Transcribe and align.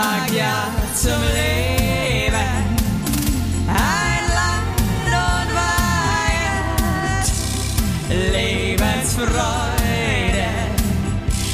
sag 0.00 0.32
ja 0.32 0.72
zum 0.94 1.20
Leben. 1.34 2.50
Ein 3.68 4.24
Land 4.38 4.80
und 5.04 5.48
Wahrheit, 5.54 7.26
Lebensfreude, 8.08 10.48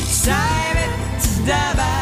sei 0.08 0.74
mit 0.74 1.22
dabei. 1.48 1.92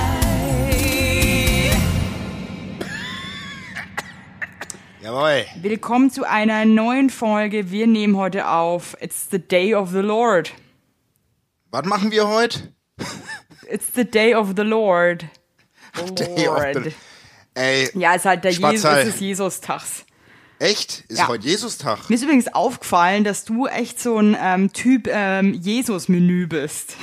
Jawohl. 5.02 5.46
Willkommen 5.62 6.10
zu 6.10 6.28
einer 6.28 6.66
neuen 6.66 7.08
Folge. 7.08 7.70
Wir 7.70 7.86
nehmen 7.86 8.16
heute 8.16 8.48
auf 8.48 8.96
It's 9.00 9.28
the 9.30 9.38
Day 9.38 9.74
of 9.74 9.90
the 9.90 10.00
Lord. 10.00 10.52
Was 11.70 11.86
machen 11.86 12.10
wir 12.10 12.28
heute? 12.28 12.74
It's 13.70 13.94
the 13.94 14.04
Day 14.04 14.34
of 14.34 14.52
the 14.56 14.62
Lord. 14.62 15.24
Of 16.00 16.10
Lord. 16.46 16.92
Ey, 17.54 17.88
Ja, 17.94 18.14
ist 18.14 18.24
halt 18.24 18.44
der 18.44 18.50
Jesus, 18.52 18.84
ist 18.84 19.20
Jesus-Tags. 19.20 20.04
echt? 20.58 21.04
Ist 21.08 21.18
Ja. 21.18 21.28
heute 21.28 21.46
Jesus-Tag? 21.46 22.08
Mir 22.10 22.16
ist 22.16 22.22
übrigens 22.22 22.52
aufgefallen, 22.52 23.22
dass 23.24 23.44
du 23.44 23.66
echt 23.66 24.00
so 24.00 24.18
ein 24.18 24.36
ähm, 24.40 24.72
Typ 24.72 25.08
ähm, 25.10 25.54
Jesus-Menü 25.54 26.46
bist. 26.48 26.96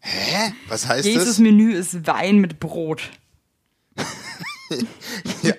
Hä? 0.00 0.52
Was 0.68 0.88
heißt 0.88 1.06
das? 1.06 1.12
Jesus-Menü 1.14 1.72
ist 1.74 2.06
Wein 2.06 2.38
mit 2.38 2.58
Brot. 2.60 3.10
Ja. 5.42 5.54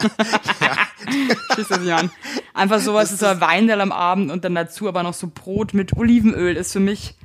Schließt 1.53 1.71
das 1.71 1.79
nicht 1.81 1.91
an. 1.91 2.09
Einfach 2.53 2.79
sowas 2.79 3.11
ist 3.11 3.19
so 3.19 3.25
ein 3.25 3.41
Weindel 3.41 3.81
am 3.81 3.91
Abend 3.91 4.31
und 4.31 4.45
dann 4.45 4.55
dazu 4.55 4.87
aber 4.87 5.03
noch 5.03 5.13
so 5.13 5.27
Brot 5.33 5.73
mit 5.73 5.97
Olivenöl 5.97 6.55
ist 6.55 6.71
für 6.71 6.79
mich 6.79 7.15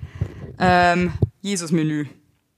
ähm, 0.58 1.12
Jesus-Menü. 1.42 2.06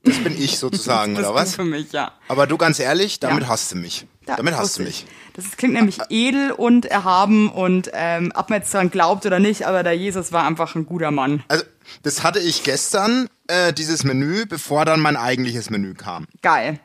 Das 0.03 0.17
bin 0.23 0.41
ich 0.41 0.57
sozusagen, 0.59 1.15
Das 1.15 1.25
oder 1.27 1.41
ist 1.41 1.49
was? 1.49 1.55
für 1.55 1.65
mich, 1.65 1.91
ja. 1.91 2.11
Aber 2.27 2.47
du 2.47 2.57
ganz 2.57 2.79
ehrlich, 2.79 3.19
damit 3.19 3.43
Ja. 3.43 3.49
hasst 3.49 3.71
du 3.71 3.75
mich. 3.75 4.07
Da- 4.25 4.35
damit 4.37 4.55
hasst 4.55 4.77
du 4.79 4.83
mich. 4.83 5.05
Das 5.33 5.45
ist, 5.45 5.57
klingt 5.57 5.73
nämlich 5.73 5.99
edel 6.09 6.51
und 6.51 6.85
erhaben 6.85 7.49
und 7.51 7.89
ähm, 7.93 8.31
ob 8.35 8.49
man 8.49 8.59
jetzt 8.61 8.73
daran 8.73 8.91
glaubt 8.91 9.25
oder 9.25 9.39
nicht, 9.39 9.65
aber 9.65 9.83
der 9.83 9.93
Jesus 9.97 10.31
war 10.31 10.45
einfach 10.45 10.75
ein 10.75 10.85
guter 10.85 11.11
Mann. 11.11 11.43
Also, 11.47 11.63
das 12.03 12.23
hatte 12.23 12.39
ich 12.39 12.63
gestern, 12.63 13.29
äh, 13.47 13.73
dieses 13.73 14.03
Menü, 14.03 14.45
bevor 14.45 14.85
dann 14.85 14.99
mein 14.99 15.15
eigentliches 15.17 15.69
Menü 15.69 15.93
kam. 15.95 16.27
Geil. 16.41 16.79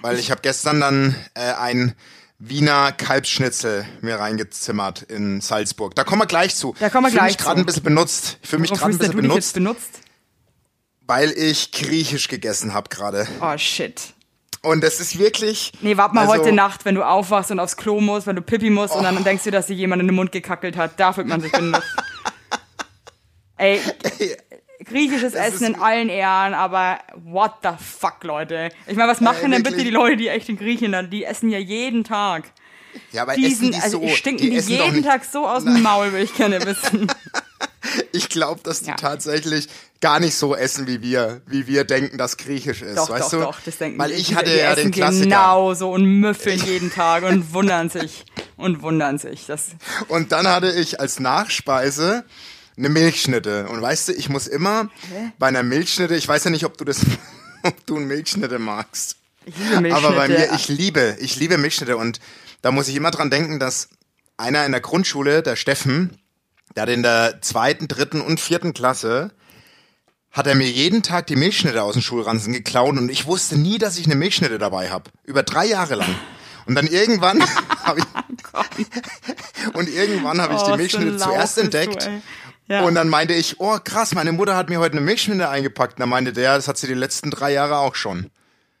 Weil 0.00 0.18
ich 0.18 0.30
habe 0.30 0.40
gestern 0.42 0.80
dann 0.80 1.14
äh, 1.34 1.52
ein 1.52 1.94
Wiener 2.38 2.90
Kalbsschnitzel 2.90 3.86
mir 4.00 4.16
reingezimmert 4.18 5.02
in 5.02 5.40
Salzburg. 5.40 5.94
Da 5.94 6.02
kommen 6.02 6.22
wir 6.22 6.26
gleich 6.26 6.56
zu. 6.56 6.74
Da 6.80 6.90
kommen 6.90 7.04
wir 7.04 7.08
ich 7.08 7.14
fühle 7.14 7.20
gleich 7.26 7.36
mich 7.36 7.38
gerade 7.44 7.56
zu. 7.56 7.62
ein 7.62 7.66
bisschen 7.66 7.82
benutzt. 7.84 8.38
Ich 8.42 8.48
fühle 8.48 8.62
mich 8.62 8.70
gerade 8.72 8.92
ein 8.92 8.98
bisschen 8.98 9.16
benutzt, 9.16 9.54
benutzt? 9.54 10.00
Weil 11.06 11.30
ich 11.30 11.72
griechisch 11.72 12.28
gegessen 12.28 12.74
habe 12.74 12.88
gerade. 12.88 13.26
Oh 13.40 13.56
shit. 13.56 14.14
Und 14.62 14.84
es 14.84 15.00
ist 15.00 15.18
wirklich. 15.18 15.72
Nee, 15.80 15.96
warte 15.96 16.14
mal 16.14 16.22
also, 16.22 16.34
heute 16.34 16.52
Nacht, 16.52 16.84
wenn 16.84 16.94
du 16.94 17.02
aufwachst 17.02 17.50
und 17.50 17.58
aufs 17.58 17.76
Klo 17.76 18.00
musst, 18.00 18.28
wenn 18.28 18.36
du 18.36 18.42
pipi 18.42 18.70
musst 18.70 18.94
und 18.94 19.02
dann 19.02 19.22
denkst 19.24 19.44
du, 19.44 19.50
dass 19.50 19.66
dir 19.66 19.74
jemand 19.74 20.00
in 20.00 20.08
den 20.08 20.14
Mund 20.14 20.30
gekackelt 20.30 20.76
hat. 20.76 21.00
Da 21.00 21.12
fühlt 21.12 21.26
man 21.26 21.40
sich 21.40 21.50
benutzt. 21.50 21.86
Ey, 23.56 23.80
griechisches 24.84 25.34
Essen 25.34 25.66
in 25.66 25.74
allen 25.76 26.08
Ehren, 26.08 26.54
aber 26.54 26.98
what 27.24 27.54
the 27.62 27.70
fuck, 27.78 28.22
Leute. 28.22 28.70
Ich 28.86 28.96
meine, 28.96 29.10
was 29.10 29.20
machen 29.20 29.50
denn 29.50 29.62
bitte 29.62 29.82
die 29.82 29.90
Leute, 29.90 30.16
die 30.16 30.28
echt 30.28 30.48
in 30.48 30.56
Griechenland, 30.56 31.12
die 31.12 31.24
essen 31.24 31.50
ja 31.50 31.58
jeden 31.58 32.04
Tag. 32.04 32.44
Ja, 33.10 33.22
aber 33.22 33.34
Diesen, 33.34 33.70
essen 33.70 33.72
die 33.72 33.82
also 33.82 34.00
so. 34.00 34.08
stinken 34.14 34.50
die, 34.50 34.56
doch 34.56 34.68
jeden 34.68 35.02
Tag 35.02 35.24
so 35.24 35.46
aus 35.46 35.64
dem 35.64 35.82
Maul, 35.82 36.12
würde 36.12 36.24
ich 36.24 36.34
gerne 36.34 36.64
wissen. 36.64 37.06
Ich 38.12 38.28
glaube, 38.28 38.60
dass 38.62 38.80
die 38.80 38.90
Ja. 38.90 38.96
tatsächlich 38.96 39.68
gar 40.00 40.20
nicht 40.20 40.34
so 40.34 40.54
essen, 40.54 40.86
wie 40.86 41.00
wir, 41.02 41.42
wie 41.46 41.66
wir 41.66 41.84
denken, 41.84 42.18
dass 42.18 42.36
griechisch 42.36 42.82
ist. 42.82 42.96
Doch, 42.98 43.08
weißt 43.10 43.24
doch, 43.32 43.38
du? 43.38 43.38
doch, 43.40 43.60
das 43.64 43.78
denken 43.78 43.98
Weil 43.98 44.12
ich 44.12 44.34
hatte 44.34 44.50
die 44.50 44.56
ja 44.58 44.74
den 44.74 44.90
Klassiker. 44.90 45.24
Genau 45.24 45.74
so 45.74 45.90
und 45.92 46.04
müffeln 46.04 46.60
jeden 46.64 46.92
Tag 46.92 47.22
und 47.24 47.52
wundern 47.52 47.88
sich 47.88 48.24
und 48.56 48.82
wundern 48.82 49.18
sich. 49.18 49.46
Das, 49.46 49.68
Und 50.08 50.32
dann 50.32 50.46
hatte 50.48 50.70
ich 50.72 51.00
als 51.00 51.20
Nachspeise 51.20 52.24
eine 52.76 52.88
Milchschnitte. 52.88 53.68
Und 53.68 53.80
weißt 53.82 54.08
du, 54.08 54.12
ich 54.12 54.28
muss 54.28 54.46
immer 54.46 54.88
bei 55.38 55.46
einer 55.48 55.62
Milchschnitte, 55.62 56.16
ich 56.16 56.26
weiß 56.26 56.44
ja 56.44 56.50
nicht, 56.50 56.64
ob 56.64 56.76
du 56.78 56.84
das, 56.84 57.00
ob 57.62 57.86
du 57.86 57.96
eine 57.96 58.06
Milchschnitte 58.06 58.58
magst. 58.58 59.16
ich 59.44 59.56
liebe 59.56 59.80
Milchschnitte. 59.80 60.06
Aber 60.08 60.16
bei 60.16 60.28
mir, 60.28 60.52
ich 60.54 60.68
liebe, 60.68 61.16
ich 61.20 61.36
liebe 61.36 61.58
Milchschnitte 61.58 61.96
und 61.96 62.18
da 62.62 62.70
muss 62.72 62.88
ich 62.88 62.96
immer 62.96 63.10
dran 63.10 63.30
denken, 63.30 63.58
dass 63.60 63.88
einer 64.36 64.64
in 64.66 64.72
der 64.72 64.80
Grundschule, 64.80 65.42
der 65.42 65.56
Steffen, 65.56 66.16
der 66.76 66.82
hat 66.82 66.88
in 66.90 67.02
der 67.02 67.40
zweiten, 67.42 67.88
dritten 67.88 68.20
und 68.20 68.40
vierten 68.40 68.72
Klasse, 68.74 69.32
hat 70.30 70.46
er 70.46 70.54
mir 70.54 70.68
jeden 70.70 71.02
Tag 71.02 71.26
die 71.26 71.36
Milchschnitte 71.36 71.82
aus 71.82 71.92
dem 71.92 72.02
Schulranzen 72.02 72.52
geklaut 72.52 72.96
und 72.96 73.10
ich 73.10 73.26
wusste 73.26 73.58
nie, 73.58 73.78
dass 73.78 73.98
ich 73.98 74.06
eine 74.06 74.14
Milchschnitte 74.14 74.58
dabei 74.58 74.90
habe. 74.90 75.10
Über 75.24 75.42
drei 75.42 75.66
Jahre 75.66 75.94
lang. 75.96 76.14
Und 76.66 76.74
dann 76.74 76.86
irgendwann 76.86 77.42
habe 77.84 78.00
ich, 78.00 78.86
und 79.74 79.88
irgendwann 79.88 80.40
habe 80.40 80.54
ich 80.54 80.60
Oh, 80.60 80.64
die 80.64 80.70
so 80.70 80.76
Milchschnitte 80.76 81.10
laut 81.10 81.20
zuerst 81.20 81.56
du, 81.56 81.60
entdeckt. 81.62 82.06
ey. 82.06 82.22
Ja. 82.68 82.82
Und 82.84 82.94
dann 82.94 83.08
meinte 83.08 83.34
ich, 83.34 83.60
oh 83.60 83.78
krass, 83.84 84.14
meine 84.14 84.32
Mutter 84.32 84.56
hat 84.56 84.70
mir 84.70 84.78
heute 84.78 84.92
eine 84.96 85.02
Milchschnitte 85.04 85.48
eingepackt. 85.48 85.94
Und 85.94 86.00
dann 86.00 86.08
meinte 86.08 86.32
der, 86.32 86.56
das 86.56 86.68
hat 86.68 86.78
sie 86.78 86.86
die 86.86 86.94
letzten 86.94 87.30
drei 87.30 87.52
Jahre 87.52 87.78
auch 87.78 87.94
schon. 87.96 88.30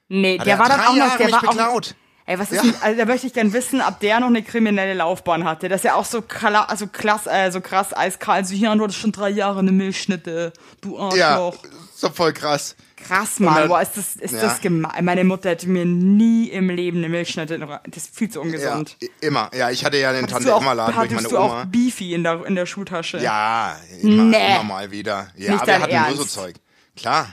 Nee, 0.08 0.38
Hat 0.38 0.46
der 0.46 0.54
er 0.54 0.58
war 0.60 0.68
dann 0.68 0.80
auch 0.80 0.94
noch, 0.94 1.16
der 1.16 1.32
war 1.32 1.70
auch. 1.70 1.80
Ey, 2.24 2.38
was 2.38 2.52
ist 2.52 2.58
Ja. 2.64 2.70
denn, 2.70 2.74
also 2.82 2.98
da 2.98 3.04
möchte 3.04 3.26
ich 3.26 3.32
gern 3.32 3.52
wissen, 3.52 3.80
ob 3.82 3.98
der 3.98 4.20
noch 4.20 4.28
eine 4.28 4.42
kriminelle 4.42 4.94
Laufbahn 4.94 5.44
hatte. 5.44 5.68
Das 5.68 5.80
ist 5.80 5.84
ja 5.84 5.94
auch 5.94 6.04
so, 6.04 6.22
kla 6.22 6.64
also 6.64 6.86
klass, 6.86 7.26
äh, 7.26 7.50
so 7.50 7.60
krass 7.60 7.96
eiskalt. 7.96 8.46
So, 8.46 8.54
hier, 8.54 8.74
du 8.76 8.84
hattest 8.84 9.00
schon 9.00 9.10
drei 9.10 9.28
Jahre 9.30 9.58
eine 9.58 9.72
Milchschnitte, 9.72 10.52
du 10.80 10.96
Ja, 11.16 11.30
Arschloch. 11.30 11.56
so 11.94 12.10
voll 12.10 12.32
krass. 12.32 12.76
Krass, 12.96 13.40
Mann, 13.40 13.66
boah, 13.66 13.82
ist 13.82 13.96
das, 13.96 14.14
ist 14.14 14.32
ja. 14.34 14.42
das 14.42 14.60
gemein. 14.60 15.04
Meine 15.04 15.24
Mutter 15.24 15.50
hätte 15.50 15.68
mir 15.68 15.84
nie 15.84 16.48
im 16.50 16.70
Leben 16.70 16.98
eine 16.98 17.08
Milchschnitte, 17.08 17.58
das 17.58 18.04
ist 18.04 18.16
viel 18.16 18.30
zu 18.30 18.38
Ja, 18.38 18.44
ungesund. 18.44 18.96
i- 19.02 19.10
immer. 19.20 19.50
Ja, 19.52 19.70
ich 19.70 19.84
hatte 19.84 19.96
ja 19.96 20.12
den 20.12 20.22
Hattest 20.22 20.34
Tante 20.46 20.54
auch, 20.54 20.62
Emma 20.62 20.74
Laden 20.74 20.94
durch 20.94 21.10
meine 21.10 21.28
du 21.28 21.36
auch 21.38 21.50
Oma. 21.50 21.64
Beefy 21.64 22.14
in 22.14 22.22
der, 22.22 22.46
in 22.46 22.54
der 22.54 22.66
Schultasche? 22.66 23.18
Ja, 23.18 23.74
immer, 24.00 24.22
Nee. 24.22 24.54
immer 24.54 24.62
mal 24.62 24.90
wieder. 24.92 25.26
Ja, 25.36 25.54
Nicht 25.54 25.66
wir 25.66 25.66
dein 25.66 25.82
hatten 25.82 25.92
nur 25.92 26.10
so 26.14 26.20
Ernst. 26.22 26.34
Zeug. 26.34 26.54
Klar. 26.96 27.26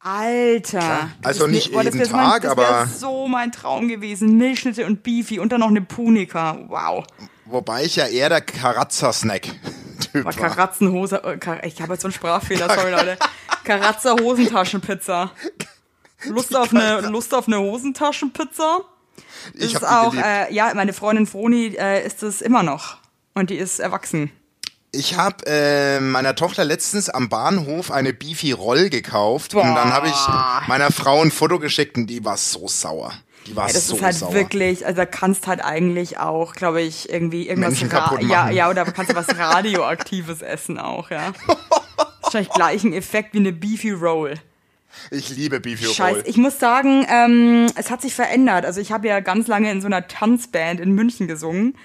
Alter. 0.00 1.10
Also 1.22 1.44
Das 1.44 1.50
nicht 1.52 1.72
boah, 1.72 1.84
das 1.84 1.94
jeden 1.94 2.10
mein, 2.12 2.30
Tag, 2.30 2.42
das 2.42 2.56
wär 2.56 2.68
aber- 2.68 2.86
so 2.86 3.28
mein 3.28 3.52
Traum 3.52 3.88
gewesen. 3.88 4.38
Milchschnitte 4.38 4.86
und 4.86 5.02
Beefy 5.02 5.38
und 5.38 5.52
dann 5.52 5.60
noch 5.60 5.68
eine 5.68 5.82
Punika. 5.82 6.58
Wow. 6.68 7.04
Wobei 7.44 7.84
ich 7.84 7.96
ja 7.96 8.06
eher 8.06 8.28
der 8.28 8.40
Boah, 10.12 10.24
war. 10.24 10.32
Karatzenhose. 10.32 11.22
äh, 11.24 11.68
Ich 11.68 11.80
habe 11.82 11.92
jetzt 11.92 12.02
so 12.02 12.08
einen 12.08 12.14
Sprachfehler, 12.14 12.68
sorry 12.74 12.90
Leute. 12.92 13.18
Karatzer 13.64 14.16
Hosentaschenpizza. 14.16 15.30
Lust 16.24 16.56
auf 16.56 16.74
eine 16.74 17.00
Lust 17.08 17.34
auf 17.34 17.46
eine 17.46 17.58
Hosentaschenpizza? 17.60 18.80
Ich 19.54 19.74
ist 19.74 19.84
auch 19.86 20.14
äh, 20.14 20.52
ja, 20.52 20.72
meine 20.74 20.92
Freundin 20.92 21.26
Froni 21.26 21.74
äh, 21.78 22.04
ist 22.06 22.22
es 22.22 22.40
immer 22.42 22.62
noch 22.62 22.96
und 23.34 23.50
die 23.50 23.56
ist 23.56 23.80
erwachsen. 23.80 24.30
Ich 24.92 25.16
habe 25.16 25.46
äh, 25.46 26.00
meiner 26.00 26.34
Tochter 26.34 26.64
letztens 26.64 27.08
am 27.08 27.28
Bahnhof 27.28 27.90
eine 27.92 28.12
Beefy 28.12 28.50
Roll 28.52 28.90
gekauft 28.90 29.54
und 29.54 29.62
dann 29.62 29.92
habe 29.92 30.08
ich 30.08 30.68
meiner 30.68 30.90
Frau 30.90 31.20
ein 31.22 31.30
Foto 31.30 31.58
geschickt 31.60 31.96
und 31.96 32.08
die 32.08 32.24
war 32.24 32.36
so 32.36 32.66
sauer. 32.66 33.12
Die 33.46 33.54
war 33.54 33.68
Ja, 33.68 33.72
das 33.72 33.86
so 33.86 33.96
ist 33.96 34.02
halt 34.02 34.14
sauer. 34.16 34.34
wirklich, 34.34 34.84
also 34.84 34.96
da 34.96 35.06
kannst 35.06 35.46
halt 35.46 35.64
eigentlich 35.64 36.18
auch, 36.18 36.54
glaube 36.54 36.82
ich, 36.82 37.08
irgendwie 37.08 37.48
irgendwas 37.48 37.70
Menschen 37.70 37.88
kaputt 37.88 38.22
ja, 38.22 38.42
machen. 38.44 38.52
ja, 38.56 38.68
oder 38.68 38.84
kannst 38.84 39.12
du 39.12 39.16
was 39.16 39.28
radioaktives 39.38 40.42
essen 40.42 40.76
auch, 40.78 41.10
ja. 41.10 41.32
Wahrscheinlich 42.22 42.50
gleich 42.52 42.82
ein 42.84 42.92
Effekt 42.92 43.32
wie 43.34 43.38
eine 43.38 43.52
Beefy 43.52 43.92
Roll. 43.92 44.34
Ich 45.12 45.30
liebe 45.30 45.60
Beefy 45.60 45.84
Scheiße, 45.84 46.20
Roll. 46.20 46.22
ich 46.26 46.36
muss 46.36 46.58
sagen, 46.58 47.06
ähm, 47.08 47.66
es 47.76 47.90
hat 47.92 48.02
sich 48.02 48.14
verändert. 48.14 48.64
Also 48.66 48.80
ich 48.80 48.90
habe 48.90 49.06
ja 49.06 49.20
ganz 49.20 49.46
lange 49.46 49.70
in 49.70 49.80
so 49.80 49.86
einer 49.86 50.08
Tanzband 50.08 50.80
in 50.80 50.92
München 50.92 51.28
gesungen, 51.28 51.76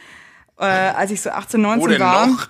äh, 0.60 0.64
als 0.66 1.12
ich 1.12 1.22
so 1.22 1.30
18, 1.30 1.62
19 1.62 1.82
Wo 1.84 1.88
denn 1.88 2.00
war. 2.02 2.28
noch? 2.28 2.48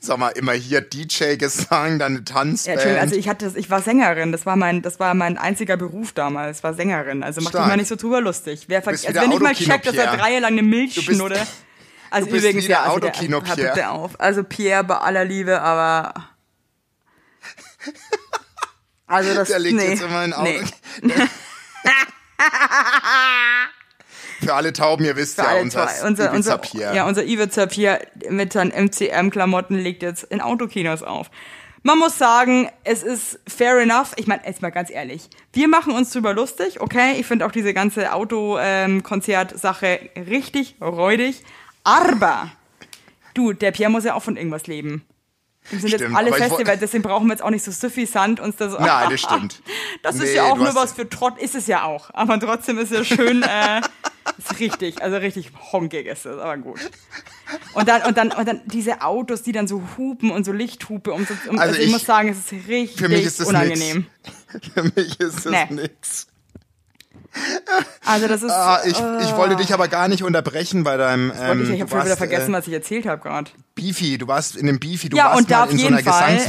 Sag 0.00 0.18
mal, 0.18 0.30
immer 0.30 0.52
hier 0.52 0.80
DJ-Gesang, 0.80 1.98
dann 1.98 2.12
eine 2.12 2.18
Ja, 2.18 2.24
Tanzband. 2.24 2.74
Entschuldigung, 2.76 3.02
also 3.02 3.16
ich 3.16 3.28
hatte 3.28 3.44
das, 3.44 3.54
ich 3.54 3.70
war 3.70 3.82
Sängerin, 3.82 4.32
das 4.32 4.46
war 4.46 4.56
mein, 4.56 4.82
das 4.82 4.98
war 4.98 5.14
mein 5.14 5.38
einziger 5.38 5.76
Beruf 5.76 6.12
damals, 6.12 6.62
war 6.62 6.74
Sängerin. 6.74 7.22
Also 7.22 7.40
mach 7.40 7.50
dich 7.50 7.58
Stark. 7.58 7.68
mal 7.68 7.76
nicht 7.76 7.88
so 7.88 7.96
drüber 7.96 8.20
lustig. 8.20 8.64
Wer 8.68 8.86
also 8.86 9.14
wenn 9.14 9.32
ich 9.32 9.40
mal 9.40 9.54
checkt, 9.54 9.86
dass 9.86 9.94
er 9.94 10.16
drei 10.16 10.30
Jahre 10.30 10.42
lang 10.42 10.52
eine 10.52 10.62
Milchschnudde. 10.62 11.34
bist- 11.36 11.52
Also 12.10 12.24
du 12.26 12.32
bist 12.32 12.44
übrigens 12.44 12.64
wieder 12.64 12.74
ja, 12.76 12.82
also 12.84 13.00
der, 13.00 13.10
Autokino 13.10 13.42
hör 13.44 13.54
Pierre. 13.54 13.74
bitte 13.74 13.90
auf. 13.90 14.18
Also 14.18 14.42
Pierre 14.42 14.82
bei 14.82 14.96
aller 14.96 15.26
Liebe, 15.26 15.60
aber 15.60 16.14
also 19.06 19.34
das 19.34 19.48
Der 19.48 19.58
legt 19.58 19.76
nee, 19.76 19.90
jetzt 19.90 20.02
immer 20.02 20.20
ein 20.20 20.32
Auto. 20.32 20.50
nee. 21.02 21.02
Für 24.40 24.54
alle 24.54 24.72
Tauben, 24.72 25.04
ihr 25.04 25.16
wisst 25.16 25.36
Für 25.36 25.42
ja, 25.42 25.60
unser, 25.60 25.88
unser, 26.04 26.32
unser, 26.32 26.58
Pierre. 26.58 26.94
ja, 26.94 27.06
unser 27.06 27.24
Ibiza 27.24 27.66
Pier 27.66 28.00
mit 28.28 28.52
seinen 28.52 28.70
MCM-Klamotten 28.70 29.76
legt 29.76 30.02
jetzt 30.02 30.24
in 30.24 30.40
Autokinos 30.40 31.02
auf. 31.02 31.30
Man 31.82 31.98
muss 31.98 32.18
sagen, 32.18 32.68
es 32.84 33.02
ist 33.02 33.40
fair 33.46 33.78
enough. 33.78 34.12
Ich 34.16 34.26
meine, 34.26 34.44
jetzt 34.44 34.62
mal 34.62 34.70
ganz 34.70 34.90
ehrlich. 34.90 35.28
Wir 35.52 35.68
machen 35.68 35.92
uns 35.92 36.10
drüber 36.10 36.34
lustig, 36.34 36.80
okay? 36.80 37.14
Ich 37.18 37.26
finde 37.26 37.46
auch 37.46 37.52
diese 37.52 37.72
ganze 37.72 38.12
Autokonzert-Sache 38.12 40.00
richtig 40.16 40.76
räudig. 40.80 41.42
Aber, 41.84 42.50
du, 43.34 43.52
der 43.52 43.70
Pierre 43.70 43.90
muss 43.90 44.04
ja 44.04 44.14
auch 44.14 44.22
von 44.22 44.36
irgendwas 44.36 44.66
leben. 44.66 45.04
Wir 45.70 45.80
sind 45.80 45.88
jetzt 45.90 46.00
Stimmt, 46.00 46.16
alle 46.16 46.28
ich 46.30 46.34
wo- 46.34 46.38
Festivals, 46.38 46.80
deswegen 46.80 47.02
brauchen 47.02 47.26
wir 47.26 47.32
jetzt 47.34 47.42
auch 47.42 47.50
nicht 47.50 47.64
so 47.64 47.70
suffisant 47.70 48.40
uns 48.40 48.56
da 48.56 48.70
so. 48.70 48.78
Nein, 48.78 49.10
das 49.10 49.20
stimmt. 49.22 49.62
Das 50.02 50.14
ist 50.16 50.22
Nee, 50.22 50.34
ja 50.36 50.44
auch 50.44 50.56
nur 50.56 50.74
was 50.74 50.92
für 50.92 51.08
Trott, 51.08 51.38
ist 51.38 51.54
es 51.54 51.66
ja 51.66 51.84
auch. 51.84 52.10
Aber 52.14 52.38
trotzdem 52.40 52.78
ist 52.78 52.92
es 52.92 53.06
schön, 53.06 53.42
äh, 53.42 53.80
ist 54.38 54.58
richtig, 54.60 55.02
also 55.02 55.16
richtig 55.18 55.50
honkig 55.72 56.06
ist 56.06 56.26
es, 56.26 56.38
aber 56.38 56.56
gut. 56.56 56.80
Und 57.74 57.88
dann, 57.88 58.02
und 58.02 58.16
dann, 58.16 58.32
und 58.32 58.46
dann 58.46 58.60
diese 58.66 59.00
Autos, 59.02 59.42
die 59.42 59.52
dann 59.52 59.66
so 59.68 59.82
hupen 59.96 60.30
und 60.30 60.44
so 60.44 60.52
Lichthupe. 60.52 61.12
Um, 61.12 61.26
um, 61.48 61.58
also, 61.58 61.58
Also 61.58 61.74
ich, 61.80 61.86
ich- 61.86 61.92
muss 61.92 62.04
sagen, 62.04 62.28
es 62.28 62.38
ist 62.38 62.68
richtig 62.68 62.98
Für 62.98 63.08
mich 63.08 63.24
ist 63.24 63.40
das 63.40 63.48
unangenehm. 63.48 64.06
nix. 64.52 64.68
Für 64.74 64.82
mich 64.82 65.20
ist 65.20 65.46
das 65.46 65.52
Nee. 65.52 65.66
nix. 65.70 66.26
Also 68.04 68.26
das 68.28 68.42
ist. 68.42 68.50
Ah, 68.50 68.80
ich, 68.84 68.92
ich 68.98 69.36
wollte 69.36 69.56
dich 69.56 69.72
aber 69.74 69.88
gar 69.88 70.08
nicht 70.08 70.22
unterbrechen 70.22 70.84
bei 70.84 70.96
deinem. 70.96 71.30
Und 71.30 71.36
Ähm, 71.40 71.62
ich 71.62 71.68
ich 71.70 71.74
du 71.76 71.80
habe 71.82 71.90
schon 71.90 72.04
wieder 72.06 72.16
vergessen, 72.16 72.54
äh, 72.54 72.58
was 72.58 72.66
ich 72.66 72.72
erzählt 72.72 73.06
habe 73.06 73.20
gerade. 73.22 73.50
Beefy, 73.74 74.18
du 74.18 74.26
warst 74.26 74.56
in 74.56 74.66
dem 74.66 74.80
Beefy, 74.80 75.08
du 75.08 75.16
Ja, 75.16 75.26
warst 75.26 75.38
und 75.38 75.50
da 75.50 75.58
mal 75.58 75.64
auf 75.64 75.70
in 75.72 75.78
so 75.78 75.84
jeden 75.84 75.96
einer 75.98 76.12
Fall. 76.12 76.40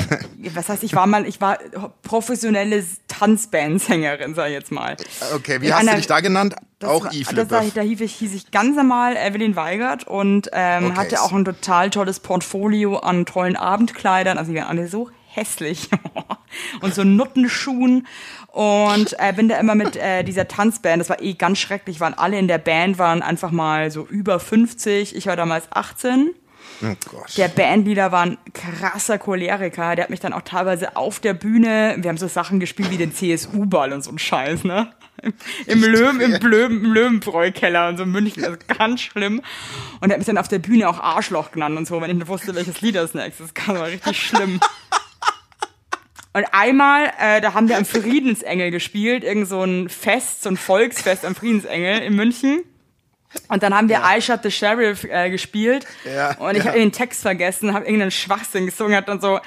Was 0.56 0.70
heißt, 0.70 0.84
ich 0.84 0.96
war 0.96 1.06
mal, 1.06 1.26
ich 1.28 1.42
war 1.42 1.60
professionelle 2.02 2.84
Tanzbandsängerin, 3.08 4.34
sag 4.36 4.48
ich 4.48 4.54
jetzt 4.54 4.72
mal. 4.72 4.96
Okay, 5.36 5.62
wie 5.62 5.68
In 5.68 5.74
hast 5.74 5.84
du 5.84 5.88
einer- 5.90 5.98
dich 5.98 6.08
da 6.08 6.20
genannt? 6.22 6.56
Das 6.80 6.90
Auch 6.90 7.04
war- 7.06 7.12
Yves 7.14 7.36
das, 7.36 7.48
da, 7.50 7.60
Leboeuf. 7.60 7.74
da 7.76 7.82
hieß 7.82 8.02
ich, 8.02 8.16
hieß 8.16 8.34
ich 8.34 8.52
ganz 8.52 8.76
normal 8.78 9.18
Evelyn 9.18 9.56
Weigert 9.56 10.08
und 10.08 10.50
ähm, 10.54 10.86
Okay. 10.88 10.96
hatte 10.96 11.22
auch 11.22 11.34
ein 11.34 11.44
total 11.46 11.90
tolles 11.90 12.20
Portfolio 12.22 12.98
an 12.98 13.26
tollen 13.26 13.56
Abendkleidern. 13.58 14.38
Also 14.38 14.52
die 14.54 14.58
waren 14.58 14.68
alle 14.68 14.88
so 14.88 15.10
hässlich. 15.28 15.90
und 16.82 16.96
so 16.96 17.04
Nuttenschuhen. 17.04 18.08
Und 18.52 19.16
äh, 19.20 19.32
bin 19.34 19.48
da 19.48 19.60
immer 19.60 19.76
mit 19.76 19.96
äh, 19.96 20.24
dieser 20.24 20.48
Tanzband, 20.48 21.00
das 21.00 21.10
war 21.10 21.22
eh 21.22 21.34
ganz 21.34 21.60
schrecklich, 21.60 22.00
waren 22.00 22.16
alle 22.16 22.40
in 22.40 22.48
der 22.48 22.58
Band, 22.58 22.98
waren 22.98 23.22
einfach 23.22 23.52
mal 23.52 23.92
so 23.92 24.08
über 24.08 24.40
50. 24.40 25.16
Ich 25.16 25.28
war 25.28 25.36
damals 25.36 25.68
18. 25.72 26.32
Oh 26.82 26.96
Gott. 27.12 27.38
Der 27.38 27.48
Bandleader 27.50 28.12
war 28.12 28.26
ein 28.26 28.38
krasser 28.54 29.18
Choleriker. 29.18 29.96
Der 29.96 30.04
hat 30.04 30.10
mich 30.10 30.20
dann 30.20 30.34
auch 30.34 30.42
teilweise 30.42 30.96
auf 30.96 31.20
der 31.20 31.34
Bühne, 31.34 31.96
wir 32.00 32.10
haben 32.10 32.18
so 32.18 32.28
Sachen 32.28 32.60
gespielt 32.60 32.90
wie 32.92 32.98
den 32.98 33.14
CSU-Ball 33.14 33.94
und 33.94 34.04
so 34.04 34.12
ein 34.12 34.20
Scheiß, 34.20 34.64
ne? 34.64 34.92
Im, 35.22 35.34
im 35.68 35.84
Löwen, 35.84 36.22
im 36.22 36.32
Löwen, 36.42 36.86
im 36.86 36.94
Löwenbräu-Keller 36.94 37.90
und 37.90 37.98
so 37.98 38.04
in 38.04 38.12
München, 38.12 38.44
das 38.44 38.54
ist 38.54 38.68
ganz 38.68 39.02
schlimm. 39.02 39.42
Und 40.00 40.10
er 40.10 40.14
hat 40.14 40.20
mich 40.20 40.28
dann 40.28 40.38
auf 40.38 40.48
der 40.48 40.60
Bühne 40.60 40.88
auch 40.90 41.00
Arschloch 41.00 41.52
genannt 41.52 41.78
und 41.78 41.86
so, 41.86 42.02
wenn 42.02 42.10
ich 42.10 42.18
nicht 42.18 42.28
wusste, 42.28 42.56
welches 42.56 42.82
Lied 42.82 42.96
das 42.96 43.14
nächstes 43.14 43.54
kam, 43.54 43.76
war 43.76 43.88
richtig 43.88 44.20
schlimm. 44.20 44.60
Und 46.40 46.46
einmal, 46.54 47.12
äh, 47.20 47.42
da 47.42 47.54
haben 47.54 47.68
wir 47.68 47.76
am 47.76 47.84
Friedensengel 47.84 48.72
gespielt, 48.72 49.26
irgend 49.26 49.50
so 49.50 49.62
ein 49.62 49.90
Fest, 49.90 50.44
so 50.44 50.50
ein 50.50 50.56
Volksfest 50.56 51.26
am 51.26 51.36
Friedensengel 51.36 52.00
in 52.00 52.16
München. 52.16 52.64
Und 53.50 53.62
dann 53.62 53.76
haben 53.76 53.90
wir 53.90 54.02
I 54.06 54.22
Shot 54.22 54.44
the 54.44 54.50
Sheriff 54.50 55.04
äh, 55.04 55.30
gespielt. 55.30 55.86
Ja, 56.06 56.38
und 56.38 56.56
ich 56.56 56.64
ja. 56.64 56.70
habe 56.70 56.80
den 56.80 56.94
Text 56.94 57.24
vergessen, 57.24 57.74
habe 57.74 57.84
irgendeinen 57.84 58.12
Schwachsinn 58.12 58.68
gesungen, 58.68 58.96
hat 58.96 59.10
dann 59.10 59.20
so 59.20 59.42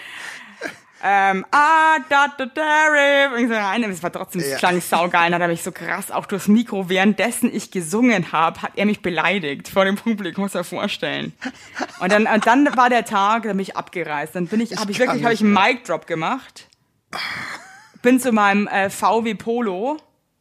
ähm, 1.03 1.47
I 1.51 1.99
got 2.11 2.33
the 2.37 2.45
sheriff. 2.55 3.41
Und 3.41 3.49
so 3.49 3.55
aber 3.55 3.89
es 3.89 4.03
war 4.03 4.13
trotzdem, 4.13 4.43
es 4.43 4.51
Ja. 4.51 4.59
klang 4.59 4.83
saugeil. 4.83 5.29
Und 5.29 5.35
hat 5.35 5.41
er 5.41 5.49
mich 5.49 5.63
so 5.63 5.73
krass 5.73 6.11
auch 6.11 6.27
durchs 6.27 6.47
Mikro, 6.47 6.91
währenddessen 6.91 7.53
ich 7.53 7.71
gesungen 7.71 8.33
habe, 8.33 8.61
hat 8.61 8.73
er 8.77 8.85
mich 8.85 9.01
beleidigt 9.01 9.67
vor 9.67 9.87
dem 9.87 9.97
Publikum, 9.97 10.45
muss 10.45 10.55
er 10.55 10.63
vorstellen. 10.63 11.33
Und 12.01 12.13
dann, 12.13 12.27
und 12.27 12.47
dann 12.47 12.77
war 12.77 12.91
der 12.91 13.07
Tag, 13.07 13.45
da 13.45 13.49
bin 13.49 13.61
ich 13.61 13.79
abgereist. 13.79 14.37
Dann 14.37 14.47
bin 14.47 14.61
ich, 14.61 14.77
habe 14.77 14.93
ich 14.93 14.99
wirklich, 14.99 15.25
habe 15.25 15.33
ich 15.33 15.41
einen 15.41 15.55
Mic 15.55 15.85
Drop 15.87 16.07
gemacht 16.07 16.69
bin 18.03 18.21
zu 18.21 18.33
meinem 18.33 18.67
äh, 18.67 18.91
VW 18.91 19.35
Polo, 19.35 19.99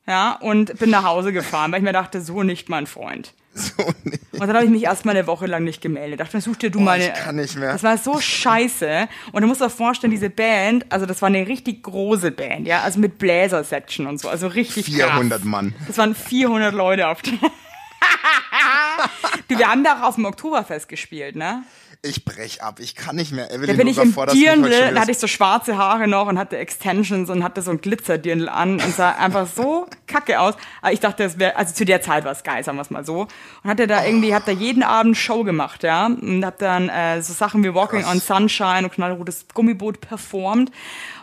ja, 0.07 0.33
und 0.33 0.77
bin 0.79 0.89
nach 0.89 1.03
Hause 1.03 1.31
gefahren, 1.31 1.71
weil 1.71 1.79
ich 1.79 1.83
mir 1.83 1.93
dachte, 1.93 2.21
so 2.21 2.43
nicht 2.43 2.69
mein 2.69 2.87
Freund. 2.87 3.33
So 3.53 3.83
nicht. 4.03 4.21
Und 4.31 4.39
dann 4.39 4.55
habe 4.55 4.63
ich 4.63 4.71
mich 4.71 4.83
erstmal 4.83 5.15
eine 5.15 5.27
Woche 5.27 5.45
lang 5.45 5.63
nicht 5.63 5.81
gemeldet. 5.81 6.21
Dachte, 6.21 6.37
mir, 6.37 6.41
such 6.41 6.55
dir 6.55 6.71
du 6.71 6.79
mal 6.79 6.93
eine. 6.93 7.07
ich 7.07 7.13
kann 7.13 7.35
nicht 7.35 7.57
mehr. 7.57 7.73
Das 7.73 7.83
war 7.83 7.97
so 7.97 8.19
scheiße. 8.19 9.09
Und 9.33 9.41
du 9.41 9.47
musst 9.47 9.61
dir 9.61 9.69
vorstellen, 9.69 10.11
diese 10.11 10.29
Band, 10.29 10.85
also 10.89 11.05
das 11.05 11.21
war 11.21 11.27
eine 11.27 11.47
richtig 11.47 11.83
große 11.83 12.31
Band, 12.31 12.65
ja, 12.65 12.81
also 12.81 12.99
mit 12.99 13.17
Bläser-Section 13.17 14.07
und 14.07 14.19
so, 14.19 14.29
also 14.29 14.47
richtig 14.47 14.85
400 14.85 15.39
krass. 15.39 15.43
Mann. 15.43 15.75
Das 15.85 15.97
waren 15.97 16.15
400 16.15 16.73
Leute 16.73 17.07
auf 17.07 17.21
der. 17.21 17.33
du, 19.47 19.57
wir 19.57 19.67
haben 19.67 19.83
da 19.83 19.99
auch 19.99 20.09
auf 20.09 20.15
dem 20.15 20.25
Oktoberfest 20.25 20.87
gespielt, 20.87 21.35
ne? 21.35 21.63
Ich 22.03 22.25
brech 22.25 22.63
ab, 22.63 22.79
ich 22.79 22.95
kann 22.95 23.15
nicht 23.15 23.31
mehr. 23.31 23.47
Da 23.47 23.53
Evelyn, 23.53 23.77
bin 23.77 23.85
du 23.85 23.91
ich 23.91 23.97
im 23.99 24.15
Dirndl, 24.33 24.91
da 24.91 25.01
hatte 25.01 25.11
ich 25.11 25.19
so 25.19 25.27
schwarze 25.27 25.77
Haare 25.77 26.07
noch 26.07 26.25
und 26.27 26.39
hatte 26.39 26.57
Extensions 26.57 27.29
und 27.29 27.43
hatte 27.43 27.61
so 27.61 27.69
ein 27.69 27.79
Glitzerdirndl 27.79 28.49
an 28.49 28.81
und 28.81 28.95
sah 28.95 29.11
einfach 29.11 29.45
so 29.45 29.85
kacke 30.07 30.39
aus. 30.39 30.55
Aber 30.81 30.93
ich 30.93 30.99
dachte, 30.99 31.23
es 31.23 31.37
wäre, 31.37 31.55
also 31.57 31.75
zu 31.75 31.85
der 31.85 32.01
Zeit 32.01 32.25
war 32.25 32.31
es 32.31 32.41
geil, 32.41 32.63
sagen 32.63 32.79
wir 32.79 32.81
es 32.81 32.89
mal 32.89 33.05
so. 33.05 33.27
Und 33.63 33.69
hatte 33.69 33.85
da 33.85 34.03
irgendwie, 34.03 34.33
hab 34.33 34.45
da 34.45 34.51
jeden 34.51 34.81
Abend 34.81 35.15
Show 35.15 35.43
gemacht, 35.43 35.83
ja. 35.83 36.07
Und 36.07 36.43
hab 36.43 36.57
dann 36.57 36.89
äh, 36.89 37.21
so 37.21 37.33
Sachen 37.33 37.63
wie 37.63 37.71
Walking 37.75 38.01
Krass. 38.01 38.11
on 38.11 38.19
Sunshine 38.19 38.85
und 38.85 38.93
Knallrotes 38.93 39.45
Gummiboot 39.53 40.01
performt. 40.01 40.71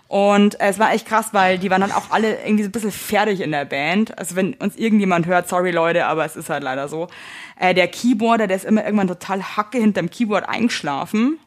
Und 0.09 0.59
es 0.59 0.79
war 0.79 0.93
echt 0.95 1.07
krass, 1.07 1.29
weil 1.33 1.59
die 1.59 1.71
waren 1.71 1.83
dann 1.83 1.93
auch 1.93 2.11
alle 2.11 2.41
irgendwie 2.43 2.63
so 2.65 2.71
ein 2.71 2.73
bisschen 2.73 2.93
fertig 2.93 3.43
in 3.43 3.51
der 3.51 3.67
Band. 3.67 4.17
Also 4.19 4.37
wenn 4.37 4.55
uns 4.55 4.75
irgendjemand 4.77 5.27
hört, 5.27 5.49
sorry 5.49 5.71
Leute, 5.71 6.07
aber 6.07 6.25
es 6.25 6.35
ist 6.35 6.49
halt 6.49 6.63
leider 6.63 6.89
so. 6.89 7.09
Äh, 7.61 7.75
der 7.75 7.89
Keyboarder, 7.89 8.47
der 8.47 8.57
ist 8.57 8.65
immer 8.65 8.85
irgendwann 8.85 9.09
total 9.09 9.43
hacke 9.43 9.79
hinterm 9.79 10.09
Keyboard 10.09 10.49
eingeschlafen 10.49 11.39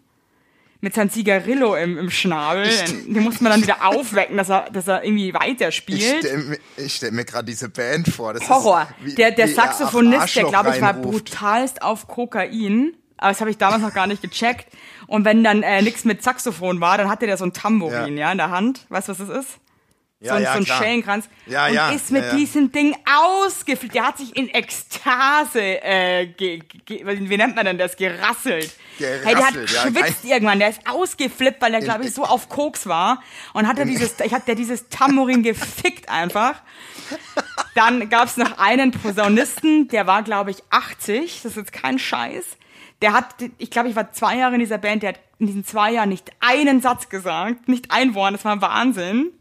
mit 0.80 0.94
seinem 0.94 1.10
Zigarillo 1.10 1.76
im, 1.76 1.98
im 1.98 2.10
Schnabel. 2.12 2.68
Den 3.08 3.24
musste 3.24 3.44
man 3.44 3.54
dann 3.54 3.64
wieder 3.64 3.86
aufwecken, 3.86 4.38
dass 4.38 4.50
er, 4.50 4.68
dass 4.72 4.88
er 4.88 5.04
irgendwie 5.04 5.30
Ich 5.30 5.34
weiterspielt. 5.34 6.20
stelle 6.20 6.38
mir, 6.38 6.58
ich 6.78 6.96
stell 6.96 7.12
mir 7.12 7.26
gerade 7.26 7.46
diese 7.46 7.70
Band 7.70 8.10
vor. 8.10 8.34
Das 8.34 8.48
Horror. 8.48 8.88
Ist 9.00 9.06
wie, 9.06 9.16
der 9.16 9.32
der 9.32 9.48
er 9.48 9.54
Saxophonist, 9.54 10.36
der 10.36 10.46
glaube 10.46 10.72
ich 10.76 10.82
war 10.82 10.94
brutalst 10.94 11.82
auf 11.82 12.08
Kokain. 12.08 12.94
Aber 13.22 13.30
das 13.32 13.40
habe 13.40 13.50
ich 13.52 13.58
damals 13.58 13.82
noch 13.82 13.94
gar 13.94 14.08
nicht 14.08 14.22
gecheckt. 14.22 14.68
Und 15.08 15.24
wenn 15.26 15.44
dann 15.44 15.64
äh, 15.64 15.82
nichts 15.82 16.04
mit 16.04 16.22
Saxophon 16.24 16.82
war, 16.82 16.98
dann 16.98 17.08
hatte 17.10 17.26
der 17.28 17.38
so 17.38 17.46
ein 17.46 17.54
Tambourin, 17.54 18.18
ja, 18.18 18.26
Ja. 18.26 18.32
in 18.34 18.38
der 18.40 18.50
Hand. 18.50 18.86
Weißt 18.90 19.08
du, 19.08 19.12
was 19.14 19.20
das 19.20 19.30
ist? 19.30 19.60
Ja, 20.20 20.34
so 20.34 20.36
ein, 20.36 20.44
ja, 20.44 20.52
so 20.54 20.58
ein 20.60 20.66
klar. 20.66 20.78
Schellenkranz. 20.78 21.30
Ja, 21.48 21.68
und 21.68 21.74
ja, 21.74 21.90
ist 21.90 22.12
mit 22.12 22.24
ja, 22.24 22.36
diesem 22.36 22.72
Ding 22.72 22.96
ausgeflippt. 23.06 23.96
Der 23.96 24.08
hat 24.08 24.18
sich 24.20 24.36
in 24.36 24.50
Ekstase, 24.50 25.62
äh, 25.84 26.28
ge, 26.28 26.62
ge, 26.86 27.04
wie 27.06 27.38
nennt 27.38 27.56
man 27.56 27.66
denn 27.66 27.78
das, 27.80 27.96
gerasselt. 27.96 28.72
hey, 29.00 29.36
der 29.36 29.48
hat 29.48 29.54
Gerasselt, 29.54 29.94
geschwitzt 29.96 30.26
irgendwann. 30.26 30.60
Der 30.60 30.70
ist 30.70 30.82
ausgeflippt, 30.88 31.60
weil 31.62 31.74
er, 31.74 31.80
glaube 31.82 32.06
ich, 32.06 32.14
so 32.14 32.24
auf 32.24 32.50
Koks 32.50 32.86
war. 32.86 33.24
Und 33.54 33.68
hat 33.68 33.80
er 33.80 33.86
dieses, 33.86 34.20
ich 34.20 34.34
hat 34.34 34.48
der 34.48 34.56
dieses 34.56 34.90
Tambourin 34.90 35.42
gefickt 35.42 36.08
einfach. 36.10 36.56
Dann 37.74 38.10
gab 38.10 38.28
es 38.28 38.38
noch 38.38 38.58
einen 38.60 38.92
Posaunisten, 38.92 39.88
der 39.88 40.06
war, 40.08 40.22
glaube 40.24 40.52
ich, 40.52 40.58
80. 40.70 41.42
Das 41.42 41.52
ist 41.54 41.58
jetzt 41.58 41.74
kein 41.74 41.98
Scheiß. 42.00 42.46
Der 43.02 43.14
hat, 43.14 43.28
ich 43.58 43.72
glaube, 43.72 43.90
ich 43.90 43.96
war 43.96 44.12
zwei 44.12 44.38
Jahre 44.38 44.54
in 44.54 44.60
dieser 44.60 44.78
Band, 44.78 45.02
der 45.04 45.10
hat 45.10 45.20
in 45.40 45.48
diesen 45.48 45.66
zwei 45.66 45.92
Jahren 45.94 46.10
nicht 46.10 46.30
einen 46.40 46.82
Satz 46.82 47.10
gesagt, 47.10 47.68
nicht 47.68 47.90
ein 47.92 48.14
Wort, 48.14 48.34
das 48.36 48.46
war 48.46 48.62
Wahnsinn. 48.62 49.32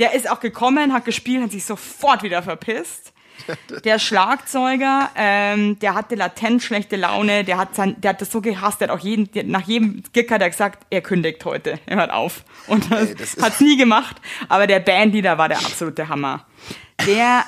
Der 0.00 0.14
ist 0.14 0.28
auch 0.28 0.40
gekommen, 0.40 0.92
hat 0.92 1.04
gespielt, 1.04 1.42
hat 1.44 1.52
sich 1.52 1.64
sofort 1.64 2.22
wieder 2.24 2.42
verpisst. 2.42 3.12
Der 3.84 3.98
Schlagzeuger, 3.98 5.10
ähm, 5.16 5.78
der 5.80 5.94
hatte 5.94 6.14
latent 6.14 6.62
schlechte 6.62 6.96
Laune, 6.96 7.44
der 7.44 7.58
hat, 7.58 7.74
sein, 7.74 8.00
der 8.00 8.10
hat 8.10 8.20
das 8.20 8.30
so 8.30 8.40
gehasst, 8.40 8.80
der 8.80 8.88
hat 8.88 8.96
auch 8.96 9.02
jeden, 9.02 9.30
der, 9.32 9.44
nach 9.44 9.62
jedem 9.62 10.02
Gig 10.12 10.30
hat 10.30 10.40
er 10.40 10.50
gesagt, 10.50 10.86
er 10.90 11.00
kündigt 11.00 11.44
heute, 11.44 11.78
er 11.86 11.96
hört 11.96 12.10
auf. 12.12 12.44
Und 12.68 12.90
das, 12.92 13.08
Ey, 13.10 13.14
das 13.16 13.36
hat's 13.40 13.60
nie 13.60 13.76
gemacht, 13.76 14.16
aber 14.48 14.66
der 14.66 14.80
Bandleader 14.80 15.36
war 15.38 15.48
der 15.48 15.58
absolute 15.58 16.08
Hammer. 16.08 16.46
Der, 17.06 17.44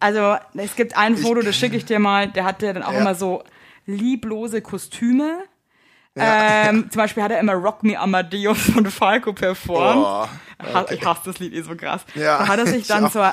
also 0.00 0.36
es 0.54 0.74
gibt 0.76 0.96
ein 0.96 1.16
Foto, 1.16 1.42
das 1.42 1.56
schicke 1.56 1.76
ich 1.76 1.84
dir 1.84 1.98
mal, 2.00 2.28
der 2.28 2.44
hatte 2.44 2.72
dann 2.74 2.82
auch 2.82 2.92
Ja. 2.92 3.00
immer 3.00 3.14
so 3.14 3.42
lieblose 3.94 4.62
Kostüme. 4.62 5.38
Ähm, 6.16 6.90
zum 6.90 6.98
Beispiel 6.98 7.22
hat 7.22 7.30
er 7.30 7.38
immer 7.38 7.52
Rock 7.54 7.82
Me 7.84 7.98
Amadeus 7.98 8.58
von 8.58 8.84
Falco 8.86 9.32
performt. 9.32 10.04
Oh, 10.04 10.28
Ha- 10.74 10.86
Ich 10.90 11.04
hasse 11.04 11.20
das 11.26 11.38
Lied 11.38 11.54
eh 11.54 11.62
so 11.62 11.74
krass. 11.76 12.04
Ja, 12.14 12.38
da 12.38 12.48
hat 12.48 12.58
er 12.58 12.66
sich 12.66 12.76
ich 12.82 12.86
dann 12.88 13.08
so, 13.10 13.24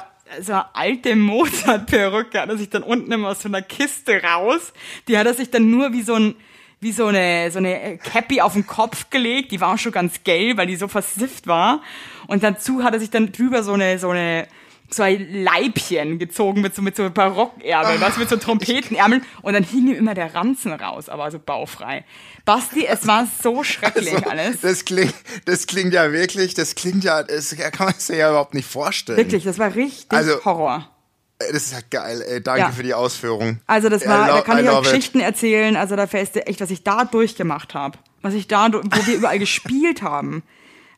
so 0.42 0.54
eine 0.54 0.66
alte 0.76 1.16
Mozart-Perücke, 1.16 2.40
hat 2.40 2.50
er 2.50 2.58
sich 2.58 2.70
dann 2.70 2.84
unten 2.84 3.12
immer 3.12 3.30
aus 3.30 3.42
so 3.42 3.50
einer 3.50 3.62
Kiste 3.62 4.22
raus. 4.24 4.74
Die 5.08 5.18
hat 5.18 5.26
er 5.26 5.34
sich 5.34 5.50
dann 5.50 5.70
nur 5.72 5.92
wie 5.94 6.02
so 6.04 6.14
ein 6.16 6.36
wie 6.80 6.92
so 6.92 7.08
eine, 7.08 7.50
so 7.50 7.58
eine 7.58 7.98
Cappy 7.98 8.40
auf 8.40 8.54
den 8.54 8.68
Kopf 8.68 9.10
gelegt. 9.10 9.52
Die 9.52 9.60
war 9.60 9.74
auch 9.74 9.80
schon 9.80 9.92
ganz 9.92 10.24
gelb, 10.24 10.58
weil 10.58 10.68
die 10.68 10.76
so 10.76 10.88
versifft 10.88 11.48
war. 11.48 11.82
Und 12.28 12.44
dazu 12.44 12.84
hat 12.84 12.94
er 12.94 13.00
sich 13.00 13.10
dann 13.10 13.32
drüber 13.32 13.64
so 13.64 13.74
eine, 13.74 13.98
so 13.98 14.12
eine, 14.12 14.48
so 14.90 15.04
ein 15.04 15.44
Leibchen 15.44 16.18
gezogen 16.18 16.62
mit 16.62 16.74
so, 16.76 16.82
mit 16.82 16.96
so 16.96 17.10
Barockärmeln, 17.10 18.00
was 18.00 18.18
mit 18.18 18.30
so 18.30 18.38
Trompetenärmeln. 18.38 19.24
Und 19.42 19.54
dann 19.54 19.64
hing 19.64 19.88
ihm 19.88 19.96
immer 19.96 20.14
der 20.14 20.34
Ranzen 20.34 20.72
raus, 20.72 21.10
aber 21.10 21.30
so 21.32 21.40
baufrei. 21.40 22.06
Basti, 22.46 22.86
es 22.86 23.06
war 23.06 23.28
so 23.44 23.64
schrecklich 23.64 24.14
Also, 24.14 24.30
alles. 24.30 24.62
Das 24.62 24.86
klingt, 24.86 25.14
das 25.46 25.68
klingt 25.68 25.94
ja 25.94 26.12
wirklich, 26.12 26.54
das 26.54 26.76
klingt 26.76 27.04
ja, 27.04 27.24
das 27.24 27.56
kann 27.74 27.88
man 27.88 27.96
sich 27.98 28.18
ja 28.18 28.30
überhaupt 28.30 28.54
nicht 28.54 28.70
vorstellen. 28.70 29.18
Wirklich, 29.18 29.44
das 29.44 29.60
war 29.60 29.76
richtig 29.76 30.12
Also- 30.12 30.44
Horror. 30.46 30.90
Das 31.40 31.50
ist 31.52 31.72
ja 31.74 31.80
geil, 31.92 32.24
ey. 32.28 32.42
Danke 32.42 32.62
Ja. 32.62 32.72
für 32.72 32.82
die 32.82 32.96
Ausführung. 32.96 33.60
Also 33.68 33.90
das 33.90 34.08
war, 34.08 34.28
da 34.28 34.42
kann 34.42 34.58
I 34.58 34.62
ich 34.62 34.68
euch 34.70 34.74
love 34.74 34.88
it. 34.88 34.92
Geschichten 34.92 35.20
erzählen. 35.20 35.76
Also 35.76 35.96
da 35.96 36.08
fällt 36.08 36.34
dir 36.34 36.48
echt, 36.48 36.62
was 36.62 36.72
ich 36.72 36.82
da 36.84 37.06
durchgemacht 37.06 37.76
habe. 37.76 38.00
Was 38.24 38.34
ich 38.34 38.48
da, 38.48 38.72
wo 38.74 38.82
wir 39.06 39.16
überall 39.16 39.38
gespielt 39.38 40.02
haben. 40.02 40.42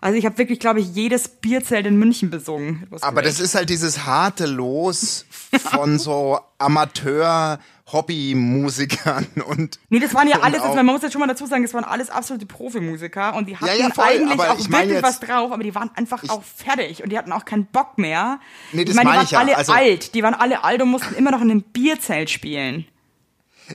Also 0.01 0.17
ich 0.17 0.25
habe 0.25 0.37
wirklich, 0.37 0.59
glaube 0.59 0.79
ich, 0.79 0.93
jedes 0.95 1.27
Bierzelt 1.27 1.85
in 1.85 1.97
München 1.97 2.29
besungen. 2.29 2.87
Aber 3.01 3.21
das 3.21 3.39
ist 3.39 3.55
halt 3.55 3.69
dieses 3.69 4.05
harte 4.05 4.45
Los 4.45 5.25
von 5.71 5.99
so 5.99 6.39
Amateur 6.57 7.59
Hobbymusikern 7.91 9.27
und 9.47 9.79
Nee, 9.89 9.99
das 9.99 10.13
waren 10.13 10.27
ja 10.27 10.39
alles, 10.41 10.61
also 10.61 10.75
man 10.75 10.85
muss 10.85 11.01
jetzt 11.01 11.13
schon 11.13 11.19
mal 11.21 11.27
dazu 11.27 11.45
sagen, 11.47 11.63
das 11.63 11.73
waren 11.73 11.83
alles 11.83 12.09
absolute 12.09 12.45
Profimusiker 12.45 13.35
und 13.35 13.47
die 13.49 13.57
hatten 13.57 13.65
ja, 13.79 13.89
voll, 13.89 14.05
eigentlich 14.05 14.39
auch 14.39 14.59
ich 14.59 14.69
wirklich 14.71 14.91
jetzt- 14.91 15.03
was 15.03 15.19
drauf, 15.19 15.51
aber 15.51 15.63
die 15.63 15.73
waren 15.75 15.89
einfach 15.95 16.23
auch 16.29 16.43
fertig 16.43 17.03
und 17.03 17.09
die 17.11 17.17
hatten 17.17 17.31
auch 17.31 17.45
keinen 17.45 17.65
Bock 17.65 17.97
mehr. 17.97 18.39
Nee, 18.71 18.85
das 18.85 18.95
ich 18.95 18.95
meine, 18.95 19.09
die 19.11 19.15
waren 19.17 19.25
ich 19.25 19.31
ja, 19.31 19.39
alle 19.39 19.57
also- 19.57 19.73
alt, 19.73 20.13
die 20.13 20.23
waren 20.23 20.33
alle 20.35 20.63
alt 20.63 20.81
und 20.81 20.89
mussten 20.89 21.15
immer 21.15 21.31
noch 21.31 21.41
in 21.41 21.49
einem 21.51 21.61
Bierzelt 21.63 22.29
spielen. 22.29 22.85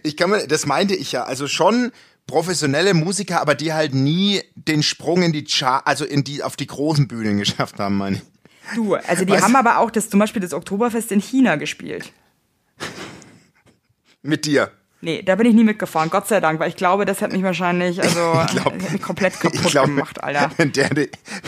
ich 0.02 0.16
kann 0.16 0.31
mir, 0.31 0.47
das 0.47 0.66
meinte 0.66 0.95
ich 0.95 1.12
ja, 1.12 1.25
also 1.25 1.47
schon 1.49 1.90
professionelle 2.26 2.95
Musiker, 2.95 3.40
aber 3.40 3.54
die 3.54 3.73
halt 3.73 3.95
nie 3.95 4.43
den 4.54 4.83
Sprung 4.83 5.23
in 5.23 5.33
die 5.33 5.45
Char 5.47 5.87
also 5.87 6.04
in 6.04 6.25
die 6.25 6.43
auf 6.43 6.57
die 6.57 6.66
großen 6.66 7.07
Bühnen 7.09 7.38
geschafft 7.45 7.78
haben, 7.78 7.97
meine 7.99 8.16
ich. 8.16 8.23
Du, 8.75 8.95
also 8.95 9.25
die 9.26 9.33
Weißt- 9.35 9.43
haben 9.43 9.57
aber 9.57 9.78
auch 9.78 9.90
das 9.90 10.09
zum 10.09 10.21
Beispiel 10.21 10.40
das 10.40 10.54
Oktoberfest 10.54 11.12
in 11.12 11.21
China 11.21 11.57
gespielt. 11.57 12.12
Mit 14.23 14.47
dir. 14.47 14.71
Nee, 15.02 15.21
da 15.21 15.35
bin 15.35 15.47
ich 15.47 15.54
nie 15.54 15.64
mitgefahren, 15.64 16.09
Gott 16.09 16.26
sei 16.28 16.40
Dank, 16.40 16.59
weil 16.61 16.71
ich 16.71 16.76
glaube, 16.76 17.04
das 17.04 17.21
hat 17.21 17.31
mich 17.31 17.43
wahrscheinlich, 17.43 18.00
also, 18.02 18.40
Ich 18.47 18.52
glaub- 18.52 18.90
mich 18.93 19.02
komplett 19.02 19.35
Ich 19.35 19.40
kaputt 19.40 19.71
glaube, 19.71 19.88
gemacht, 19.88 20.25
Alter. 20.25 20.50
wenn 20.57 20.73
der, 20.73 20.88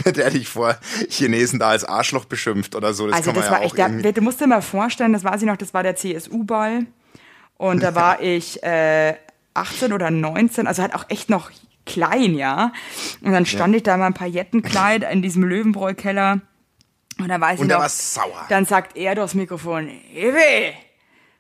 wenn 0.05 0.13
der 0.13 0.29
dich 0.29 0.47
vor 0.47 0.77
Chinesen 1.09 1.59
da 1.59 1.69
als 1.71 1.83
Arschloch 1.85 2.27
beschimpft 2.27 2.75
oder 2.75 2.93
so, 2.93 3.07
das 3.07 3.17
Also 3.17 3.31
kann 3.33 3.37
man 3.37 3.43
das 3.43 3.47
ja 3.47 3.53
war 3.53 3.61
auch 3.61 3.97
echt, 3.97 4.05
da, 4.05 4.13
du 4.13 4.21
musst 4.21 4.43
dir 4.43 4.47
mal 4.47 4.61
vorstellen, 4.61 5.15
das 5.15 5.25
weiß 5.25 5.41
ich 5.41 5.47
noch, 5.47 5.57
das 5.57 5.73
war 5.73 5.83
der 5.83 5.97
CSU-Ball 5.97 6.85
und 7.57 7.83
da 7.83 7.95
war 7.95 8.21
ich 8.21 8.63
äh, 8.63 9.15
18 9.57 9.93
oder 9.93 10.11
19, 10.11 10.67
also 10.67 10.83
halt 10.83 10.95
auch 10.95 11.07
echt 11.09 11.31
noch 11.31 11.51
klein, 11.85 12.35
ja. 12.35 12.73
Und 13.23 13.33
dann 13.33 13.47
stand 13.47 13.75
ich 13.75 13.83
da 13.83 13.95
in 13.95 14.01
meinem 14.01 14.15
Paillettenkleid 14.15 15.11
in 15.11 15.23
diesem 15.23 15.43
Löwenbräu-Keller 15.45 16.41
und 17.19 17.29
da 17.29 17.41
weiß 17.41 17.61
Und 17.61 17.67
ich 17.67 17.73
noch, 17.73 17.81
war 17.81 17.89
sauer. 17.89 18.47
dann 18.49 18.67
sagt 18.67 18.97
er 18.97 19.15
durchs 19.15 19.35
Mikrofon, 19.35 19.89
Ewe, 20.13 20.75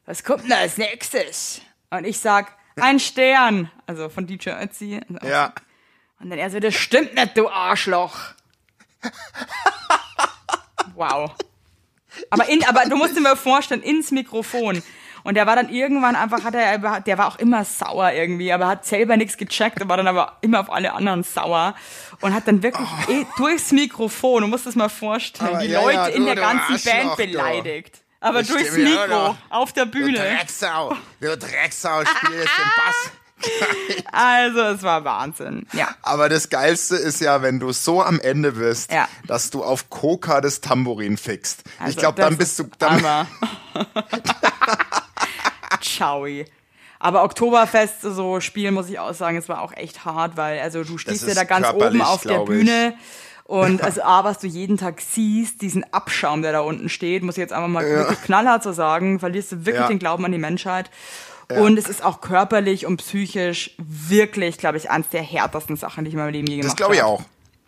was 0.06 0.24
kommt 0.24 0.44
denn 0.44 0.52
als 0.52 0.78
nächstes? 0.78 1.60
Und 1.90 2.04
ich 2.04 2.18
sag, 2.18 2.52
ein 2.76 2.98
Stern, 2.98 3.70
also 3.86 4.08
von 4.08 4.26
DJ 4.26 4.50
Ötzi. 4.50 5.00
Ja. 5.22 5.52
Und 6.20 6.30
dann 6.30 6.38
er 6.38 6.50
so, 6.50 6.60
das 6.60 6.74
stimmt 6.74 7.14
nicht, 7.14 7.36
du 7.36 7.48
Arschloch. 7.48 8.16
wow. 10.94 11.30
Aber, 12.30 12.48
in, 12.48 12.64
aber 12.64 12.88
du 12.88 12.96
musst 12.96 13.16
dir 13.16 13.20
mal 13.20 13.36
vorstellen, 13.36 13.82
ins 13.82 14.10
Mikrofon. 14.10 14.82
Und 15.26 15.34
der 15.34 15.46
war 15.46 15.56
dann 15.56 15.68
irgendwann 15.68 16.16
einfach, 16.16 16.44
hat 16.44 16.54
er, 16.54 17.00
der 17.00 17.18
war 17.18 17.26
auch 17.28 17.38
immer 17.38 17.64
sauer 17.64 18.12
irgendwie, 18.12 18.52
aber 18.52 18.68
hat 18.68 18.86
selber 18.86 19.16
nichts 19.16 19.36
gecheckt 19.36 19.82
und 19.82 19.88
war 19.88 19.96
dann 19.96 20.06
aber 20.08 20.36
immer 20.40 20.60
auf 20.60 20.70
alle 20.72 20.92
anderen 20.94 21.22
sauer 21.24 21.74
und 22.20 22.32
hat 22.32 22.46
dann 22.48 22.62
wirklich 22.62 22.88
eh, 23.08 23.26
durchs 23.36 23.72
Mikrofon, 23.72 24.42
du 24.42 24.48
musst 24.48 24.66
das 24.66 24.74
mal 24.76 24.88
vorstellen, 24.88 25.50
Oh. 25.50 25.54
Aber 25.56 25.64
die 25.64 25.70
ja, 25.72 25.80
Leute 25.82 25.94
ja, 25.94 26.06
in 26.06 26.20
du, 26.20 26.26
der 26.26 26.34
du 26.36 26.40
ganzen 26.40 26.72
Arschloch, 26.74 26.92
Band 26.92 27.10
du. 27.12 27.16
beleidigt. 27.16 27.98
Aber 28.20 28.38
Das 28.38 28.48
durchs 28.48 28.76
Mikro, 28.76 29.06
du. 29.08 29.36
auf 29.50 29.72
der 29.72 29.84
Du 29.86 29.90
Bühne. 29.92 30.18
Drecksau, 30.18 30.96
du 31.20 31.36
Drecksau, 31.36 32.04
spiel 32.04 32.36
jetzt 32.38 32.50
den 32.58 32.72
Bass. 32.76 33.10
Also, 34.12 34.60
es 34.62 34.82
war 34.82 35.04
Wahnsinn. 35.04 35.66
Ja. 35.74 35.88
Aber 36.02 36.30
das 36.30 36.48
Geilste 36.48 36.96
ist 36.96 37.20
ja, 37.20 37.42
wenn 37.42 37.60
du 37.60 37.70
so 37.72 38.02
am 38.02 38.18
Ende 38.18 38.52
bist, 38.52 38.90
Ja. 38.90 39.08
dass 39.26 39.50
du 39.50 39.62
auf 39.62 39.90
Coca 39.90 40.40
das 40.40 40.62
Tambourin 40.62 41.18
ich 41.22 41.46
Also, 41.78 41.98
glaube, 42.00 42.16
das 42.16 42.28
dann 42.30 42.38
bist 42.38 42.58
du 42.58 42.64
dann. 42.78 43.04
Aber. 45.76 45.84
Ciao. 45.84 46.26
Aber 46.98 47.24
Oktoberfest 47.24 48.00
so 48.02 48.40
spielen, 48.40 48.74
muss 48.74 48.88
ich 48.88 48.98
auch 48.98 49.12
sagen, 49.14 49.36
es 49.36 49.48
war 49.48 49.60
auch 49.60 49.72
echt 49.74 50.04
hart, 50.04 50.36
weil 50.36 50.60
also 50.60 50.82
du 50.82 50.96
stehst 50.98 51.26
ja 51.28 51.34
da 51.34 51.44
ganz 51.44 51.68
oben 51.72 52.00
auf 52.00 52.22
der. 52.22 52.40
Bühne 52.40 52.94
und 53.44 53.82
also 53.84 54.02
A, 54.02 54.24
was 54.24 54.38
du 54.38 54.46
jeden 54.46 54.78
Tag 54.78 55.00
siehst, 55.00 55.60
diesen 55.62 55.84
Abschaum, 55.92 56.40
der 56.42 56.52
da 56.52 56.60
unten 56.60 56.88
steht, 56.88 57.22
muss 57.22 57.36
ich 57.36 57.42
jetzt 57.42 57.52
einfach 57.52 57.68
mal 57.68 57.84
wirklich 57.84 58.22
knallhart 58.22 58.62
so 58.62 58.72
sagen, 58.72 59.20
verlierst 59.20 59.52
du 59.52 59.56
wirklich 59.66 59.82
Ja. 59.82 59.88
den 59.88 59.98
Glauben 59.98 60.24
an 60.24 60.32
die 60.32 60.38
Menschheit. 60.38 60.90
Und 61.48 61.78
es 61.78 61.88
ist 61.88 62.02
auch 62.02 62.20
körperlich 62.22 62.86
und 62.86 62.96
psychisch 62.96 63.76
wirklich, 63.78 64.58
glaube 64.58 64.78
ich, 64.78 64.90
eins 64.90 65.08
der 65.10 65.22
härtesten 65.22 65.76
Sachen, 65.76 66.04
die 66.04 66.08
ich 66.08 66.14
in 66.14 66.18
meinem 66.20 66.32
Leben 66.32 66.48
je 66.48 66.56
gemacht 66.56 66.72
Das 66.72 66.76
glaube 66.76 66.96
ich 66.96 67.02
habe. 67.02 67.12
auch. 67.12 67.22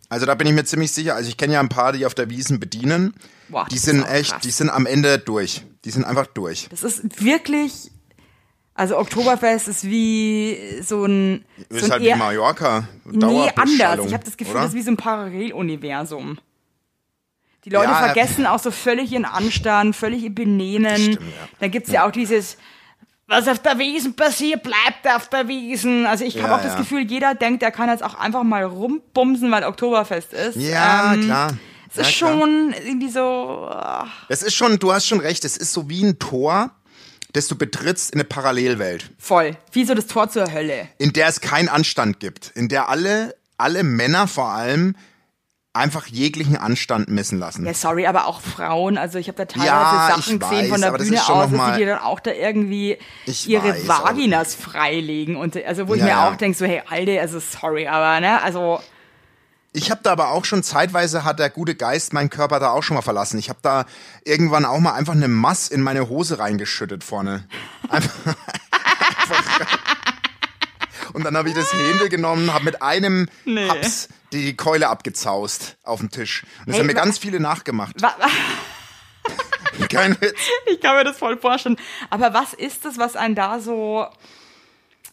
Also 0.08 0.26
da 0.26 0.34
bin 0.34 0.48
ich 0.48 0.52
mir 0.54 0.64
ziemlich 0.64 0.90
sicher. 0.90 1.14
Also 1.14 1.28
ich 1.28 1.36
kenne 1.36 1.52
ja 1.52 1.60
ein 1.60 1.68
paar, 1.68 1.92
die 1.92 2.04
auf 2.06 2.14
der 2.14 2.28
Wiesen 2.30 2.58
bedienen. 2.58 3.14
Boah, 3.50 3.66
die 3.70 3.78
sind 3.78 4.04
echt, 4.08 4.32
krass. 4.32 4.42
die 4.42 4.50
sind 4.50 4.70
am 4.70 4.86
Ende 4.86 5.18
durch. 5.18 5.64
Die 5.84 5.90
sind 5.90 6.04
einfach 6.04 6.26
durch. 6.26 6.66
Das 6.70 6.82
ist 6.82 7.22
wirklich, 7.22 7.92
also 8.78 8.97
Oktoberfest 8.97 9.66
ist 9.68 9.85
wie 9.85 10.56
so 10.82 11.04
ein, 11.04 11.44
so 11.68 11.76
ist 11.76 11.85
ein 11.87 11.90
halt 11.90 12.02
wie 12.04 12.14
Mallorca. 12.14 12.88
Nee, 13.04 13.50
anders. 13.56 14.06
Ich 14.06 14.14
habe 14.14 14.25
das 14.25 14.37
Gefühl, 14.37 14.54
oder? 14.54 14.62
das 14.62 14.70
ist 14.70 14.76
wie 14.76 14.82
so 14.82 14.92
ein 14.92 14.97
Paralleluniversum. 14.97 16.38
Die 17.64 17.70
Leute 17.70 17.90
Ja, 17.90 17.97
vergessen 17.97 18.47
auch 18.47 18.61
so 18.61 18.70
völlig 18.70 19.12
ihren 19.12 19.25
Anstand, 19.25 19.97
völlig 19.97 20.23
ihr 20.23 20.35
Benehmen. 20.35 20.97
Stimmt, 20.97 21.20
ja. 21.20 21.49
Dann 21.58 21.70
gibt's 21.70 21.90
ja. 21.90 22.06
auch 22.06 22.12
dieses, 22.12 22.56
was 23.26 23.49
auf 23.49 23.58
der 23.58 23.78
Wiesen 23.78 24.14
passiert, 24.14 24.62
bleibt 24.62 25.06
auf 25.12 25.28
der 25.28 25.49
Wiesen. 25.49 26.06
Also 26.06 26.25
ich 26.25 26.37
habe 26.40 26.49
Ja, 26.49 26.56
auch 26.58 26.62
das. 26.62 26.76
Gefühl, 26.76 27.00
jeder 27.02 27.35
denkt, 27.35 27.62
er 27.64 27.73
kann 27.73 27.88
jetzt 27.88 28.04
auch 28.04 28.14
einfach 28.14 28.44
mal 28.44 28.62
rumbumsen, 28.62 29.50
weil 29.50 29.64
Oktoberfest 29.64 30.32
ist. 30.32 30.56
Ja, 30.56 31.14
Ähm, 31.14 31.25
klar. 31.25 31.52
Es 31.90 31.97
ist 31.97 32.12
schon 32.12 32.75
irgendwie 32.85 33.08
so, 33.08 33.66
ach, 33.70 34.26
Es 34.28 34.42
ist 34.42 34.54
schon, 34.54 34.78
du 34.78 34.92
hast 34.92 35.06
schon 35.06 35.20
recht, 35.20 35.44
es 35.44 35.56
ist 35.56 35.73
so 35.73 35.88
wie 35.88 36.04
ein 36.04 36.18
Tor, 36.18 36.70
das 37.32 37.47
du 37.49 37.56
betrittst 37.56 38.11
in 38.12 38.20
eine 38.20 38.25
Parallelwelt, 38.25 39.11
voll. 39.18 39.56
Wie 39.73 39.85
so 39.85 39.94
das 39.94 40.06
Tor 40.06 40.28
zur 40.30 40.52
Hölle. 40.52 40.88
in 40.99 41.12
der 41.12 41.28
es 41.28 41.40
keinen 41.40 41.68
Anstand 41.68 42.20
gibt, 42.20 42.50
in 42.54 42.68
der 42.68 42.88
alle, 42.88 43.35
alle 43.58 43.82
Männer 43.82 44.26
vor 44.28 44.49
allem 44.49 44.94
einfach 45.75 46.06
jeglichen 46.06 46.56
Anstand 46.56 47.08
messen 47.08 47.38
lassen. 47.38 47.64
Ja, 47.64 47.73
sorry, 47.75 48.06
aber 48.06 48.26
auch 48.26 48.40
Frauen. 48.40 48.99
Also 48.99 49.18
ich 49.18 49.28
habe 49.28 49.37
da 49.37 49.44
teilweise 49.44 49.68
Ja, 49.68 50.08
Sachen 50.16 50.35
ich 50.35 50.40
gesehen 50.40 50.62
weiß, 50.62 50.68
von 50.70 50.80
der 50.80 50.90
Bühne 50.92 51.20
aus, 51.28 51.50
dass 51.52 51.70
die 51.73 51.78
dir 51.78 51.87
dann 51.87 51.99
auch 52.00 52.18
da 52.20 52.32
irgendwie 52.32 52.99
Ich 53.26 53.49
ihre 53.49 53.68
weiß, 53.70 53.87
Vaginas 53.87 54.54
freilegen. 54.56 55.37
Und 55.37 55.56
also 55.64 55.87
wo 55.87 55.94
ich 55.94 56.00
Ja, 56.00 56.04
mir 56.06 56.11
ja. 56.12 56.28
auch 56.28 56.37
denke, 56.37 56.58
so, 56.58 56.66
hey, 56.66 56.82
Alter, 56.88 57.20
also 57.20 57.38
sorry, 57.38 57.87
aber 57.87 58.18
ne, 58.20 58.42
also 58.42 58.80
Ich 59.72 59.90
habe 59.90 60.00
da 60.02 60.12
aber 60.12 60.30
auch 60.30 60.44
schon 60.44 60.62
zeitweise 60.62 61.25
hat 61.25 61.38
der 61.38 61.50
gute 61.50 61.75
Geist 61.75 62.12
meinen 62.12 62.30
Körper 62.30 62.58
da 62.58 62.70
auch 62.70 62.82
schon 62.82 62.94
mal 62.94 63.02
verlassen. 63.02 63.38
Ich 63.38 63.48
habe 63.48 63.58
da 63.62 63.84
irgendwann 64.25 64.64
auch 64.64 64.78
mal 64.80 64.94
einfach 64.94 65.12
eine 65.12 65.28
Mass 65.28 65.68
in 65.68 65.82
meine 65.82 66.08
Hose 66.08 66.38
reingeschüttet 66.38 67.04
vorne. 67.04 67.46
Einfach, 67.88 68.14
einfach 68.26 69.68
und 71.12 71.25
dann 71.25 71.37
habe 71.37 71.48
ich 71.48 71.54
das 71.54 71.72
Händel 71.72 72.08
genommen, 72.08 72.52
habe 72.52 72.64
mit 72.64 72.82
einem 72.82 73.28
Nee. 73.44 73.68
Haps 73.68 74.08
die 74.32 74.56
Keule 74.56 74.88
abgezaust 74.88 75.76
auf 75.82 76.00
dem 76.00 76.10
Tisch. 76.10 76.44
Und 76.60 76.68
das 76.68 76.75
Hey, 76.75 76.80
haben 76.80 76.87
mir 76.87 76.94
ganz 76.94 77.18
viele 77.18 77.40
nachgemacht. 77.40 77.96
Kein 79.90 80.20
Witz. 80.20 80.38
ich 80.66 80.80
kann 80.80 80.96
mir 80.96 81.04
das 81.04 81.16
voll 81.16 81.38
vorstellen. 81.38 81.76
Aber 82.10 82.34
was 82.34 82.52
ist 82.52 82.84
das, 82.84 82.98
was 82.98 83.16
einen 83.16 83.34
da 83.34 83.58
so 83.58 84.06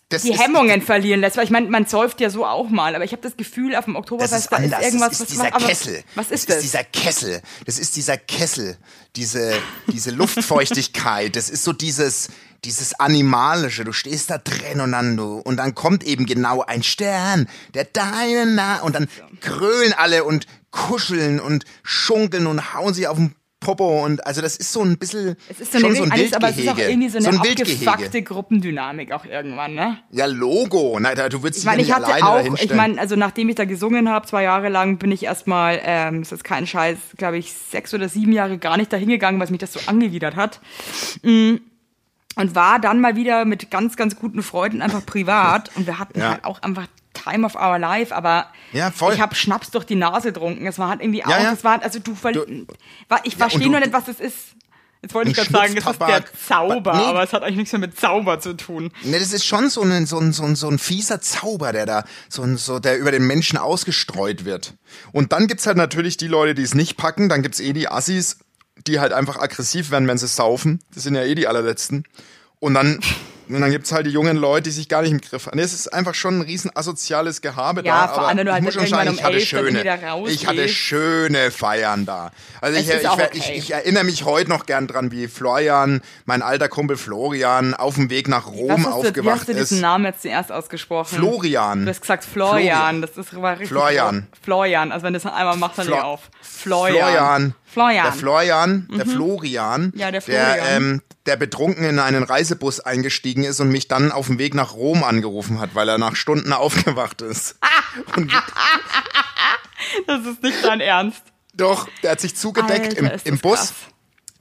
Das 0.10 0.22
die 0.22 0.38
Hemmungen 0.38 0.84
verlieren 0.84 1.20
lässt? 1.20 1.36
Weil 1.36 1.46
ich 1.46 1.50
meine, 1.50 1.68
man 1.68 1.88
säuft 1.88 2.22
ja 2.22 2.30
so 2.30 2.46
auch 2.46 2.70
mal, 2.70 2.94
aber 2.94 3.04
ich 3.04 3.12
habe 3.12 3.24
das 3.24 3.38
Gefühl, 3.38 3.76
auf 3.76 3.86
dem 3.86 3.96
Das 3.96 4.02
Oktoberfest 4.02 4.34
ist 4.36 4.52
da 4.52 4.58
anders. 4.58 4.80
ist 4.80 4.86
irgendwas, 4.86 5.10
das 5.10 5.20
ist 5.20 5.22
was 5.22 5.30
dieser 5.30 5.56
aber, 5.56 5.66
Kessel. 5.66 6.04
Was 6.14 6.32
ist 6.32 6.50
das? 6.50 6.56
das? 6.56 6.56
ist 6.58 6.64
dieser 6.64 6.84
Kessel. 6.84 7.42
Das 7.66 7.80
ist 7.80 7.96
dieser 7.96 8.18
Kessel. 8.18 8.78
Diese, 9.16 9.54
diese 9.88 10.12
Luftfeuchtigkeit. 10.12 11.36
Das 11.36 11.50
ist 11.50 11.64
so 11.64 11.74
dieses, 11.74 12.30
dieses 12.66 13.00
Animalische. 13.00 13.84
Du 13.84 13.94
stehst 13.94 14.30
da 14.30 14.38
drin 14.38 14.80
und 14.80 14.92
dann, 14.92 15.18
du, 15.18 15.40
und 15.40 15.58
dann 15.58 15.74
kommt 15.74 16.04
eben 16.04 16.28
genau 16.28 16.62
ein 16.62 16.84
Stern, 16.84 17.50
der 17.74 17.86
deinen 17.86 18.56
Na 18.56 18.82
und 18.82 18.94
dann 18.94 19.08
krölen 19.42 19.94
alle 19.94 20.24
und 20.24 20.46
kuscheln 20.70 21.40
und 21.40 21.66
schunkeln 21.84 22.46
und 22.46 22.76
hauen 22.76 22.94
sich 22.94 23.08
auf 23.08 23.18
den 23.18 23.34
Popo 23.66 24.06
und 24.06 24.26
also 24.26 24.42
das 24.42 24.56
ist 24.58 24.72
so 24.72 24.82
ein 24.82 24.98
bisschen 24.98 25.36
es 25.50 25.60
ist 25.60 25.72
so 25.74 25.80
schon 25.80 25.96
so 25.96 26.04
ein 26.04 26.12
alles, 26.12 26.34
aber 26.34 26.50
es 26.50 26.58
ist 26.58 26.70
auch 26.70 26.78
irgendwie 26.78 27.10
so 27.10 27.18
eine 27.18 27.30
ein 27.30 27.38
abgefuckte. 27.40 28.22
Gruppendynamik 28.22 29.12
auch 29.12 29.26
irgendwann, 29.26 29.74
ne? 29.74 29.98
Ja, 30.12 30.26
Logo. 30.28 30.98
Da, 31.02 31.30
du 31.30 31.42
würdest 31.44 31.58
Ich 31.58 31.64
dich 31.64 31.66
meine, 31.66 31.82
ja 31.82 31.82
ich 31.82 31.88
nicht 31.88 31.96
hatte 31.96 32.06
alleine 32.06 32.26
auch, 32.30 32.36
dahinstellen. 32.38 32.72
ich 32.72 32.76
meine, 32.78 33.00
also 33.02 33.16
nachdem 33.16 33.50
ich 33.50 33.56
da 33.56 33.66
gesungen 33.66 34.10
habe, 34.10 34.28
zwei 34.28 34.44
Jahre 34.44 34.70
lang, 34.70 34.98
bin 34.98 35.12
ich 35.12 35.24
erstmal, 35.24 35.82
ähm, 35.84 36.22
das 36.22 36.32
ist 36.32 36.44
kein 36.44 36.68
Scheiß, 36.68 36.98
glaube 37.18 37.38
ich, 37.38 37.52
sechs 37.54 37.94
oder 37.94 38.08
sieben 38.08 38.32
Jahre 38.32 38.58
gar 38.58 38.78
nicht 38.78 38.94
dahin 38.94 39.10
gegangen, 39.10 39.40
was 39.40 39.50
mich 39.50 39.60
das 39.60 39.74
so 39.74 39.80
angewidert 39.88 40.36
hat. 40.36 40.62
Mm. 41.24 41.56
Und 42.38 42.54
war 42.54 42.80
dann 42.80 43.00
mal 43.00 43.16
wieder 43.16 43.46
mit 43.46 43.72
ganz, 43.72 43.96
ganz 43.96 44.18
guten 44.18 44.44
Freunden 44.44 44.82
einfach 44.82 45.06
privat 45.06 45.72
und 45.76 45.88
wir 45.88 46.00
hatten 46.00 46.20
Ja. 46.20 46.32
halt 46.32 46.44
auch 46.44 46.62
einfach 46.64 46.86
Time 47.16 47.46
of 47.46 47.56
Our 47.56 47.80
Life, 47.80 48.14
aber 48.16 48.52
Ja, 48.74 48.92
ich 49.12 49.20
habe 49.22 49.34
Schnaps 49.34 49.72
durch 49.72 49.86
die 49.86 49.96
Nase 49.96 50.32
getrunken. 50.34 50.68
Es 50.68 50.78
war 50.78 50.90
halt 50.90 51.02
irgendwie 51.02 51.26
auch, 51.26 51.30
Ja, 51.30 51.42
ja. 51.42 51.52
das 51.52 51.64
war, 51.64 51.82
also 51.82 51.98
du, 52.00 52.14
Du- 52.14 52.68
war, 53.10 53.22
ich 53.24 53.36
verstehe 53.36 53.70
nur 53.72 53.80
nicht, 53.80 53.94
was 53.94 54.06
das 54.06 54.20
ist. 54.20 54.36
Jetzt 55.02 55.14
wollte 55.14 55.30
ich 55.30 55.38
gerade 55.38 55.52
sagen, 55.52 55.78
es 55.78 55.86
ist 55.86 56.00
der. 56.02 56.24
Zauber, 56.48 56.96
Nee. 56.96 57.04
aber 57.04 57.22
es 57.24 57.32
hat 57.32 57.44
eigentlich 57.44 57.58
nichts 57.58 57.72
mehr 57.74 57.80
mit 57.80 58.00
Zauber 58.00 58.40
zu 58.40 58.56
tun. 58.58 58.92
Ne, 59.04 59.20
das 59.20 59.34
ist 59.34 59.46
schon 59.46 59.70
so 59.70 59.82
ein, 59.84 60.08
so 60.08 60.18
ein, 60.18 60.34
so 60.34 60.44
ein, 60.44 60.56
so 60.56 60.68
ein 60.68 60.80
fieser 60.80 61.22
Zauber, 61.22 61.72
der 61.74 61.86
da, 61.86 62.04
so 62.28 62.42
ein, 62.42 62.58
so, 62.58 62.80
der 62.80 62.98
über 62.98 63.12
den 63.12 63.28
Menschen 63.28 63.60
ausgestreut 63.60 64.46
wird. 64.46 64.74
Und 65.12 65.32
dann 65.32 65.46
gibt's 65.46 65.68
halt 65.68 65.78
natürlich 65.78 66.18
die 66.18 66.28
Leute, 66.28 66.56
die 66.56 66.64
es 66.64 66.74
nicht 66.74 66.98
packen, 66.98 67.30
dann 67.30 67.44
gibt's 67.44 67.60
eh 67.60 67.72
die 67.74 67.88
Assis, 67.88 68.40
die 68.88 69.00
halt 69.00 69.14
einfach 69.14 69.38
aggressiv 69.38 69.92
werden, 69.92 70.08
wenn 70.08 70.18
sie 70.18 70.28
saufen. 70.28 70.80
Das 70.94 71.04
sind 71.04 71.14
ja 71.14 71.24
eh 71.24 71.36
die 71.36 71.48
allerletzten. 71.48 72.06
Und 72.60 72.74
dann 72.74 73.00
Und 73.48 73.62
dann 73.62 73.72
gibt's 73.72 73.92
halt 73.92 74.06
die 74.08 74.12
jungen 74.12 74.38
Leute, 74.38 74.64
die 74.64 74.72
sich 74.72 74.90
gar 74.90 75.02
nicht 75.02 75.12
im 75.12 75.22
Griff 75.22 75.48
haben. 75.48 75.60
Es 75.60 75.74
ist 75.74 75.94
einfach 75.94 76.16
schon 76.16 76.40
ein 76.40 76.42
riesen 76.42 76.72
asoziales 76.76 77.42
Gehabe 77.42 77.84
Ja, 77.86 78.08
da. 78.08 78.14
vor 78.14 78.28
allem, 78.28 78.38
wenn 78.40 78.46
du 78.46 78.52
ich 78.52 78.54
halt 78.56 78.64
muss 78.64 78.74
schon 78.74 78.88
sagen, 78.88 79.10
um 79.10 79.16
ich 79.16 79.24
hatte 79.24 79.40
schöne, 79.42 80.00
ich 80.28 80.48
hatte 80.48 80.68
schöne 80.70 81.52
Feiern 81.52 82.06
da. 82.06 82.32
Also 82.62 82.80
ich, 82.80 82.88
Es 82.88 82.96
ist 82.96 83.04
ich, 83.04 83.10
okay. 83.10 83.54
ich, 83.56 83.72
erinnere 83.72 84.04
mich 84.04 84.26
heute 84.26 84.50
noch 84.50 84.66
gern 84.66 84.88
dran, 84.88 85.12
wie 85.12 85.28
Florian, 85.28 86.02
mein 86.26 86.42
alter 86.42 86.70
Kumpel 86.70 86.98
Florian, 86.98 87.74
auf 87.74 87.96
dem 87.96 88.10
Weg 88.10 88.28
nach 88.28 88.46
Was 88.48 88.54
Rom 88.56 88.70
hast 88.72 88.86
du, 88.86 88.90
wie 89.04 89.08
aufgewacht 89.10 89.40
hast 89.42 89.48
du 89.50 89.52
ist. 89.54 89.70
diesen 89.72 89.82
Namen 89.82 90.06
jetzt 90.06 90.22
zuerst 90.24 90.52
ausgesprochen? 90.52 91.18
Florian. 91.18 91.84
Du 91.86 91.90
hast 91.90 92.02
gesagt 92.02 92.24
Florian, 92.26 93.02
das 93.02 93.18
ist 93.18 93.36
war 93.42 93.52
richtig. 93.54 93.70
Florian. 93.70 94.28
Florian, 94.42 94.92
also 94.92 95.04
wenn 95.06 95.14
du 95.14 95.20
das 95.20 95.32
einmal 95.32 95.58
machst, 95.58 95.78
dann 95.80 95.88
Flo- 95.88 95.98
auf. 96.02 96.30
Florian. 96.42 96.96
Florian. 96.96 97.56
Florian. 97.66 98.04
Der 98.06 98.14
Florian, 98.14 98.88
der 98.98 99.06
Florian, 99.06 99.92
Ja, 99.96 100.10
der 100.12 100.22
der, 100.22 100.22
Florian. 100.22 100.58
ähm, 100.84 101.02
der 101.26 101.36
betrunken 101.38 101.84
in 101.86 102.00
einen 102.00 102.24
Reisebus 102.24 102.80
eingestiegen 102.80 103.44
ist 103.44 103.60
und 103.60 103.70
mich 103.70 103.88
dann 103.88 104.12
auf 104.12 104.28
dem 104.28 104.38
Weg 104.38 104.54
nach 104.54 104.74
Rom 104.74 105.04
angerufen 105.04 105.60
hat, 105.60 105.74
weil 105.74 105.90
er 105.90 105.98
nach 105.98 106.16
Stunden 106.16 106.54
aufgewacht 106.54 107.22
ist. 107.22 107.58
Und 108.16 108.32
Das 110.08 110.26
ist 110.26 110.42
nicht 110.42 110.64
dein 110.64 110.82
Ernst. 110.82 111.22
doch, 111.54 111.88
der 112.04 112.12
hat 112.12 112.20
sich 112.20 112.36
zugedeckt 112.36 113.00
Alter, 113.00 113.14
im, 113.26 113.34
im 113.34 113.38
Bus 113.40 113.58
krass. 113.60 113.74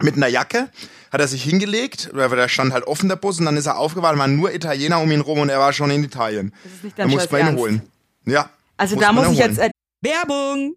mit 0.01 0.17
einer 0.17 0.29
Jacke, 0.29 0.71
hat 1.13 1.21
er 1.21 1.29
sich 1.29 1.43
hingelegt, 1.45 2.11
weil 2.13 2.29
da 2.31 2.49
stand 2.49 2.73
halt 2.73 2.87
offen 2.87 3.09
der 3.09 3.17
Bus 3.17 3.39
und 3.39 3.45
dann 3.45 3.57
ist 3.57 3.67
er 3.67 3.79
aufgewacht, 3.79 4.19
waren 4.19 4.37
nur 4.37 4.53
Italiener 4.55 5.01
um 5.01 5.11
ihn 5.11 5.21
rum 5.21 5.41
und 5.41 5.49
er 5.49 5.59
war 5.59 5.73
schon 5.73 5.91
in 5.91 6.03
Italien. 6.03 6.53
Das 6.65 6.73
ist 6.73 6.85
nicht 6.85 6.99
dein 6.99 7.09
da 7.09 7.15
musste 7.15 7.33
man 7.33 7.49
ihn 7.49 7.59
holen. 7.59 7.83
Ja. 8.27 8.51
Also 8.77 8.97
muss 8.97 9.05
da 9.05 9.13
muss 9.13 9.25
ich 9.27 9.33
ihn 9.33 9.37
jetzt, 9.37 9.59
holen. 9.59 9.71
äh, 9.71 10.09
Werbung! 10.09 10.77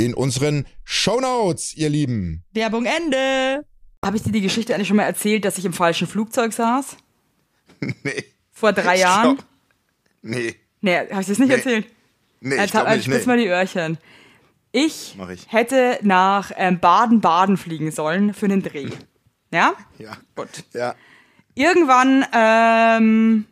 in 0.00 0.14
unseren 0.14 0.66
Shownotes, 0.84 1.74
ihr 1.76 1.88
Lieben. 1.88 2.42
Werbung 2.52 2.86
Ende. 2.86 3.64
habe 4.04 4.16
ich 4.16 4.22
dir 4.22 4.32
die 4.32 4.40
Geschichte 4.40 4.74
eigentlich 4.74 4.88
schon 4.88 4.96
mal 4.96 5.04
erzählt, 5.04 5.44
dass 5.44 5.58
ich 5.58 5.64
im 5.64 5.72
falschen 5.72 6.06
Flugzeug 6.08 6.52
saß? 6.52 6.96
Nee. 8.02 8.24
Vor 8.52 8.72
drei 8.72 8.94
Ich 8.96 9.00
Jahren? 9.00 9.36
glaub- 9.36 9.46
Nee. 10.22 10.54
Nee, 10.82 10.96
habe 10.98 11.20
ich 11.22 11.26
das 11.28 11.38
nicht 11.38 11.48
Nee. 11.48 11.54
erzählt? 11.54 11.86
Nee, 12.40 12.62
ich 12.64 12.70
glaube 12.70 12.88
hab, 12.88 12.96
nicht. 12.96 13.04
spitz 13.06 13.20
Nee. 13.20 13.26
mal 13.26 13.38
die 13.38 13.46
Öhrchen. 13.48 13.98
Ich, 14.72 15.16
ich. 15.32 15.50
hätte 15.52 15.98
nach 16.02 16.52
ähm, 16.56 16.78
Baden-Baden 16.78 17.56
fliegen 17.56 17.90
sollen 17.90 18.34
für 18.34 18.46
einen 18.46 18.62
Dreh. 18.62 18.88
Ja? 19.52 19.72
Ja. 19.98 20.16
Gut. 20.36 20.48
Ja. 20.74 20.94
Irgendwann, 21.56 22.24
ähm, 22.32 23.46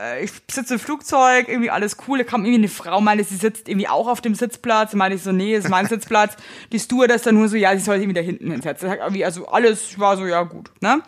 äh, 0.00 0.24
ich 0.24 0.32
sitze 0.50 0.74
im 0.74 0.80
Flugzeug, 0.80 1.48
irgendwie 1.48 1.70
alles 1.70 1.96
cool. 2.06 2.18
Da 2.18 2.24
kam 2.24 2.44
irgendwie 2.44 2.60
eine 2.60 2.68
Frau, 2.68 3.00
meinte, 3.00 3.24
sie 3.24 3.36
sitzt 3.36 3.68
irgendwie 3.68 3.88
auch 3.88 4.08
auf 4.08 4.20
dem 4.20 4.34
Sitzplatz. 4.34 4.92
Da 4.92 4.96
meinte 4.96 5.16
ich 5.16 5.22
so, 5.22 5.32
nee, 5.32 5.54
das 5.54 5.64
ist 5.64 5.70
mein 5.70 5.86
Sitzplatz. 5.88 6.36
Die 6.72 6.78
Stewardess 6.78 7.22
dann 7.22 7.34
nur 7.34 7.48
so, 7.48 7.56
ja, 7.56 7.76
sie 7.76 7.82
soll 7.82 7.96
sich 7.96 8.04
irgendwie 8.04 8.20
da 8.20 8.24
hinten 8.24 8.50
hinsetzen. 8.50 8.90
Also 9.24 9.46
alles 9.48 9.98
war 9.98 10.16
so, 10.16 10.26
ja 10.26 10.42
gut, 10.42 10.70
ne? 10.80 11.02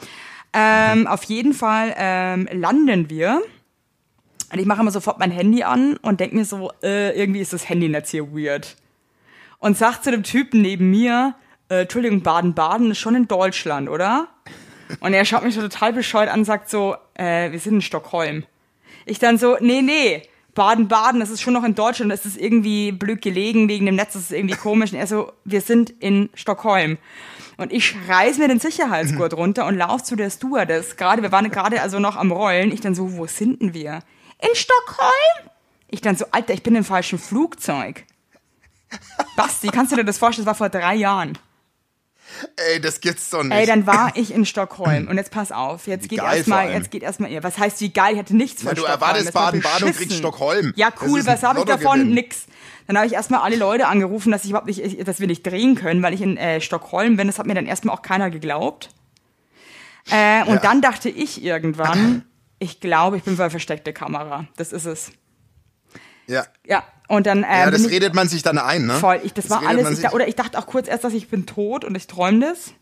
Ähm, 0.53 1.07
auf 1.07 1.25
jeden 1.25 1.53
Fall 1.53 1.95
ähm, 1.97 2.49
landen 2.51 3.11
wir. 3.11 3.43
Und 4.51 4.59
ich 4.59 4.67
mache 4.67 4.81
immer 4.81 4.91
sofort 4.91 5.19
mein 5.19 5.31
Handy 5.31 5.63
an 5.63 5.99
und 5.99 6.21
denke 6.21 6.37
mir 6.37 6.45
so, 6.45 6.73
äh, 6.83 7.19
irgendwie 7.19 7.41
ist 7.41 7.53
das 7.53 7.69
Handynetz 7.69 8.11
hier 8.11 8.33
weird. 8.33 8.77
Und 9.59 9.77
sag 9.77 10.03
zu 10.03 10.11
dem 10.11 10.23
Typen 10.23 10.63
neben 10.63 10.91
mir, 10.91 11.35
äh, 11.69 11.83
Entschuldigung, 11.83 12.23
Baden-Baden 12.23 12.93
ist 12.93 12.99
schon 12.99 13.15
in 13.15 13.29
Deutschland, 13.29 13.91
oder? 13.91 14.29
Und 15.01 15.13
er 15.13 15.25
schaut 15.27 15.45
mich 15.45 15.55
so 15.55 15.61
total 15.61 15.93
bescheuert 15.93 16.31
an 16.31 16.41
und 16.41 16.45
sagt 16.45 16.71
so, 16.71 16.97
äh, 17.15 17.53
wir 17.53 17.59
sind 17.59 17.75
in 17.75 17.83
Stockholm. 17.83 18.45
Ich 19.09 19.19
dann 19.19 19.39
so, 19.39 19.57
nee, 19.61 19.83
nee, 19.83 20.23
Baden-Baden, 20.55 21.21
das 21.21 21.31
ist 21.31 21.41
schon 21.41 21.55
noch 21.55 21.65
in 21.65 21.75
Deutschland, 21.75 22.11
das 22.11 22.27
ist 22.27 22.37
irgendwie 22.37 22.93
blöd 22.93 23.23
gelegen, 23.23 23.69
wegen 23.69 23.87
dem 23.87 23.95
Netz, 23.95 24.15
das 24.15 24.23
ist 24.23 24.33
irgendwie 24.33 24.57
komisch. 24.57 24.93
Und 24.93 24.99
er 24.99 25.07
so, 25.07 25.33
wir 25.45 25.61
sind 25.61 25.91
in 26.01 26.31
Stockholm. 26.35 26.99
Und 27.57 27.73
ich 27.73 27.95
reiß 28.09 28.39
mir 28.39 28.49
den 28.49 28.61
Sicherheitsgurt 28.61 29.35
runter 29.35 29.67
und 29.67 29.77
lauf 29.77 30.03
zu 30.03 30.15
der 30.15 30.31
Stewardess. 30.31 30.97
Gerade, 30.97 31.23
wir 31.23 31.33
waren 31.33 31.51
gerade 31.51 31.83
also 31.83 31.99
noch 31.99 32.17
am 32.17 32.31
Rollen. 32.31 32.73
Ich 32.73 32.81
dann 32.81 32.95
so, 32.95 33.17
wo 33.17 33.27
sind 33.27 33.61
denn 33.63 33.75
wir? 33.75 34.01
In 34.41 34.55
Stockholm? 34.55 35.51
Ich 35.89 36.01
dann 36.01 36.17
so, 36.17 36.27
Alter, 36.31 36.55
ich 36.55 36.63
bin 36.63 36.77
im 36.77 36.85
falschen 36.85 37.19
Flugzeug. 37.19 38.05
Basti, 39.37 39.69
kannst 39.69 39.93
du 39.93 39.97
dir 39.97 40.05
das 40.05 40.19
vorstellen? 40.19 40.45
Das 40.45 40.59
war 40.59 40.69
vor 40.71 40.81
drei 40.81 40.95
Jahren. 40.95 41.37
Ey, 42.57 42.81
das 42.81 43.01
gibt's 43.01 43.31
doch 43.31 43.43
nicht. 43.43 43.57
Ey, 43.57 43.67
dann 43.67 43.87
war 43.87 44.13
ich 44.15 44.33
in 44.33 44.45
Stockholm. 44.45 45.09
Und 45.11 45.17
jetzt 45.17 45.31
pass 45.31 45.51
auf, 45.53 45.87
jetzt 45.87 46.09
geht 46.09 46.19
geil 46.19 46.27
vor 46.29 46.37
erstmal, 46.37 46.71
jetzt 46.73 46.91
geht 46.91 47.03
erstmal 47.03 47.31
ihr. 47.31 47.43
Was 47.43 47.59
heißt 47.59 47.81
wie 47.81 47.91
geil? 47.91 48.15
Ich 48.15 48.19
hatte 48.19 48.37
nichts 48.37 48.63
von 48.63 48.71
Na, 48.71 48.75
du 48.75 48.81
Stockholm. 48.83 49.01
erwartest 49.01 49.27
Das 49.29 49.35
war 49.35 49.45
Baden-Baden 49.47 49.89
und 49.89 49.97
kriegst 49.97 50.17
Stockholm. 50.19 50.73
Ja, 50.77 50.93
cool, 51.03 51.25
was 51.27 51.43
habe 51.43 51.61
ich 51.61 51.65
davon? 51.65 52.11
Nix. 52.11 52.47
Dann 52.87 52.97
habe 52.97 53.07
ich 53.07 53.13
erstmal 53.13 53.41
alle 53.41 53.57
Leute 53.57 53.87
angerufen, 53.87 54.33
dass 54.33 54.45
ich 54.45 54.51
überhaupt 54.51 54.67
nicht, 54.67 55.07
dass 55.07 55.21
wir 55.21 55.27
nicht 55.27 55.47
drehen 55.47 55.75
können, 55.75 56.03
weil 56.03 56.15
ich 56.15 56.23
in 56.23 56.37
äh, 56.37 56.61
Stockholm 56.61 57.17
bin. 57.17 57.27
Das 57.27 57.39
hat 57.39 57.47
mir 57.47 57.55
dann 57.55 57.67
erstmal 57.67 57.95
auch 57.95 58.03
keiner 58.03 58.31
geglaubt. 58.31 58.89
Äh, 60.11 60.43
und 60.45 60.55
Ja. 60.55 60.61
dann 60.61 60.81
dachte 60.81 61.09
ich 61.11 61.43
irgendwann, 61.43 62.25
ich 62.59 62.81
glaube, 62.81 63.19
ich 63.19 63.25
bin 63.25 63.37
bei 63.37 63.51
versteckte 63.51 63.93
Kamera. 63.93 64.47
Das 64.57 64.73
ist 64.73 64.87
es. 64.87 65.11
Ja. 66.27 66.47
Ja, 66.67 66.83
und 67.09 67.27
dann. 67.27 67.43
Äh, 67.43 67.61
Ja, 67.61 67.71
das 67.71 67.83
ich, 67.83 67.91
redet 67.91 68.15
man 68.15 68.29
sich 68.29 68.43
dann 68.43 68.59
ein, 68.59 68.87
ne? 68.87 68.95
Voll. 68.95 69.21
Ich, 69.25 69.35
das, 69.35 69.51
war 69.51 69.63
redet 69.63 69.85
alles. 69.87 69.99
Ich, 69.99 70.05
da, 70.05 70.13
oder 70.13 70.29
ich 70.29 70.37
dachte 70.37 70.59
auch 70.59 70.67
kurz 70.67 70.89
erst, 70.89 71.05
dass 71.05 71.15
ich 71.15 71.29
bin 71.29 71.47
tot 71.47 71.85
und 71.85 71.97
ich 71.97 72.07
träume 72.07 72.41
das. 72.41 72.73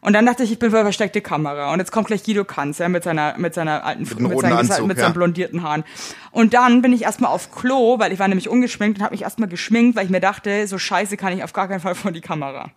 Und 0.00 0.14
dann 0.14 0.26
dachte 0.26 0.42
ich, 0.42 0.50
ich 0.50 0.58
bin 0.58 0.72
bei 0.72 0.82
versteckte 0.82 1.20
Kamera. 1.20 1.72
Und 1.72 1.78
jetzt 1.78 1.92
kommt 1.92 2.08
gleich 2.08 2.24
Guido 2.24 2.44
Kanz, 2.44 2.78
ja, 2.78 2.88
mit 2.88 3.04
seiner, 3.04 3.38
mit 3.38 3.54
seiner 3.54 3.84
alten 3.84 4.02
mit, 4.02 4.32
roten 4.32 4.40
seinen, 4.40 4.58
Anzug, 4.58 4.86
mit 4.88 4.96
ja. 4.96 5.04
seinen 5.04 5.14
blondierten 5.14 5.62
Haaren. 5.62 5.84
Und 6.32 6.54
dann 6.54 6.82
bin 6.82 6.92
ich 6.92 7.02
erstmal 7.02 7.30
auf 7.30 7.52
Klo, 7.52 8.00
weil 8.00 8.12
ich 8.12 8.18
war 8.18 8.26
nämlich 8.26 8.48
ungeschminkt 8.48 8.98
und 8.98 9.04
habe 9.04 9.14
mich 9.14 9.22
erstmal 9.22 9.48
geschminkt, 9.48 9.96
weil 9.96 10.04
ich 10.04 10.10
mir 10.10 10.20
dachte, 10.20 10.66
so 10.66 10.76
scheiße 10.76 11.16
kann 11.16 11.32
ich 11.32 11.44
auf 11.44 11.52
gar 11.52 11.68
keinen 11.68 11.78
Fall 11.78 11.94
vor 11.94 12.10
die 12.10 12.20
Kamera. 12.20 12.72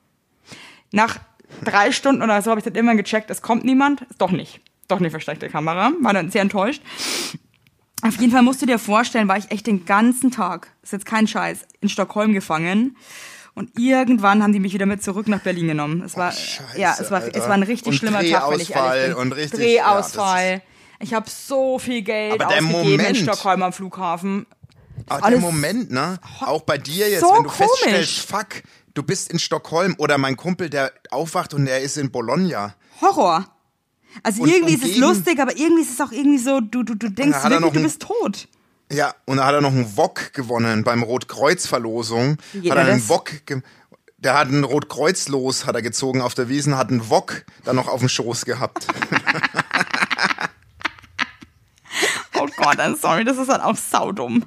Nach 0.91 1.17
drei 1.63 1.91
Stunden 1.91 2.21
oder 2.21 2.39
so 2.43 2.51
habe 2.51 2.59
ich 2.59 2.63
dann 2.63 2.75
irgendwann 2.75 2.97
gecheckt, 2.97 3.31
es 3.31 3.41
kommt 3.41 3.65
niemand. 3.65 4.01
Ist 4.03 4.21
Doch 4.21 4.31
nicht. 4.31 4.61
Doch 4.87 4.99
nicht 4.99 5.11
versteckte 5.11 5.49
Kamera. 5.49 5.93
War 6.01 6.13
dann 6.13 6.29
sehr 6.29 6.43
enttäuscht. 6.43 6.83
Auf 8.07 8.17
jeden 8.19 8.31
Fall 8.31 8.41
musst 8.43 8.61
du 8.61 8.65
dir 8.65 8.77
vorstellen, 8.79 9.27
war 9.27 9.37
ich 9.37 9.49
echt 9.51 9.67
den 9.67 9.85
ganzen 9.85 10.31
Tag, 10.31 10.67
ist 10.83 10.93
jetzt 10.93 11.05
kein 11.05 11.27
Scheiß, 11.27 11.59
in 11.81 11.89
Stockholm 11.89 12.33
gefangen. 12.33 12.95
Und 13.55 13.79
irgendwann 13.79 14.43
haben 14.43 14.51
die 14.51 14.59
mich 14.59 14.73
wieder 14.73 14.85
mit 14.85 15.01
zurück 15.01 15.27
nach 15.27 15.39
Berlin 15.39 15.67
genommen. 15.67 16.01
Es 16.03 16.17
war, 16.17 16.29
Oh, 16.33 16.35
Scheiße, 16.37 16.79
ja, 16.79 16.95
es 16.99 17.09
war, 17.09 17.21
Alter. 17.21 17.37
es 17.39 17.43
war 17.45 17.53
ein 17.53 17.63
richtig 17.63 17.87
Und 17.87 17.93
schlimmer 17.93 18.19
Tag, 18.19 18.51
wenn 18.51 18.59
ich 18.59 18.67
Drehausfall 18.67 18.97
ehrlich 18.97 19.15
bin. 19.15 19.21
und 19.21 19.31
richtig- 19.31 19.77
Drehausfall. 19.77 20.61
ich 20.99 21.13
habe 21.13 21.29
so 21.29 21.79
viel 21.79 22.01
Geld 22.01 22.33
Aber 22.33 22.45
der 22.45 22.57
ausgegeben 22.63 22.83
in 22.91 22.97
Moment- 22.97 23.17
Stockholm 23.17 23.63
am 23.63 23.73
Flughafen. 23.73 24.45
Aber 25.07 25.29
der 25.29 25.39
Moment, 25.39 25.91
ne? 25.91 26.19
Auch 26.41 26.61
bei 26.63 26.77
dir 26.77 27.09
jetzt, 27.09 27.21
so 27.21 27.27
wenn 27.33 27.43
du 27.43 27.49
komisch. 27.49 27.69
feststellst, 27.81 28.19
fuck, 28.29 28.63
du 28.93 29.03
bist 29.03 29.31
in 29.31 29.39
Stockholm 29.39 29.95
oder 29.99 30.17
mein 30.17 30.35
Kumpel, 30.37 30.69
der 30.69 30.91
aufwacht 31.11 31.53
und 31.53 31.65
der 31.65 31.81
ist 31.81 31.97
in 31.97 32.11
Bologna. 32.11 32.75
Horror. 33.01 33.45
Also 34.23 34.43
Und 34.43 34.49
irgendwie 34.49 34.73
ist 34.73 34.83
es 34.83 34.97
lustig, 34.97 35.39
aber 35.39 35.55
irgendwie 35.55 35.81
ist 35.83 35.93
es 35.93 36.01
auch 36.01 36.11
irgendwie 36.11 36.37
so, 36.37 36.59
du, 36.61 36.83
du, 36.83 36.95
du 36.95 37.09
denkst 37.09 37.43
wirklich, 37.43 37.73
du 37.73 37.83
bist 37.83 38.01
tot. 38.01 38.47
Ja, 38.91 39.13
und 39.25 39.37
da 39.37 39.45
hat 39.45 39.55
er 39.55 39.61
noch 39.61 39.71
einen 39.71 39.97
Wok 39.97 40.33
gewonnen 40.33 40.83
beim 40.83 41.03
Rotkreuz-Verlosung. 41.03 42.37
Hat 42.53 42.63
er 42.63 42.77
einen? 42.85 43.09
Wok 43.09 43.31
Der 44.17 44.37
hat 44.37 44.49
ein 44.49 44.63
Rotkreuzlos, 44.63 45.65
hat 45.65 45.75
er 45.75 45.81
gezogen 45.81 46.21
auf 46.21 46.33
der 46.35 46.49
Wiesen, 46.49 46.77
hat 46.77 46.89
einen 46.89 47.09
Wok 47.09 47.45
dann 47.63 47.75
noch 47.75 47.87
auf 47.87 47.99
dem 47.99 48.09
Schoß 48.09 48.45
gehabt. 48.45 48.87
Oh 52.37 52.47
Gott, 52.57 52.79
I'm 52.79 52.99
sorry, 52.99 53.23
das 53.23 53.37
ist 53.37 53.49
dann 53.49 53.61
auch 53.61 53.77
saudumm. 53.77 54.45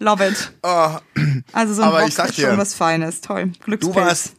Love 0.00 0.26
it. 0.26 0.52
also 0.62 1.74
so 1.74 1.82
ein 1.82 1.88
aber 1.88 2.10
sag 2.10 2.30
ist 2.30 2.40
schon 2.40 2.58
was 2.58 2.74
Feines. 2.74 3.20
Toll. 3.20 3.46
Du 3.46 3.58
Glückspilz. 3.64 3.96
warst, 3.96 4.32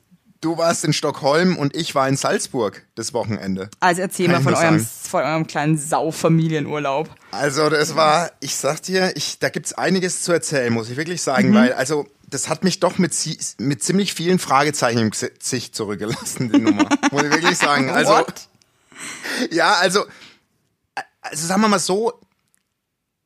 du 0.46 0.58
warst 0.58 0.86
in 0.86 0.94
Stockholm 0.94 1.58
und 1.58 1.76
ich 1.76 1.96
war 1.96 2.08
in 2.08 2.16
Salzburg 2.16 2.84
das 2.94 3.14
Wochenende. 3.14 3.70
Also 3.80 4.02
erzähl 4.02 4.28
Kann 4.28 4.44
mal 4.44 4.54
von 4.54 4.54
eurem, 4.54 4.80
von 4.86 5.24
eurem 5.24 5.48
kleinen 5.48 5.78
Sau-Familienurlaub. 5.78 7.10
Also 7.32 7.70
das 7.70 7.96
war, 7.96 8.32
ich 8.40 8.56
sag 8.56 8.82
dir, 8.84 9.16
ich, 9.16 9.40
da 9.40 9.50
gibt's 9.50 9.74
einiges 9.74 10.22
zu 10.22 10.32
erzählen, 10.32 10.72
muss 10.72 10.90
ich 10.90 10.98
wirklich 10.98 11.22
sagen, 11.22 11.50
Mhm. 11.50 11.56
weil 11.56 11.74
also 11.74 12.08
das 12.28 12.48
hat 12.50 12.64
mich 12.64 12.80
doch 12.80 12.98
mit, 12.98 13.14
mit 13.58 13.84
ziemlich 13.84 14.14
vielen 14.14 14.40
Fragezeichen 14.40 15.00
im 15.00 15.10
Gesicht 15.12 15.76
zurückgelassen, 15.76 16.52
die 16.52 16.60
Nummer. 16.60 16.88
muss 17.12 17.24
ich 17.24 17.32
wirklich 17.32 17.58
sagen. 17.58 17.90
Also 17.90 18.24
ja, 19.52 19.74
also 19.74 20.06
also 21.22 21.48
sagen 21.48 21.62
wir 21.62 21.68
mal 21.68 21.80
so, 21.80 22.14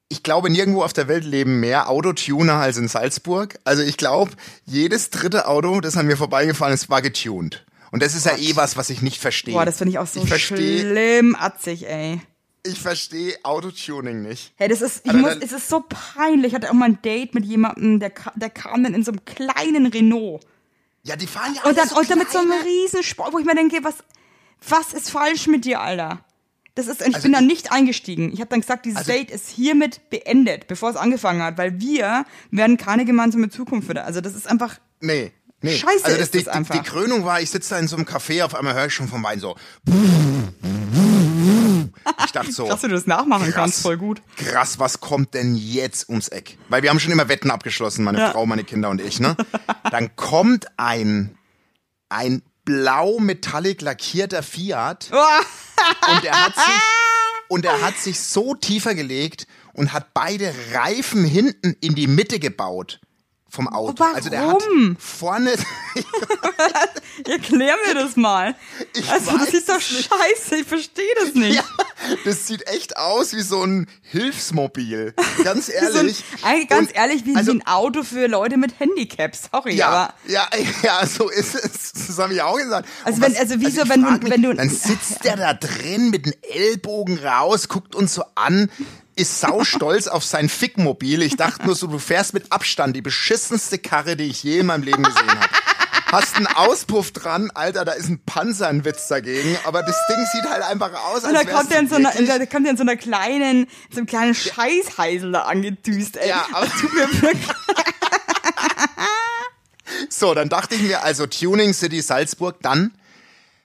ich 0.09 0.23
glaube, 0.23 0.49
nirgendwo 0.49 0.83
auf 0.83 0.93
der 0.93 1.07
Welt 1.07 1.23
leben 1.23 1.59
mehr 1.59 1.89
Autotuner 1.89 2.55
als 2.55 2.77
in 2.77 2.87
Salzburg. 2.87 3.59
Also 3.63 3.83
ich 3.83 3.95
glaube, 3.95 4.31
jedes 4.65 5.11
dritte 5.11 5.47
Auto, 5.47 5.79
das 5.81 5.97
an 5.97 6.07
mir 6.07 6.17
vorbeigefahren 6.17 6.73
ist, 6.73 6.89
war 6.89 7.01
getuned. 7.03 7.63
Und 7.91 8.01
das 8.01 8.15
ist 8.15 8.25
ja 8.25 8.35
eh 8.35 8.55
was, 8.55 8.75
was 8.75 8.89
ich 8.89 9.01
nicht 9.01 9.21
verstehe. 9.21 9.53
Boah, 9.53 9.65
das 9.65 9.77
finde 9.77 9.91
ich 9.91 9.99
auch 9.99 10.07
so 10.07 10.21
Ich 10.21 10.27
verstehe, 10.27 10.81
schlimm 10.81 11.35
atzig, 11.39 11.87
ey. 11.87 12.21
ich 12.63 12.79
verstehe 12.79 13.35
Autotuning 13.43 14.23
nicht. 14.23 14.53
Hey, 14.57 14.67
das 14.67 14.81
ist, 14.81 15.01
ich 15.05 15.11
Also 15.11 15.21
muss, 15.21 15.35
es 15.41 15.51
ist 15.51 15.69
so 15.69 15.83
peinlich. 15.87 16.49
Ich 16.49 16.55
hatte 16.55 16.69
auch 16.69 16.73
mal 16.73 16.85
ein 16.89 17.01
Date 17.03 17.35
mit 17.35 17.45
jemandem, 17.45 17.99
der, 17.99 18.11
der 18.35 18.49
kam 18.49 18.83
dann 18.83 18.95
in 18.95 19.03
so 19.03 19.11
einem 19.11 19.23
kleinen 19.25 19.85
Renault. 19.87 20.41
Ja, 21.03 21.15
die 21.15 21.27
fahren 21.27 21.53
ja 21.55 21.63
Und 21.63 21.77
dann, 21.77 21.87
so 21.87 21.97
und 21.97 22.09
dann 22.09 22.19
mit 22.19 22.31
so 22.31 22.39
einem 22.39 22.51
riesen 22.51 23.03
Sport, 23.03 23.33
wo 23.33 23.39
ich 23.39 23.45
mir 23.45 23.55
denke, 23.55 23.77
was, 23.83 23.95
was 24.67 24.93
ist 24.93 25.09
falsch 25.11 25.47
mit 25.47 25.65
dir, 25.65 25.79
Alter? 25.81 26.19
Das 26.79 26.87
ist, 26.87 27.01
ich 27.05 27.13
Also 27.15 27.23
bin 27.23 27.33
da 27.33 27.39
ich- 27.41 27.45
nicht 27.45 27.71
eingestiegen. 27.73 28.31
Ich 28.31 28.39
habe 28.39 28.49
dann 28.49 28.61
gesagt, 28.61 28.85
dieses 28.85 28.99
Also- 28.99 29.11
Date 29.11 29.31
ist 29.31 29.49
hiermit 29.49 30.09
beendet, 30.09 30.67
bevor 30.67 30.89
es 30.91 30.95
angefangen 30.95 31.41
hat, 31.43 31.57
weil 31.57 31.79
wir 31.81 32.25
werden 32.51 32.77
keine 32.77 33.03
gemeinsame 33.03 33.49
Zukunft 33.49 33.89
da. 33.95 34.01
Also 34.03 34.21
das 34.21 34.33
ist 34.35 34.47
einfach, 34.47 34.79
Nee. 35.01 35.31
Nee. 35.61 35.75
Scheiße 35.75 36.05
also 36.05 36.17
das, 36.17 36.27
ist 36.27 36.33
die, 36.35 36.43
das 36.45 36.47
einfach. 36.47 36.75
Die, 36.75 36.81
die 36.81 36.87
Krönung 36.89 37.25
war, 37.25 37.41
ich 37.41 37.49
sitze 37.49 37.71
da 37.71 37.79
in 37.79 37.89
so 37.89 37.97
einem 37.97 38.05
Café, 38.05 38.43
auf 38.45 38.55
einmal 38.55 38.75
höre 38.75 38.85
ich 38.85 38.93
schon 38.93 39.09
vom 39.09 39.21
Wein 39.23 39.41
so. 39.41 39.57
Ich 42.25 42.31
dachte 42.31 42.51
so. 42.51 42.67
dass 42.67 42.81
du 42.81 42.87
das 42.87 43.07
nachmachen 43.07 43.45
krass, 43.45 43.55
kannst, 43.55 43.81
voll 43.81 43.97
gut. 43.97 44.21
Krass, 44.37 44.79
was 44.79 44.99
kommt 45.01 45.33
denn 45.33 45.55
jetzt 45.55 46.07
ums 46.09 46.27
Eck? 46.29 46.57
Weil 46.69 46.81
wir 46.83 46.89
haben 46.89 46.99
schon 46.99 47.11
immer 47.11 47.27
Wetten 47.27 47.51
abgeschlossen, 47.51 48.03
meine 48.05 48.19
Ja. 48.19 48.31
Frau, 48.31 48.45
meine 48.45 48.63
Kinder 48.63 48.89
und 48.89 49.01
ich, 49.01 49.19
ne? 49.19 49.35
Dann 49.91 50.15
kommt 50.15 50.67
ein, 50.77 51.35
ein 52.09 52.41
blau 52.65 53.19
metallic 53.19 53.81
lackierter 53.81 54.43
Fiat. 54.43 55.09
Und 56.11 56.25
er 56.25 56.45
hat 56.45 56.55
sich, 56.55 56.81
und 57.47 57.65
er 57.65 57.81
hat 57.81 57.97
sich 57.97 58.19
so 58.19 58.53
tiefer 58.53 58.95
gelegt 58.95 59.47
und 59.73 59.93
hat 59.93 60.13
beide 60.13 60.53
Reifen 60.73 61.23
hinten 61.23 61.75
in 61.79 61.95
die 61.95 62.07
Mitte 62.07 62.37
gebaut 62.37 62.99
vom 63.49 63.67
Auto. 63.67 63.99
Warum? 64.03 64.15
Also 64.15 64.29
der 64.29 64.47
hat 64.47 64.63
vorne, 64.99 65.53
Erklär 67.27 67.75
mir 67.87 67.93
das 67.95 68.15
mal. 68.15 68.55
Ich 68.95 69.09
also 69.11 69.37
das 69.37 69.49
ist 69.49 69.67
doch 69.69 69.79
scheiße, 69.81 70.57
ich 70.61 70.67
verstehe 70.67 71.05
das 71.21 71.33
nicht. 71.33 71.55
ja, 71.55 71.63
das 72.25 72.47
sieht 72.47 72.65
echt 72.67 72.97
aus 72.97 73.33
wie 73.33 73.41
so 73.41 73.63
ein 73.63 73.87
Hilfsmobil. 74.03 75.13
Ganz 75.43 75.67
So 75.69 75.73
ein, 75.99 76.05
ehrlich. 76.07 76.23
ganz 76.69 76.89
Und 76.89 76.95
ehrlich, 76.95 77.25
wie, 77.25 77.35
also- 77.35 77.51
wie 77.53 77.57
ein 77.57 77.67
Auto 77.67 78.03
für 78.03 78.27
Leute 78.27 78.57
mit 78.57 78.79
Handicaps. 78.79 79.49
Sorry, 79.51 79.75
Ja, 79.75 79.87
aber 79.89 80.13
ja, 80.27 80.47
ja, 80.83 81.05
so 81.05 81.29
ist 81.29 81.55
es. 81.55 81.91
Das 82.07 82.17
habe 82.19 82.33
ich 82.33 82.41
auch 82.41 82.57
gesagt. 82.57 82.87
Also 83.03 83.17
Und 83.17 83.21
wenn- 83.23 83.37
also 83.37 83.55
wieso, 83.59 83.81
ich 83.83 83.89
wenn 83.89 84.01
du- 84.03 84.11
mich, 84.11 84.31
wenn 84.31 84.41
du- 84.41 84.53
Dann 84.53 84.69
sitzt 84.69 85.23
der 85.23 85.35
da 85.37 85.53
drin 85.53 86.09
mit 86.09 86.25
den 86.25 86.33
Ellbogen 86.43 87.19
raus, 87.19 87.67
guckt 87.67 87.95
uns 87.95 88.13
so 88.13 88.23
an, 88.35 88.71
ist 89.19 89.39
sau 89.39 89.63
stolz 89.63 90.07
auf 90.07 90.23
sein 90.23 90.49
Fickmobil. 90.49 91.21
Ich 91.21 91.35
dachte 91.35 91.65
nur 91.65 91.75
so, 91.75 91.87
du 91.87 91.99
fährst 91.99 92.33
mit 92.33 92.51
Abstand 92.51 92.95
die 92.95 93.01
beschissenste 93.01 93.77
Karre, 93.77 94.15
die 94.15 94.25
ich 94.25 94.43
je 94.43 94.59
in 94.59 94.65
meinem 94.67 94.83
Leben 94.83 95.03
gesehen 95.03 95.27
habe. 95.29 95.49
Hast 96.11 96.37
einen 96.37 96.47
Auspuff 96.47 97.11
dran, 97.11 97.51
Alter, 97.53 97.85
da 97.85 97.91
ist 97.91 98.09
ein 98.09 98.19
Panzer 98.25 98.67
ein 98.67 98.83
Witz 98.83 99.07
dagegen, 99.09 99.55
aber 99.65 99.83
das 99.83 99.95
Ding 100.09 100.25
sieht 100.33 100.49
halt 100.49 100.63
einfach 100.63 100.91
aus, 101.05 101.23
und 101.23 101.35
als 101.35 101.45
da 101.45 101.53
kommt 101.53 101.71
er 101.71 101.79
in 101.81 101.87
so 101.87 101.95
einer, 101.95 102.11
da 102.11 102.45
kommt 102.47 102.65
er 102.65 102.71
in 102.71 102.77
so 102.77 102.81
einer 102.81 102.95
kleinen, 102.97 103.67
so 103.91 103.97
einem 103.97 104.07
kleinen 104.07 104.33
Scheißheisel 104.33 105.31
da 105.31 105.41
angedüst, 105.43 106.17
ey. 106.17 106.29
Ja, 106.29 106.47
aber- 106.51 106.67
tut 106.67 106.93
mir 106.93 107.21
wirklich. 107.21 107.47
So, 110.09 110.33
dann 110.33 110.49
dachte 110.49 110.75
ich 110.75 110.81
mir, 110.81 111.03
also 111.03 111.25
Tuning 111.25 111.73
City 111.73 112.01
Salzburg, 112.01 112.57
dann, 112.61 112.93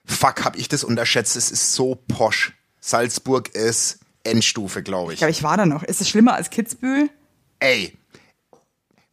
fuck, 0.05 0.43
hab 0.43 0.55
ich 0.57 0.67
das 0.67 0.83
unterschätzt, 0.83 1.35
es 1.35 1.51
ist 1.51 1.73
so 1.73 1.95
posch. 2.07 2.53
Salzburg 2.81 3.49
ist 3.49 3.99
Endstufe, 4.25 4.83
glaube 4.83 5.11
ich. 5.13 5.15
Ich 5.15 5.19
glaube, 5.19 5.31
ich 5.31 5.43
war 5.43 5.57
da 5.57 5.65
noch. 5.65 5.83
Ist 5.83 6.01
es 6.01 6.09
schlimmer 6.09 6.33
als 6.33 6.49
Kitzbühel? 6.49 7.09
Ey, 7.59 7.93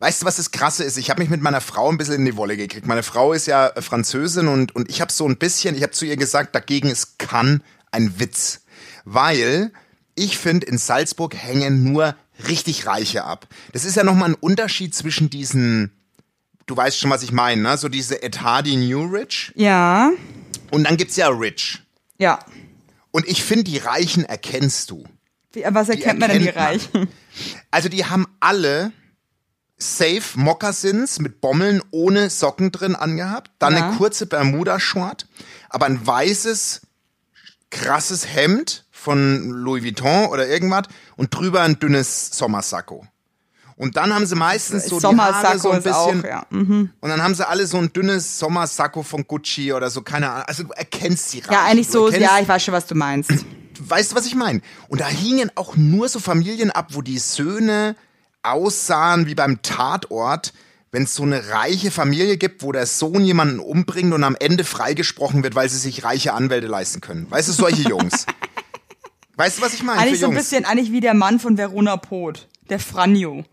weißt 0.00 0.22
du, 0.22 0.26
was 0.26 0.36
das 0.36 0.50
Krasse 0.50 0.84
ist? 0.84 0.96
Ich 0.96 1.10
habe 1.10 1.20
mich 1.22 1.30
mit 1.30 1.40
meiner 1.42 1.60
Frau 1.60 1.88
ein 1.90 1.98
bisschen 1.98 2.14
in 2.16 2.24
die 2.24 2.36
Wolle 2.36 2.56
gekriegt. 2.56 2.86
Meine 2.86 3.02
Frau 3.02 3.32
ist 3.32 3.46
ja 3.46 3.68
äh, 3.68 3.82
Französin 3.82 4.48
und, 4.48 4.74
und 4.74 4.88
ich 4.90 5.00
habe 5.00 5.12
so 5.12 5.26
ein 5.28 5.36
bisschen, 5.38 5.76
ich 5.76 5.82
habe 5.82 5.92
zu 5.92 6.04
ihr 6.04 6.16
gesagt, 6.16 6.54
dagegen 6.54 6.88
ist 6.88 7.18
kann 7.18 7.62
ein 7.90 8.18
Witz. 8.18 8.62
Weil 9.04 9.72
ich 10.14 10.38
finde, 10.38 10.66
in 10.66 10.78
Salzburg 10.78 11.34
hängen 11.34 11.84
nur 11.84 12.14
richtig 12.48 12.86
Reiche 12.86 13.24
ab. 13.24 13.46
Das 13.72 13.84
ist 13.84 13.96
ja 13.96 14.04
nochmal 14.04 14.30
ein 14.30 14.34
Unterschied 14.34 14.94
zwischen 14.94 15.30
diesen, 15.30 15.92
du 16.66 16.76
weißt 16.76 16.98
schon, 16.98 17.10
was 17.10 17.22
ich 17.22 17.32
meine, 17.32 17.62
ne? 17.62 17.78
So 17.78 17.88
diese 17.88 18.22
Etadi 18.22 18.76
New 18.76 19.04
Rich 19.06 19.52
Ja. 19.54 20.10
und 20.70 20.84
dann 20.84 20.96
gibt's 20.96 21.16
ja 21.16 21.28
Rich. 21.28 21.80
Ja. 22.18 22.38
Und 23.12 23.28
ich 23.28 23.44
finde, 23.44 23.64
die 23.64 23.78
Reichen 23.78 24.24
erkennst 24.24 24.90
du. 24.90 25.04
Wie, 25.52 25.64
was 25.68 25.88
erkennt 25.88 26.18
man 26.18 26.30
denn 26.30 26.42
die. 26.42 26.48
Reichen? 26.48 27.08
Also 27.70 27.88
die 27.88 28.06
haben 28.06 28.26
alle 28.40 28.92
safe 29.78 30.22
Moccasins 30.38 31.18
mit 31.18 31.40
Bommeln 31.40 31.82
ohne 31.90 32.30
Socken 32.30 32.72
drin 32.72 32.94
angehabt, 32.96 33.50
dann 33.58 33.74
Ja. 33.76 33.88
eine 33.88 33.96
kurze 33.96 34.26
Bermuda-Short, 34.26 35.26
aber 35.68 35.86
ein 35.86 36.04
weißes, 36.06 36.82
krasses 37.70 38.26
Hemd 38.26 38.86
von 38.90 39.48
Louis 39.50 39.82
Vuitton 39.84 40.26
oder 40.26 40.46
irgendwas 40.46 40.84
und 41.16 41.34
drüber 41.34 41.62
ein 41.62 41.78
dünnes 41.78 42.30
Sommersacko. 42.36 43.06
Und 43.82 43.96
dann 43.96 44.14
haben 44.14 44.26
sie 44.26 44.36
meistens 44.36 44.86
so 44.86 45.00
die 45.00 45.06
Haare 45.06 45.58
so 45.58 45.70
ein 45.70 45.80
ist 45.80 45.88
auch, 45.88 46.06
bisschen 46.06 46.24
ja. 46.24 46.46
Mhm. 46.50 46.90
und 47.00 47.10
dann 47.10 47.20
haben 47.20 47.34
sie 47.34 47.48
alle 47.48 47.66
so 47.66 47.78
ein 47.78 47.92
dünnes 47.92 48.38
Sommersacko 48.38 49.02
von 49.02 49.26
Gucci 49.26 49.72
oder 49.72 49.90
so, 49.90 50.02
keine 50.02 50.30
Ahnung. 50.30 50.44
Also 50.46 50.62
du 50.62 50.70
erkennst 50.70 51.32
die 51.32 51.40
Reichen. 51.40 51.52
Ja, 51.52 51.64
eigentlich 51.64 51.88
so, 51.88 52.08
ja, 52.08 52.38
ich 52.40 52.46
weiß 52.46 52.62
schon, 52.62 52.74
was 52.74 52.86
du 52.86 52.94
meinst. 52.94 53.32
weißt 53.80 54.12
du, 54.12 54.16
was 54.16 54.26
ich 54.26 54.36
meine? 54.36 54.60
Und 54.86 55.00
da 55.00 55.08
hingen 55.08 55.50
auch 55.56 55.74
nur 55.74 56.08
so 56.08 56.20
Familien 56.20 56.70
ab, 56.70 56.90
wo 56.90 57.02
die 57.02 57.18
Söhne 57.18 57.96
aussahen 58.44 59.26
wie 59.26 59.34
beim 59.34 59.62
Tatort, 59.62 60.52
wenn 60.92 61.02
es 61.02 61.16
so 61.16 61.24
eine 61.24 61.48
reiche 61.48 61.90
Familie 61.90 62.36
gibt, 62.36 62.62
wo 62.62 62.70
der 62.70 62.86
Sohn 62.86 63.24
jemanden 63.24 63.58
umbringt 63.58 64.14
und 64.14 64.22
am 64.22 64.36
Ende 64.38 64.62
freigesprochen 64.62 65.42
wird, 65.42 65.56
weil 65.56 65.68
sie 65.68 65.78
sich 65.78 66.04
reiche 66.04 66.34
Anwälte 66.34 66.68
leisten 66.68 67.00
können. 67.00 67.28
Weißt 67.28 67.48
du, 67.48 67.52
solche 67.52 67.82
Jungs. 67.88 68.26
Weißt 69.34 69.58
du, 69.58 69.62
was 69.62 69.74
ich 69.74 69.82
meine? 69.82 70.00
Eigentlich 70.00 70.20
so 70.20 70.28
ein 70.28 70.36
bisschen, 70.36 70.66
eigentlich 70.66 70.92
wie 70.92 71.00
der 71.00 71.14
Mann 71.14 71.40
von 71.40 71.58
Verona 71.58 71.96
Pot. 71.96 72.46
Der 72.70 72.78
Franjo. 72.78 73.44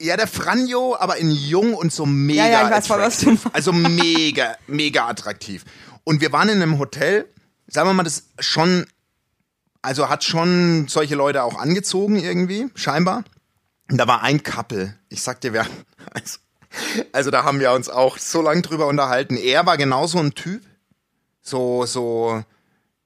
Ja, 0.00 0.16
der 0.16 0.26
Franjo, 0.26 0.96
aber 0.98 1.18
in 1.18 1.30
jung 1.30 1.74
und 1.74 1.92
so 1.92 2.06
mega 2.06 2.46
Ja, 2.46 2.50
ja, 2.50 2.64
ich 2.64 2.74
weiß 2.74 2.86
voll, 2.86 3.00
was 3.00 3.18
du 3.18 3.32
attractive. 3.32 3.54
Also 3.54 3.72
mega, 3.72 4.56
mega 4.66 5.06
attraktiv. 5.06 5.64
Und 6.04 6.22
wir 6.22 6.32
waren 6.32 6.48
in 6.48 6.62
einem 6.62 6.78
Hotel, 6.78 7.28
sagen 7.66 7.86
wir 7.86 7.92
mal, 7.92 8.04
das 8.04 8.24
schon, 8.38 8.86
also 9.82 10.08
hat 10.08 10.24
schon 10.24 10.88
solche 10.88 11.16
Leute 11.16 11.42
auch 11.42 11.58
angezogen 11.58 12.16
irgendwie, 12.16 12.68
scheinbar. 12.74 13.24
Und 13.90 13.98
da 13.98 14.06
war 14.06 14.22
ein 14.22 14.42
Couple. 14.42 14.94
Ich 15.10 15.20
sag 15.20 15.42
dir, 15.42 15.52
wir, 15.52 15.66
also, 16.14 16.38
also 17.12 17.30
da 17.30 17.44
haben 17.44 17.60
wir 17.60 17.72
uns 17.72 17.90
auch 17.90 18.16
so 18.16 18.40
lange 18.40 18.62
drüber 18.62 18.86
unterhalten. 18.86 19.36
Er 19.36 19.66
war 19.66 19.76
genauso 19.76 20.18
ein 20.18 20.34
Typ. 20.34 20.62
So, 21.42 21.84
so, 21.84 22.42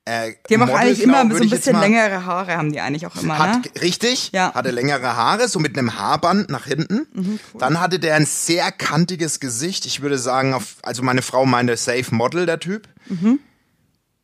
äh, 0.07 0.33
Die 0.49 0.55
haben 0.55 0.69
auch 0.69 0.75
eigentlich 0.75 1.03
immer 1.03 1.25
würd 1.29 1.39
so 1.39 1.45
ein 1.45 1.51
bisschen 1.51 1.81
längere 1.81 2.25
Haare, 2.27 2.57
haben 2.57 2.73
die 2.73 2.81
eigentlich 2.81 3.07
auch 3.07 3.17
immer, 3.17 3.35
ne? 3.39 3.55
hat, 3.55 3.81
Richtig, 3.83 4.31
Ja. 4.33 4.53
hatte 4.55 4.71
längere 4.71 5.17
Haare, 5.17 5.49
so 5.49 5.59
mit 5.59 5.79
einem 5.79 5.99
Haarband 5.99 6.51
nach 6.51 6.67
hinten. 6.67 7.07
Mhm, 7.13 7.41
Dann 7.59 7.81
hatte 7.81 7.99
der 7.99 8.15
ein 8.17 8.27
sehr 8.27 8.71
kantiges 8.73 9.41
Gesicht. 9.41 9.87
Ich 9.87 10.03
würde 10.03 10.19
sagen, 10.19 10.53
auf, 10.55 10.77
also 10.83 11.03
meine 11.03 11.23
Frau 11.23 11.47
meinte 11.47 11.77
Safe 11.77 12.15
Model, 12.15 12.45
der 12.47 12.61
Typ. 12.61 12.89
Mhm. 13.09 13.39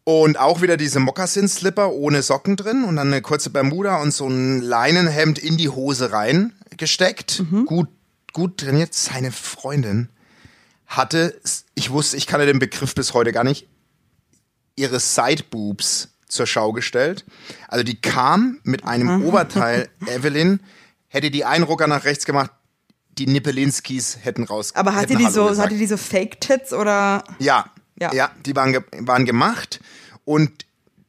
Und 0.04 0.38
auch 0.38 0.60
wieder 0.62 0.76
diese 0.76 0.98
Moccasin-Slipper 0.98 1.92
ohne 1.92 2.22
Socken 2.22 2.56
drin 2.56 2.84
und 2.84 2.96
dann 2.96 3.08
eine 3.08 3.22
kurze 3.22 3.50
Bermuda 3.50 4.00
und 4.02 4.12
so 4.12 4.26
ein 4.28 4.60
Leinenhemd 4.60 5.38
in 5.38 5.56
die 5.56 5.68
Hose 5.68 6.12
rein 6.12 6.52
gesteckt. 6.76 7.44
Mhm. 7.50 7.66
Gut, 7.66 7.88
gut 8.32 8.58
trainiert. 8.58 8.92
Seine 8.94 9.30
Freundin 9.30 10.08
hatte, 10.86 11.38
ich 11.74 11.90
wusste, 11.90 12.16
ich 12.16 12.26
kannte 12.26 12.46
den 12.46 12.58
Begriff 12.58 12.94
bis 12.94 13.14
heute 13.14 13.30
gar 13.32 13.44
nicht, 13.44 13.68
ihre 14.76 15.00
Sideboobs 15.00 16.08
zur 16.28 16.46
Schau 16.46 16.72
gestellt. 16.72 17.24
Also 17.68 17.84
die 17.84 18.00
kam 18.00 18.60
mit 18.62 18.84
einem 18.84 19.24
Oberteil, 19.24 19.88
Evelyn, 20.06 20.60
hätte 21.08 21.30
die 21.30 21.44
einen 21.44 21.64
Rucker 21.64 21.86
nach 21.86 22.04
rechts 22.04 22.24
gemacht, 22.24 22.50
die 23.18 23.26
Nippelinskis 23.26 24.18
hätten 24.22 24.44
raus. 24.44 24.74
Aber 24.74 24.94
hatte 24.94 25.16
die 25.16 25.24
Hallo 25.24 25.34
so, 25.34 25.48
gesagt. 25.48 25.66
hatte 25.70 25.78
die 25.78 25.86
so 25.86 25.96
Fake-Tits 25.96 26.72
oder? 26.72 27.24
Ja, 27.38 27.66
Ja. 27.98 28.12
ja, 28.14 28.30
die 28.46 28.54
waren, 28.56 28.72
ge 28.72 28.82
waren 28.98 29.26
gemacht 29.26 29.80
und 30.24 30.64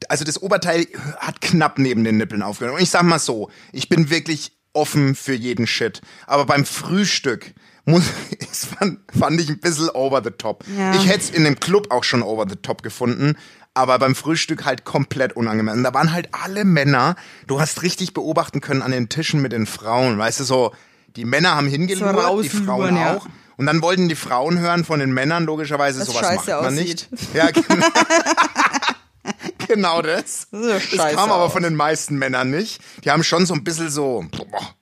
also 0.10 0.26
das 0.26 0.41
Oberteil 0.41 0.88
hat 1.19 1.41
knapp 1.41 1.78
neben 1.78 2.04
den 2.04 2.17
Nippeln 2.17 2.41
aufgehört. 2.41 2.76
Und 2.76 2.82
ich 2.82 2.89
sag 2.89 3.04
mal 3.04 3.19
so, 3.19 3.52
ich 3.71 3.88
bin 3.88 4.10
wirklich 4.10 4.52
offen 4.74 5.15
für 5.15 5.34
jeden 5.34 5.67
Shit. 5.67 6.02
Aber 6.26 6.45
beim 6.45 6.65
Frühstück 6.65 7.54
muss, 7.86 8.04
das 8.39 8.65
fand, 8.65 9.00
fand 9.17 9.41
ich 9.41 9.50
ein 9.50 9.60
bisschen 9.60 9.89
over 9.89 10.22
the 10.24 10.32
top. 10.32 10.63
Ja. 10.78 10.94
Ich 10.96 11.08
hätte 11.08 11.20
es 11.20 11.30
in 11.30 11.44
dem 11.44 11.60
Club 11.60 11.91
auch 11.91 12.04
schon 12.04 12.24
over 12.24 12.46
the 12.48 12.56
top 12.56 12.84
gefunden. 12.84 13.36
Aber 13.74 14.00
beim 14.00 14.15
Frühstück 14.15 14.65
halt 14.65 14.84
komplett 14.84 15.34
unangemessen. 15.34 15.84
Da 15.84 15.94
waren 15.94 16.12
halt 16.12 16.30
alle 16.34 16.65
Männer. 16.65 17.15
Du 17.48 17.62
hast 17.62 17.84
richtig 17.84 18.13
beobachten 18.13 18.60
können 18.60 18.82
an 18.82 18.91
den 18.91 19.08
Tischen 19.08 19.41
mit 19.41 19.54
den 19.54 19.65
Frauen. 19.65 20.17
Weißt 20.17 20.41
du, 20.41 20.44
so, 20.44 20.74
die 21.15 21.24
Männer 21.24 21.56
haben 21.56 21.67
hingelurt, 21.67 22.15
die 22.15 22.20
rausluren, 22.20 22.65
Frauen 22.65 22.96
ja. 22.98 23.15
auch. 23.15 23.28
Und 23.56 23.67
dann 23.67 23.82
wollten 23.82 24.10
die 24.10 24.15
Frauen 24.15 24.60
hören 24.60 24.84
von 24.84 25.00
den 25.00 25.13
Männern, 25.13 25.46
logischerweise, 25.46 26.02
Was 26.02 26.08
sowas 26.08 26.22
scheiße 26.22 26.52
macht 26.52 26.63
man 26.63 26.74
aussieht. 26.74 27.08
nicht. 27.12 27.28
Ja, 27.34 27.52
genau. 27.52 27.86
genau 29.67 30.02
das. 30.02 30.48
Das 30.52 30.89
Das 30.89 31.13
kam 31.13 31.32
aber 31.32 31.50
von 31.50 31.63
den 31.63 31.76
meisten 31.76 32.17
Männern 32.17 32.50
nicht. 32.50 32.82
Die 33.04 33.12
haben 33.12 33.24
schon 33.24 33.46
so 33.46 33.54
ein 33.54 33.63
bisschen 33.63 33.89
so, 33.89 34.26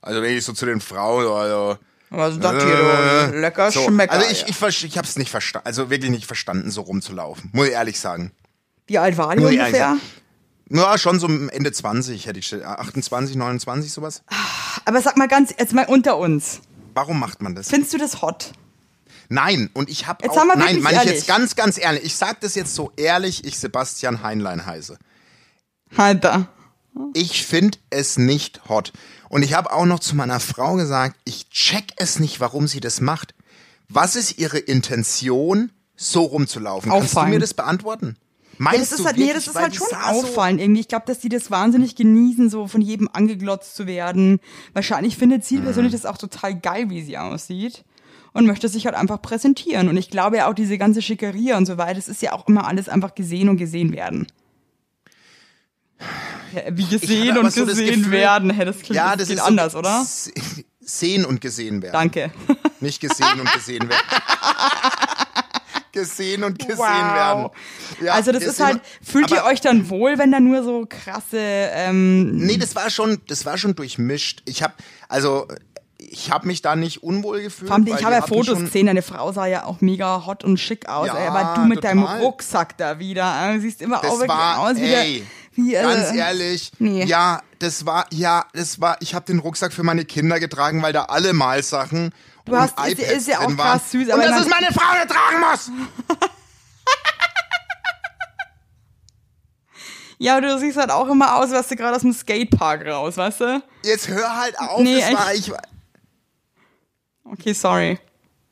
also 0.02 0.22
wenn 0.22 0.36
ich 0.36 0.46
so 0.46 0.54
zu 0.54 0.66
den 0.66 0.82
Frauen, 0.82 1.28
also, 1.28 1.78
Ist 2.12 2.44
das 2.44 2.64
hier, 2.64 3.28
du? 3.32 3.40
Lecker 3.40 3.72
so. 3.72 3.84
Schmecker. 3.84 4.14
Also 4.14 4.26
ich, 4.32 4.48
ich, 4.48 4.56
ver- 4.56 4.70
ich 4.70 4.98
hab's 4.98 5.16
nicht 5.18 5.30
verstanden, 5.30 5.68
also 5.68 5.90
wirklich 5.90 6.10
nicht 6.12 6.26
verstanden, 6.26 6.72
so 6.72 6.82
rumzulaufen. 6.82 7.50
Muss 7.54 7.68
ich 7.68 7.74
ehrlich 7.74 8.00
sagen. 8.00 8.32
Wie 8.88 8.98
alt 8.98 9.18
war 9.18 9.36
die 9.36 9.44
ich 9.44 9.60
ungefähr? 9.60 9.98
Ja, 10.72 10.98
schon 10.98 11.20
so 11.20 11.28
Ende 11.28 11.72
20 11.72 12.26
hätte 12.28 12.40
ich, 12.40 12.54
28, 12.54 13.36
29, 13.36 13.92
sowas. 13.92 14.24
Aber 14.86 15.02
sag 15.02 15.18
mal 15.18 15.28
ganz, 15.28 15.54
jetzt 15.58 15.74
mal 15.74 15.86
unter 15.86 16.18
uns. 16.18 16.62
Warum 16.94 17.20
macht 17.20 17.42
man 17.42 17.56
das? 17.56 17.70
Findest 17.70 17.94
du 17.94 17.98
das 17.98 18.22
hot? 18.22 18.54
Nein, 19.30 19.70
und 19.74 19.90
ich 19.90 20.08
habe 20.08 20.28
auch, 20.28 20.44
mal 20.44 20.58
nein, 20.58 20.82
meine 20.82 21.04
ich 21.04 21.10
jetzt 21.10 21.28
ganz, 21.28 21.56
ganz 21.56 21.78
ehrlich. 21.78 22.04
Ich 22.04 22.16
sag 22.16 22.42
das 22.42 22.56
jetzt 22.56 22.74
so 22.74 22.92
ehrlich, 22.98 23.46
ich 23.46 23.60
Sebastian 23.60 24.24
Heinlein 24.24 24.66
heiße. 24.66 24.98
Alter. 25.96 26.48
Ich 27.14 27.46
finde 27.46 27.78
es 27.90 28.18
nicht 28.18 28.68
hot. 28.70 28.92
Und 29.30 29.44
ich 29.44 29.54
habe 29.54 29.72
auch 29.72 29.86
noch 29.86 30.00
zu 30.00 30.16
meiner 30.16 30.40
Frau 30.40 30.76
gesagt, 30.76 31.16
ich 31.26 31.50
check 31.50 31.94
es 31.98 32.20
nicht, 32.20 32.40
warum 32.40 32.68
sie 32.68 32.80
das 32.80 33.02
macht. 33.02 33.34
Was 33.88 34.16
ist 34.16 34.38
ihre 34.38 34.60
Intention, 34.60 35.72
so 35.96 36.24
rumzulaufen? 36.24 36.92
Kannst 36.92 37.14
du 37.14 37.18
Auffallen. 37.18 37.34
mir 37.34 37.40
das 37.40 37.54
beantworten? 37.54 38.16
Ja, 38.18 38.56
Meinst 38.58 38.82
das 38.82 38.90
du 38.90 38.96
ist 38.96 39.06
halt, 39.06 39.18
nee, 39.18 39.28
wirklich? 39.28 39.46
das 39.46 39.56
ist 39.56 39.62
halt 39.62 39.76
schon 39.76 39.98
auffallend 39.98 40.60
irgendwie. 40.60 40.82
Ich 40.82 40.88
glaube, 40.88 41.06
dass 41.08 41.20
die 41.20 41.30
das 41.30 41.50
wahnsinnig 41.50 41.96
genießen, 41.96 42.50
so 42.50 42.68
von 42.68 42.82
jedem 42.82 43.10
angeglotzt 43.12 43.76
zu 43.76 43.88
werden. 43.88 44.40
Wahrscheinlich 44.74 45.16
findet 45.18 45.46
sie 45.46 45.60
persönlich 45.60 45.94
das 45.94 46.06
auch 46.06 46.18
total 46.18 46.60
geil, 46.60 46.90
wie 46.90 47.02
sie 47.02 47.18
aussieht. 47.18 47.86
Und 48.32 48.46
möchte 48.46 48.68
sich 48.70 48.86
halt 48.86 48.96
einfach 48.96 49.22
präsentieren. 49.22 49.90
Und 49.90 49.98
ich 49.98 50.12
glaube 50.12 50.38
ja 50.38 50.50
auch 50.50 50.54
diese 50.54 50.78
ganze 50.78 51.02
Schickeria 51.02 51.58
und 51.58 51.66
so 51.66 51.78
weiter, 51.78 51.96
das 51.96 52.08
ist 52.08 52.22
ja 52.22 52.34
auch 52.34 52.48
immer 52.48 52.68
alles 52.68 52.88
einfach 52.88 53.16
gesehen 53.16 53.50
und 53.50 53.58
gesehen 53.58 53.92
werden. 53.92 54.28
Wie 56.72 56.86
gesehen 56.86 57.38
und 57.38 57.52
so 57.54 57.66
gesehen 57.66 58.02
Gefühl- 58.04 58.12
werden. 58.12 58.50
Hä, 58.52 58.66
das 58.66 58.78
klingt, 58.80 58.96
ja, 58.96 59.16
das 59.16 59.30
ist 59.30 59.40
so 59.40 59.44
anders, 59.46 59.76
oder? 59.76 60.04
se- 60.06 60.32
Sehen 60.82 61.26
und 61.26 61.40
gesehen 61.42 61.82
werden. 61.84 61.94
Danke. 61.94 62.32
Nicht 62.80 63.00
gesehen 63.00 63.40
und 63.40 63.52
gesehen 63.54 63.88
werden. 63.88 64.02
gesehen 65.92 66.44
und 66.44 66.58
gesehen 66.60 66.78
Wow. 66.78 67.14
werden. 67.14 67.50
Ja, 68.02 68.14
also 68.14 68.32
das 68.32 68.44
ist 68.44 68.60
halt, 68.60 68.82
fühlt 69.04 69.30
ihr 69.32 69.44
euch 69.44 69.62
dann 69.62 69.90
wohl, 69.90 70.18
wenn 70.18 70.32
da 70.32 70.40
nur 70.40 70.64
so 70.64 70.86
krasse, 70.88 71.38
ähm, 71.40 72.38
Nee, 72.38 72.58
das 72.58 72.76
war 72.76 72.90
schon, 72.90 73.22
das 73.28 73.46
war 73.46 73.58
schon 73.58 73.76
durchmischt. 73.76 74.42
Ich 74.46 74.64
habe 74.64 74.74
also 75.08 75.48
ich 75.98 76.32
habe 76.32 76.48
mich 76.48 76.62
da 76.64 76.76
nicht 76.76 77.04
unwohl 77.04 77.42
gefühlt. 77.42 77.68
Vor 77.68 77.76
allem, 77.76 77.86
ich 77.86 78.04
habe 78.04 78.16
ja 78.16 78.22
Fotos 78.22 78.58
gesehen, 78.60 78.88
deine 78.88 79.02
Frau 79.04 79.32
sah 79.32 79.46
ja 79.46 79.66
auch 79.66 79.82
mega 79.82 80.26
hot 80.26 80.44
und 80.44 80.58
schick 80.60 80.88
aus. 80.88 81.08
Ja, 81.08 81.16
ey, 81.18 81.28
aber 81.28 81.54
du 81.56 81.68
mit 81.68 81.84
deinem 81.84 82.02
total. 82.02 82.22
Rucksack 82.22 82.78
da 82.78 82.98
wieder, 83.00 83.52
äh, 83.54 83.60
siehst 83.60 83.82
immer 83.82 84.00
auch 84.00 84.20
wirklich 84.20 84.32
aus 84.32 84.78
wie 84.78 84.88
der, 84.88 85.06
wie, 85.54 85.74
äh, 85.76 85.82
ganz 85.82 86.14
ehrlich, 86.16 86.72
nee. 86.80 87.04
ja, 87.06 87.42
das 87.60 87.86
war, 87.86 88.06
ja, 88.12 88.46
das 88.54 88.80
war, 88.82 88.98
ich 89.02 89.14
habe 89.16 89.26
den 89.26 89.40
Rucksack 89.40 89.74
für 89.74 89.84
meine 89.84 90.06
Kinder 90.06 90.40
getragen, 90.40 90.82
weil 90.82 90.94
da 90.94 91.06
alle 91.06 91.34
Malsachen 91.34 92.12
Du 92.46 92.54
und 92.54 92.60
hast- 92.60 92.80
ist- 92.80 93.00
iPads 93.00 93.12
ist 93.18 93.28
ja 93.28 93.40
auch 93.40 93.56
krass 93.56 93.92
süß, 93.92 94.06
und 94.08 94.12
aber 94.14 94.22
das 94.24 94.32
man- 94.32 94.42
ist 94.44 94.50
meine 94.50 94.68
Frau, 94.74 94.94
die 95.02 95.08
tragen 95.08 95.40
muss. 95.52 95.72
Ja, 100.22 100.36
aber 100.38 100.48
du 100.48 100.60
siehst 100.60 100.78
halt 100.78 100.92
auch 100.92 101.08
immer 101.08 101.38
aus, 101.38 101.52
als 101.54 101.70
du 101.70 101.78
gerade 101.78 101.96
aus 101.96 102.02
dem 102.02 102.12
Skatepark 102.12 102.86
raus, 102.86 103.16
weißt 103.16 103.40
du? 103.40 103.64
Jetzt 103.84 104.10
hör 104.10 104.36
halt 104.38 104.60
auf, 104.60 104.82
Nee, 104.82 105.00
das 105.00 105.14
war 105.14 105.34
ich, 105.34 105.52
Okay, 107.24 107.54
sorry. 107.54 108.00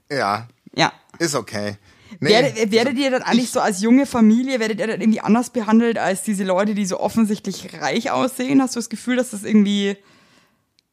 ja, 0.09 0.47
Ja. 0.73 0.93
ist 1.19 1.35
okay. 1.35 1.75
Nee, 2.19 2.29
werdet, 2.29 2.71
werdet 2.71 2.97
ihr 2.97 3.11
dann 3.11 3.21
eigentlich 3.21 3.51
so 3.51 3.59
als 3.59 3.81
junge 3.81 4.05
Familie, 4.05 4.59
werdet 4.59 4.79
ihr 4.79 4.87
dann 4.87 5.01
irgendwie 5.01 5.21
anders 5.21 5.51
behandelt 5.51 5.97
als 5.97 6.23
diese 6.23 6.43
Leute, 6.43 6.73
die 6.73 6.85
so 6.85 6.99
offensichtlich 6.99 7.81
reich 7.81 8.09
aussehen? 8.11 8.61
Hast 8.61 8.75
du 8.75 8.79
das 8.79 8.89
Gefühl, 8.89 9.17
dass 9.17 9.31
das 9.31 9.43
irgendwie... 9.43 9.97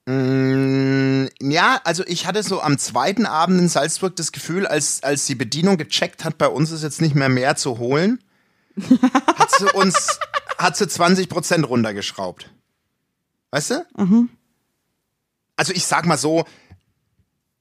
Mm, 0.06 1.28
Ja, 1.40 1.80
also 1.84 2.04
ich 2.06 2.26
hatte 2.26 2.42
so 2.42 2.60
am 2.60 2.76
zweiten 2.78 3.26
Abend 3.26 3.58
in 3.60 3.68
Salzburg 3.68 4.16
das 4.16 4.32
Gefühl, 4.32 4.66
als, 4.66 5.02
als 5.02 5.26
die 5.26 5.34
Bedienung 5.34 5.78
gecheckt 5.78 6.24
hat, 6.24 6.36
bei 6.36 6.48
uns 6.48 6.70
ist 6.70 6.82
jetzt 6.82 7.00
nicht 7.00 7.14
mehr 7.14 7.30
mehr 7.30 7.56
zu 7.56 7.78
holen, 7.78 8.22
hat 9.38 9.50
sie 9.50 9.70
uns, 9.72 10.18
hat 10.58 10.76
sie 10.76 10.88
20 10.88 11.28
Prozent 11.28 11.68
runtergeschraubt. 11.68 12.50
Weißt 13.50 13.70
du? 13.70 13.86
Mhm. 13.96 14.28
Also 15.56 15.72
ich 15.72 15.86
sag 15.86 16.04
mal 16.06 16.18
so, 16.18 16.44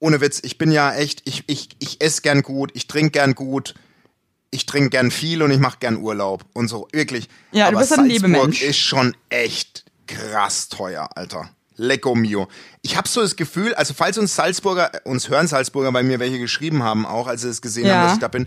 ohne 0.03 0.19
Witz, 0.21 0.41
ich 0.43 0.57
bin 0.57 0.71
ja 0.71 0.93
echt, 0.93 1.21
ich, 1.25 1.45
ich, 1.47 1.69
ich 1.79 2.01
esse 2.01 2.21
gern 2.21 2.41
gut, 2.41 2.71
ich 2.73 2.87
trinke 2.87 3.11
gern 3.11 3.35
gut, 3.35 3.73
ich 4.51 4.65
trinke 4.65 4.89
gern 4.89 5.11
viel 5.11 5.41
und 5.41 5.49
ich 5.51 5.59
mache 5.59 5.77
gern 5.79 5.97
Urlaub 5.97 6.45
und 6.53 6.67
so, 6.67 6.87
wirklich. 6.91 7.29
Ja, 7.53 7.65
du 7.71 7.77
Aber 7.77 7.79
bist 7.79 7.91
halt 7.91 8.01
ein 8.01 8.09
Salzburg 8.09 8.29
Lebemensch. 8.31 8.61
ist 8.61 8.77
schon 8.79 9.15
echt 9.29 9.85
krass 10.07 10.67
teuer, 10.67 11.09
Alter. 11.15 11.49
Lecco 11.75 12.15
mio. 12.15 12.49
Ich 12.81 12.97
habe 12.97 13.07
so 13.07 13.21
das 13.21 13.35
Gefühl, 13.37 13.73
also 13.75 13.93
falls 13.93 14.17
uns 14.17 14.35
Salzburger, 14.35 14.91
uns 15.05 15.29
hören 15.29 15.47
Salzburger, 15.47 15.93
weil 15.93 16.03
mir 16.03 16.19
welche 16.19 16.37
geschrieben 16.37 16.83
haben, 16.83 17.05
auch 17.05 17.27
als 17.27 17.41
sie 17.41 17.49
es 17.49 17.61
gesehen 17.61 17.87
Ja. 17.87 17.95
haben, 17.95 18.03
dass 18.03 18.13
ich 18.13 18.19
da 18.19 18.27
bin. 18.27 18.45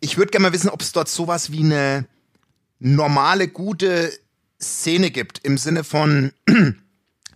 Ich 0.00 0.16
würde 0.16 0.30
gerne 0.30 0.44
mal 0.48 0.52
wissen, 0.54 0.70
ob 0.70 0.80
es 0.80 0.92
dort 0.92 1.08
sowas 1.08 1.52
wie 1.52 1.60
eine 1.60 2.06
normale, 2.80 3.48
gute 3.48 4.12
Szene 4.60 5.10
gibt, 5.10 5.38
im 5.44 5.58
Sinne 5.58 5.84
von 5.84 6.32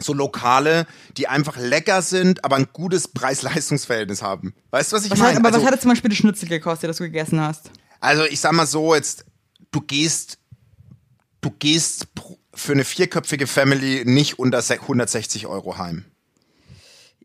so 0.03 0.13
Lokale, 0.13 0.87
die 1.17 1.29
einfach 1.29 1.57
lecker 1.57 2.03
sind, 2.03 2.45
aber 2.45 2.57
ein 2.57 2.69
gutes 2.73 3.09
Preis-Leistungs-Verhältnis 3.09 4.23
haben. 4.23 4.55
Weißt 4.71 4.93
du, 4.93 4.97
was 4.97 5.05
ich 5.05 5.17
meine? 5.17 5.37
aber 5.39 5.49
Also, 5.49 5.61
was 5.61 5.67
hat 5.67 5.73
jetzt 5.75 5.83
zum 5.83 5.91
Beispiel 5.91 6.11
das 6.11 6.19
Schnitzel 6.19 6.49
gekostet, 6.49 6.89
das 6.91 6.97
du 6.99 7.05
gegessen 7.05 7.41
hast? 7.41 7.71
also 8.01 8.25
ich 8.25 8.41
sag 8.41 8.53
mal 8.53 8.67
so, 8.67 8.95
jetzt, 8.95 9.25
du 9.73 9.81
gehst, 9.83 10.39
du 11.43 11.51
gehst 11.51 12.07
für 12.55 12.73
eine 12.73 12.85
vierköpfige 12.85 13.47
Family 13.47 14.03
nicht 14.07 14.39
unter 14.39 14.63
se- 14.63 14.81
160 14.81 15.47
Euro 15.47 15.77
heim. 15.79 16.05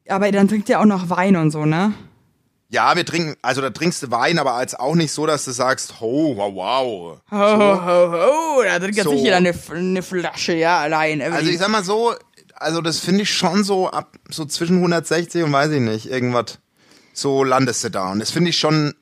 Aber 0.08 0.32
dann 0.32 0.48
trinkt 0.48 0.70
ihr 0.70 0.80
auch 0.80 0.86
noch 0.86 1.10
Wein 1.10 1.36
und 1.36 1.52
so, 1.52 1.66
ne? 1.66 1.94
Ja, 2.70 2.96
wir 2.96 3.06
trinken, 3.06 3.36
also 3.42 3.62
da 3.62 3.70
trinkst 3.70 4.04
du 4.04 4.12
Wein, 4.12 4.38
aber 4.40 4.54
als 4.54 4.76
auch 4.76 4.96
nicht 4.96 5.12
so, 5.12 5.26
dass 5.26 5.46
du 5.46 5.52
sagst, 5.52 6.02
ho, 6.02 6.36
wow, 6.36 6.54
wow. 6.54 7.22
Ho, 7.32 7.38
ho, 7.38 7.86
ho, 7.86 8.12
ho, 8.12 8.64
da 8.64 8.80
trinkt 8.80 9.00
So. 9.02 9.14
nicht 9.14 9.24
jeder 9.24 9.38
eine, 9.38 9.54
eine 9.72 10.02
Flasche, 10.04 10.54
ja, 10.56 10.80
allein. 10.80 11.22
Also 11.22 11.50
ich 11.50 11.58
sag 11.58 11.70
mal 11.70 11.84
so, 11.84 12.14
also 12.56 12.82
das 12.82 13.00
finde 13.00 13.24
ich 13.24 13.34
schon 13.34 13.64
so 13.64 13.90
ab, 13.90 14.18
so 14.30 14.46
zwischen 14.46 14.78
160 14.78 15.44
und 15.44 15.52
weiß 15.52 15.72
ich 15.72 15.82
nicht, 15.82 16.08
irgendwas, 16.08 16.60
so 17.14 17.44
landest 17.44 17.84
du 17.84 17.90
da. 17.90 18.12
Und 18.12 18.20
das 18.20 18.32
finde 18.32 18.50
ich 18.50 18.58
schon 18.58 18.94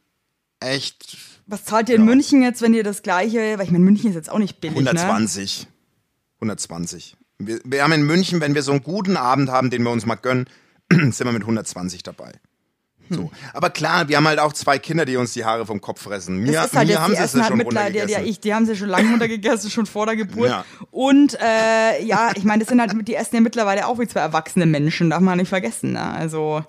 echt 0.59 1.17
Was 1.47 1.65
zahlt 1.65 1.89
ihr 1.89 1.95
in 1.95 2.05
München 2.05 2.41
jetzt, 2.41 2.61
wenn 2.61 2.73
ihr 2.73 2.83
das 2.83 3.01
gleiche, 3.01 3.57
weil 3.57 3.65
ich 3.65 3.71
meine, 3.71 3.83
München 3.83 4.09
ist 4.09 4.15
jetzt 4.15 4.29
auch 4.29 4.39
nicht 4.39 4.59
billig, 4.59 4.75
ne? 4.77 4.89
120. 4.89 5.67
120. 6.37 7.15
Wir, 7.39 7.59
wir 7.63 7.83
haben 7.83 7.93
in 7.93 8.03
München, 8.03 8.41
wenn 8.41 8.55
wir 8.55 8.63
so 8.63 8.71
einen 8.71 8.83
guten 8.83 9.17
Abend 9.17 9.49
haben, 9.49 9.69
den 9.69 9.83
wir 9.83 9.91
uns 9.91 10.05
mal 10.05 10.15
gönnen, 10.15 10.47
sind 10.91 11.19
wir 11.19 11.31
mit 11.31 11.43
120 11.43 12.03
dabei. 12.03 12.33
So. 13.09 13.31
Aber 13.53 13.69
klar, 13.69 14.07
wir 14.07 14.17
haben 14.17 14.27
halt 14.27 14.39
auch 14.39 14.53
zwei 14.53 14.79
Kinder, 14.79 15.05
die 15.05 15.17
uns 15.17 15.33
die 15.33 15.45
Haare 15.45 15.65
vom 15.65 15.81
Kopf 15.81 16.01
fressen. 16.01 16.37
Mir, 16.37 16.53
Das 16.53 16.67
ist 16.67 16.75
halt 16.75 16.87
mir 16.87 16.93
jetzt, 16.93 17.01
haben 17.01 17.11
die 17.11 17.17
sie 17.17 17.23
es 17.39 17.47
schon 17.47 17.57
mittlerweile, 17.57 17.95
ja, 17.95 18.01
runtergegessen. 18.01 18.25
ich, 18.25 18.39
die 18.39 18.53
haben 18.53 18.65
sie 18.65 18.75
schon 18.75 18.89
lange 18.89 19.09
runtergegessen, 19.11 19.69
schon 19.69 19.85
vor 19.85 20.05
der 20.05 20.15
Geburt. 20.15 20.49
Ja. 20.49 20.65
Und 20.91 21.37
äh, 21.39 22.03
ja, 22.03 22.31
ich 22.35 22.43
meine, 22.43 22.59
das 22.63 22.69
sind 22.69 22.79
halt, 22.81 22.93
die 23.07 23.15
essen 23.15 23.35
ja 23.35 23.41
mittlerweile 23.41 23.87
auch 23.87 23.99
wie 23.99 24.07
zwei 24.07 24.21
erwachsene 24.21 24.65
Menschen, 24.65 25.09
darf 25.09 25.19
man 25.21 25.37
nicht 25.37 25.49
vergessen. 25.49 25.93
Ne? 25.93 26.01
Also, 26.01 26.63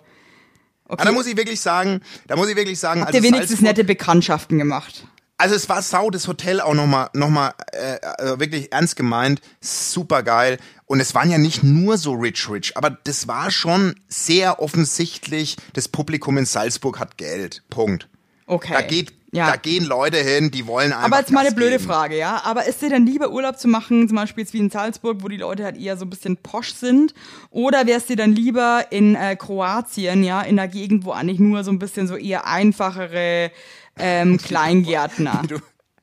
Aber 0.86 1.04
da 1.04 1.12
muss 1.12 1.26
ich 1.26 1.36
wirklich 1.36 1.60
sagen, 1.60 2.00
da 2.26 2.36
muss 2.36 2.48
ich 2.48 2.56
wirklich 2.56 2.78
sagen, 2.78 3.00
habt 3.02 3.12
ihr 3.14 3.18
also 3.18 3.26
wenigstens 3.28 3.60
Salzburg- 3.60 3.68
nette 3.68 3.84
Bekanntschaften 3.84 4.58
gemacht. 4.58 5.06
Also 5.36 5.56
es 5.56 5.68
war 5.68 5.82
sau, 5.82 6.10
das 6.10 6.28
Hotel 6.28 6.60
auch 6.60 6.74
nochmal 6.74 7.10
noch 7.12 7.28
mal, 7.28 7.54
äh, 7.72 7.96
äh, 7.96 8.38
wirklich 8.38 8.72
ernst 8.72 8.94
gemeint, 8.94 9.40
super 9.60 10.22
geil. 10.22 10.58
Und 10.86 11.00
es 11.00 11.14
waren 11.14 11.30
ja 11.30 11.38
nicht 11.38 11.64
nur 11.64 11.98
so 11.98 12.12
rich 12.12 12.48
rich, 12.48 12.76
aber 12.76 12.90
das 12.90 13.26
war 13.26 13.50
schon 13.50 13.96
sehr 14.06 14.60
offensichtlich, 14.60 15.56
das 15.72 15.88
Publikum 15.88 16.38
in 16.38 16.46
Salzburg 16.46 17.00
hat 17.00 17.16
Geld. 17.16 17.62
Punkt. 17.68 18.08
Okay. 18.46 18.74
Da 18.74 18.82
geht 18.82 19.12
Ja. 19.34 19.50
Da 19.50 19.56
gehen 19.56 19.84
Leute 19.84 20.18
hin, 20.18 20.52
die 20.52 20.66
wollen 20.68 20.92
einfach. 20.92 21.06
Aber 21.06 21.18
jetzt 21.18 21.32
mal 21.32 21.44
eine 21.44 21.54
blöde 21.54 21.78
geben. 21.78 21.84
Frage, 21.84 22.16
ja. 22.16 22.42
Aber 22.44 22.66
ist 22.66 22.82
dir 22.82 22.90
dann 22.90 23.04
lieber 23.04 23.30
Urlaub 23.30 23.58
zu 23.58 23.66
machen, 23.66 24.06
zum 24.06 24.16
Beispiel 24.16 24.44
jetzt 24.44 24.54
wie 24.54 24.58
in 24.58 24.70
Salzburg, 24.70 25.18
wo 25.22 25.28
die 25.28 25.36
Leute 25.38 25.64
halt 25.64 25.76
eher 25.76 25.96
so 25.96 26.04
ein 26.04 26.10
bisschen 26.10 26.36
posch 26.36 26.72
sind? 26.72 27.14
Oder 27.50 27.86
wär's 27.88 28.06
dir 28.06 28.14
dann 28.14 28.32
lieber 28.32 28.86
in 28.90 29.16
äh, 29.16 29.34
Kroatien, 29.34 30.22
ja, 30.22 30.40
in 30.42 30.58
einer 30.58 30.68
Gegend, 30.68 31.04
wo 31.04 31.10
eigentlich 31.10 31.40
nur 31.40 31.64
so 31.64 31.72
ein 31.72 31.80
bisschen 31.80 32.06
so 32.06 32.16
eher 32.16 32.46
einfachere 32.46 33.50
ähm, 33.98 34.38
Kleingärtner? 34.42 35.42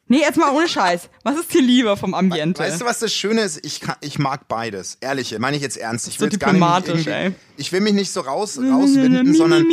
Nee, 0.07 0.19
jetzt 0.19 0.35
mal 0.35 0.53
ohne 0.53 0.67
Scheiß. 0.67 1.07
Was 1.23 1.39
ist 1.39 1.53
dir 1.53 1.61
lieber 1.61 1.95
vom 1.95 2.13
Ambiente? 2.13 2.61
Weißt 2.61 2.81
du, 2.81 2.85
was 2.85 2.99
das 2.99 3.13
Schöne 3.13 3.43
ist? 3.43 3.65
Ich, 3.65 3.79
kann, 3.79 3.95
ich 4.01 4.19
mag 4.19 4.49
beides. 4.49 4.97
Ehrlich, 4.99 5.39
meine 5.39 5.55
ich 5.55 5.63
jetzt 5.63 5.77
ernst. 5.77 6.09
Ich 6.09 6.15
So 6.15 6.25
will 6.25 6.31
jetzt 6.33 6.41
gar 6.41 6.51
nicht 6.51 6.61
diplomatisch, 6.61 7.07
ey. 7.07 7.31
Ich 7.55 7.71
will 7.71 7.79
mich 7.79 7.93
nicht 7.93 8.11
so 8.11 8.19
raus, 8.19 8.57
rauswinden, 8.61 9.33
sondern 9.33 9.65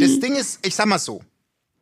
das 0.00 0.20
Ding 0.20 0.36
ist, 0.36 0.66
ich 0.66 0.74
sag 0.74 0.86
mal 0.86 0.98
so. 0.98 1.20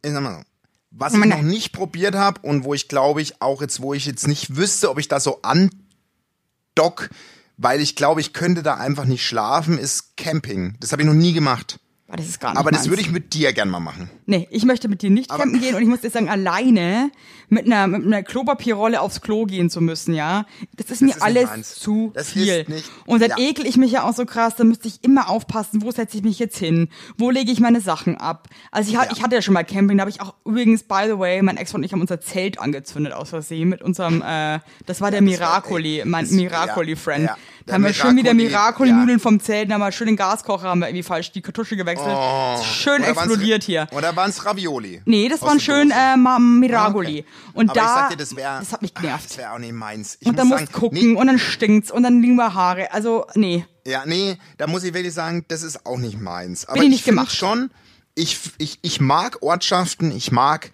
Ich 0.05 0.11
sag 0.11 0.21
mal 0.21 0.39
so. 0.41 0.52
Was 0.95 1.15
ich 1.15 1.25
noch 1.25 1.43
nicht 1.43 1.73
probiert 1.73 2.15
habe 2.15 2.41
und 2.43 2.65
wo 2.65 2.75
ich 2.75 2.89
glaube 2.89 3.23
ich 3.23 3.41
auch 3.41 3.63
jetzt, 3.63 3.81
wo 3.81 3.95
ich 3.95 4.05
jetzt 4.07 4.29
nicht 4.29 4.57
wüsste, 4.57 4.91
ob 4.91 4.99
ich 4.99 5.09
da 5.09 5.21
so 5.21 5.41
andock, 5.43 7.09
weil 7.57 7.81
ich 7.81 7.97
glaube, 7.97 8.21
ich 8.21 8.33
könnte 8.33 8.63
da 8.63 8.75
einfach 8.75 9.07
nicht 9.07 9.27
schlafen, 9.27 9.79
ist 9.79 10.17
Camping. 10.17 10.77
Das 10.81 10.93
habe 10.93 11.03
ich 11.03 11.09
noch 11.09 11.15
nie 11.15 11.33
gemacht. 11.33 11.79
Ah, 12.15 12.17
das 12.19 12.27
ist 12.29 12.41
gar 12.41 12.51
nicht 12.51 12.59
Aber 12.59 12.71
das 12.71 12.81
meins. 12.81 12.91
würde 12.91 13.01
ich 13.01 13.11
mit 13.11 13.33
dir 13.33 13.55
gern 13.55 13.71
mal 13.71 13.81
machen. 13.81 14.11
Nee, 14.27 14.47
ich 14.51 14.67
möchte 14.67 14.87
mit 14.89 15.01
dir 15.01 15.09
nicht 15.09 15.31
campen 15.31 15.59
gehen 15.63 15.75
und 15.75 15.81
ich 15.81 15.89
muss 15.89 16.03
dir 16.03 16.11
sagen, 16.11 16.29
alleine 16.29 17.11
mit 17.49 17.65
einer, 17.65 17.87
mit 17.87 18.05
einer 18.05 18.23
Klopapierrolle 18.23 19.01
aufs 19.01 19.23
Klo 19.23 19.47
gehen 19.47 19.71
zu 19.71 19.81
müssen, 19.81 20.15
ja. 20.15 20.45
Das 20.77 20.91
ist 20.91 21.01
mir 21.01 21.13
ist 21.13 21.23
alles 21.23 21.75
zu 21.77 22.11
Das 22.15 22.31
viel. 22.33 22.65
nicht- 22.69 22.91
und 23.07 23.23
dann 23.23 23.31
ja. 23.31 23.39
ekel 23.39 23.67
ich 23.67 23.79
mich 23.79 23.93
ja 23.93 24.03
auch 24.07 24.13
so 24.15 24.27
krass, 24.27 24.57
da 24.57 24.65
müsste 24.65 24.89
ich 24.89 25.03
immer 25.03 25.31
aufpassen, 25.31 25.81
wo 25.81 25.91
setze 25.91 26.19
ich 26.19 26.23
mich 26.23 26.39
jetzt 26.39 26.59
hin? 26.59 26.91
Wo 27.17 27.31
lege 27.31 27.51
ich 27.51 27.61
meine 27.61 27.81
Sachen 27.81 28.19
ab? 28.19 28.49
Also 28.71 28.89
ich, 28.91 28.95
Ja. 28.95 29.07
ich 29.11 29.23
hatte 29.23 29.35
ja 29.37 29.41
schon 29.41 29.55
mal 29.55 29.65
Camping, 29.65 29.97
da 29.97 30.03
habe 30.03 30.11
ich 30.11 30.21
auch 30.21 30.35
übrigens, 30.45 30.83
by 30.83 31.05
the 31.07 31.19
way, 31.19 31.41
mein 31.41 31.57
Ex 31.57 31.73
und 31.73 31.83
ich 31.83 31.93
haben 31.95 32.03
unser 32.03 32.21
Zelt 32.21 32.59
angezündet 32.61 33.15
aus 33.15 33.31
Versehen 33.31 33.71
mit 33.71 33.81
unserem, 33.81 34.21
äh, 34.21 34.59
das 34.85 35.01
war 35.01 35.11
der 35.11 35.21
das 35.23 35.31
war- 35.41 35.49
Miracoli, 35.49 36.03
mein 36.05 36.25
das- 36.27 36.33
Miracoli-Friend. 36.33 37.31
Ja, 37.67 37.73
ja. 37.73 37.73
Da 37.73 37.75
haben 37.75 37.85
wir 37.85 37.93
schön 37.95 38.17
wieder 38.17 38.35
Miracoli, 38.35 38.91
Miracoli-Nudeln 38.91 39.21
vom 39.21 39.41
Zelt, 39.41 39.71
da 39.71 39.75
haben 39.75 39.81
wir 39.81 39.93
schön 39.93 40.07
den 40.09 40.17
Gaskocher, 40.17 40.69
haben 40.69 40.81
wir 40.81 40.89
irgendwie 40.89 41.03
falsch 41.03 41.33
die 41.33 41.43
Kartusche 41.43 41.77
gewechselt. 41.77 42.17
schön 42.65 43.03
Oder 43.03 43.17
waren's- 43.17 43.19
explodiert 43.19 43.65
hier. 43.65 43.87
Oder 43.93 44.15
waren 44.17 44.31
es 44.31 44.45
Ravioli? 44.45 45.03
Nee, 45.05 45.29
das 45.29 45.43
waren 45.43 45.61
schön 45.61 45.91
äh, 45.91 46.17
Ma- 46.17 46.39
Miragoli. 46.39 47.21
Okay. 47.21 47.25
Und 47.55 47.71
Aber 47.71 47.81
da, 47.81 47.85
ich 47.87 47.91
sag 47.93 48.11
dir, 48.11 48.17
das 48.17 48.37
wäre. 48.37 48.59
das 48.61 48.73
hat 48.73 48.83
mich 48.83 48.95
genervt. 48.95 49.31
Das 49.31 49.39
wäre 49.39 49.53
auch 49.53 49.59
nicht 49.59 49.73
meins. 49.73 50.17
Ich 50.21 50.27
und 50.29 50.39
da 50.39 50.45
muss 50.45 50.61
musst 50.61 50.73
sagen, 50.73 50.81
gucken 50.81 50.99
Nee, 51.13 51.15
und 51.17 51.27
dann 51.27 51.39
stinkt's 51.39 51.91
und 51.91 52.03
dann 52.03 52.21
liegen 52.23 52.37
wir 52.37 52.55
Haare. 52.55 52.93
Also, 52.93 53.27
nee. 53.35 53.65
ja, 53.87 54.03
nee, 54.07 54.37
da 54.59 54.67
muss 54.67 54.85
ich 54.85 54.95
wirklich 54.95 55.15
sagen, 55.15 55.45
das 55.49 55.63
ist 55.63 55.87
auch 55.87 55.99
nicht 55.99 56.21
meins. 56.21 56.67
Aber 56.67 56.83
ich 56.83 56.89
nicht 56.89 57.05
find 57.05 57.17
gemacht. 57.17 57.35
schon, 57.35 57.71
ich, 58.15 58.39
ich, 58.59 58.79
ich 58.83 59.01
mag 59.01 59.39
Ortschaften, 59.43 60.11
ich 60.15 60.33
mag 60.33 60.71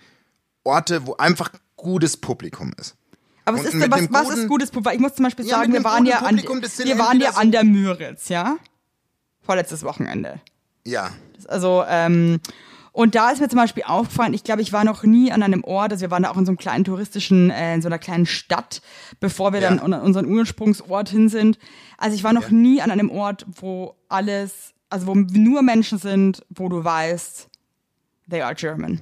Orte, 0.64 1.06
wo 1.06 1.14
einfach 1.16 1.50
gutes 1.76 2.16
Publikum 2.16 2.72
ist. 2.78 2.96
Aber 3.48 3.58
was 3.58 3.72
Und 3.74 3.80
ist 3.82 3.90
was, 3.90 4.12
was 4.12 4.28
guten- 4.28 4.40
ist 4.40 4.48
gutes 4.48 4.70
Publikum? 4.70 4.94
Ich 4.96 5.00
muss 5.00 5.14
zum 5.14 5.24
Beispiel 5.24 5.46
Ja, 5.46 5.56
sagen, 5.58 5.72
wir 5.72 5.84
waren 5.84 6.06
ja 6.06 6.18
an, 6.20 6.36
wir 6.36 6.98
waren 6.98 7.20
ja 7.20 7.30
an 7.30 7.50
der 7.50 7.64
Müritz, 7.64 8.28
ja? 8.28 8.56
Vorletztes 9.42 9.82
Wochenende. 9.82 10.40
Ja. 10.84 11.10
Also, 11.48 11.84
ähm, 11.88 12.40
und 12.92 13.14
da 13.14 13.30
ist 13.30 13.40
mir 13.40 13.48
zum 13.48 13.58
Beispiel 13.58 13.84
aufgefallen, 13.86 14.34
ich 14.34 14.42
glaube, 14.44 14.60
ich 14.60 14.72
war 14.72 14.84
noch 14.84 15.04
nie 15.04 15.30
an 15.30 15.42
einem 15.42 15.62
Ort, 15.64 15.92
also 15.92 16.00
wir 16.02 16.10
waren 16.10 16.24
da 16.24 16.30
auch 16.30 16.36
in 16.36 16.44
so 16.44 16.50
einem 16.50 16.58
kleinen 16.58 16.84
touristischen, 16.84 17.50
äh, 17.50 17.74
in 17.74 17.82
so 17.82 17.88
einer 17.88 17.98
kleinen 17.98 18.26
Stadt, 18.26 18.82
bevor 19.20 19.52
wir 19.52 19.60
Ja. 19.60 19.68
dann 19.70 19.78
an 19.78 20.00
unseren 20.02 20.26
Ursprungsort 20.26 21.08
hin 21.08 21.28
sind. 21.28 21.58
Also 21.96 22.16
ich 22.16 22.24
war 22.24 22.32
noch 22.32 22.50
nie 22.50 22.82
an 22.82 22.90
einem 22.90 23.10
Ort, 23.10 23.46
wo 23.60 23.94
alles, 24.08 24.72
also 24.90 25.06
wo 25.06 25.14
nur 25.14 25.62
Menschen 25.62 25.98
sind, 25.98 26.44
wo 26.50 26.68
du 26.68 26.82
weißt, 26.82 27.48
they 28.28 28.42
are 28.42 28.54
German. 28.54 29.00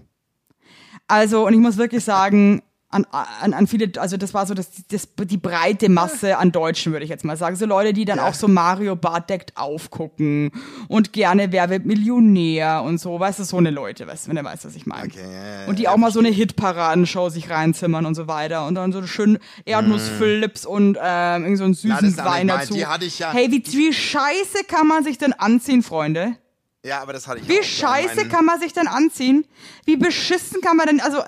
Also, 1.09 1.47
und 1.47 1.55
ich 1.55 1.61
muss 1.61 1.77
wirklich 1.77 2.05
sagen, 2.05 2.63
an, 2.89 3.05
an, 3.11 3.53
an 3.53 3.67
viele, 3.67 3.91
also 4.01 4.17
das 4.17 4.33
war 4.33 4.47
so 4.47 4.55
das, 4.55 4.69
das, 4.89 5.09
die 5.25 5.37
breite 5.37 5.89
Masse 5.89 6.39
an 6.39 6.53
Deutschen, 6.53 6.93
würde 6.93 7.05
ich 7.05 7.11
jetzt 7.11 7.25
mal 7.25 7.37
sagen. 7.37 7.57
So 7.57 7.67
Leute, 7.67 7.93
die 7.93 8.05
dann 8.05 8.21
auch 8.21 8.33
so 8.33 8.47
Mario 8.49 8.95
Bartdeckt 8.95 9.57
aufgucken 9.57 10.53
und 10.89 11.13
gerne 11.13 11.51
Wer 11.53 11.69
wird 11.69 11.85
Millionär 11.85 12.83
und 12.85 12.99
so, 12.99 13.19
weißt 13.19 13.41
du, 13.41 13.45
so 13.45 13.57
eine 13.57 13.71
Leute, 13.71 14.07
weißt 14.07 14.27
du, 14.27 14.29
wenn 14.31 14.37
du 14.37 14.45
weißt, 14.45 14.65
was 14.67 14.77
ich 14.77 14.87
meine. 14.87 15.09
Okay, 15.09 15.21
ja, 15.21 15.61
ja, 15.63 15.67
und 15.67 15.79
die 15.79 15.85
ja, 15.85 15.91
auch 15.91 15.97
mal 15.97 16.13
so 16.13 16.21
eine 16.21 16.29
Hitparadenshow 16.29 17.29
sich 17.29 17.51
reinzimmern 17.51 18.07
und 18.07 18.15
so 18.15 18.29
weiter 18.29 18.67
und 18.67 18.77
dann 18.77 18.93
so 18.93 19.05
schön 19.07 19.39
Erdnussflips 19.65 20.65
und 20.67 20.97
ähm, 21.03 21.43
irgend 21.45 21.59
so 21.59 21.65
einen 21.65 21.73
Ja, 21.75 21.97
süßen 22.01 22.07
nicht 22.09 22.25
Wein 22.25 22.49
dazu. 22.49 22.75
die 22.75 22.87
hatte 22.87 23.05
ich 23.05 23.19
ja- 23.19 23.33
hey, 23.33 23.51
wie, 23.51 23.63
wie 23.67 23.93
scheiße 23.93 24.65
kann 24.69 24.87
man 24.87 25.05
sich 25.05 25.19
denn 25.19 25.33
anziehen, 25.33 25.83
Freunde? 25.83 26.37
Ja, 26.85 27.03
aber 27.03 27.13
das 27.13 27.27
hatte 27.27 27.41
ich 27.41 27.49
Wie 27.49 27.59
auch. 27.59 27.63
scheiße 27.65 28.29
kann 28.29 28.45
man 28.45 28.61
sich 28.61 28.73
denn 28.73 28.87
anziehen? 28.87 29.45
Wie 29.87 29.97
beschissen 29.97 30.61
kann 30.61 30.77
man 30.77 30.87
denn, 30.87 31.01
also 31.01 31.19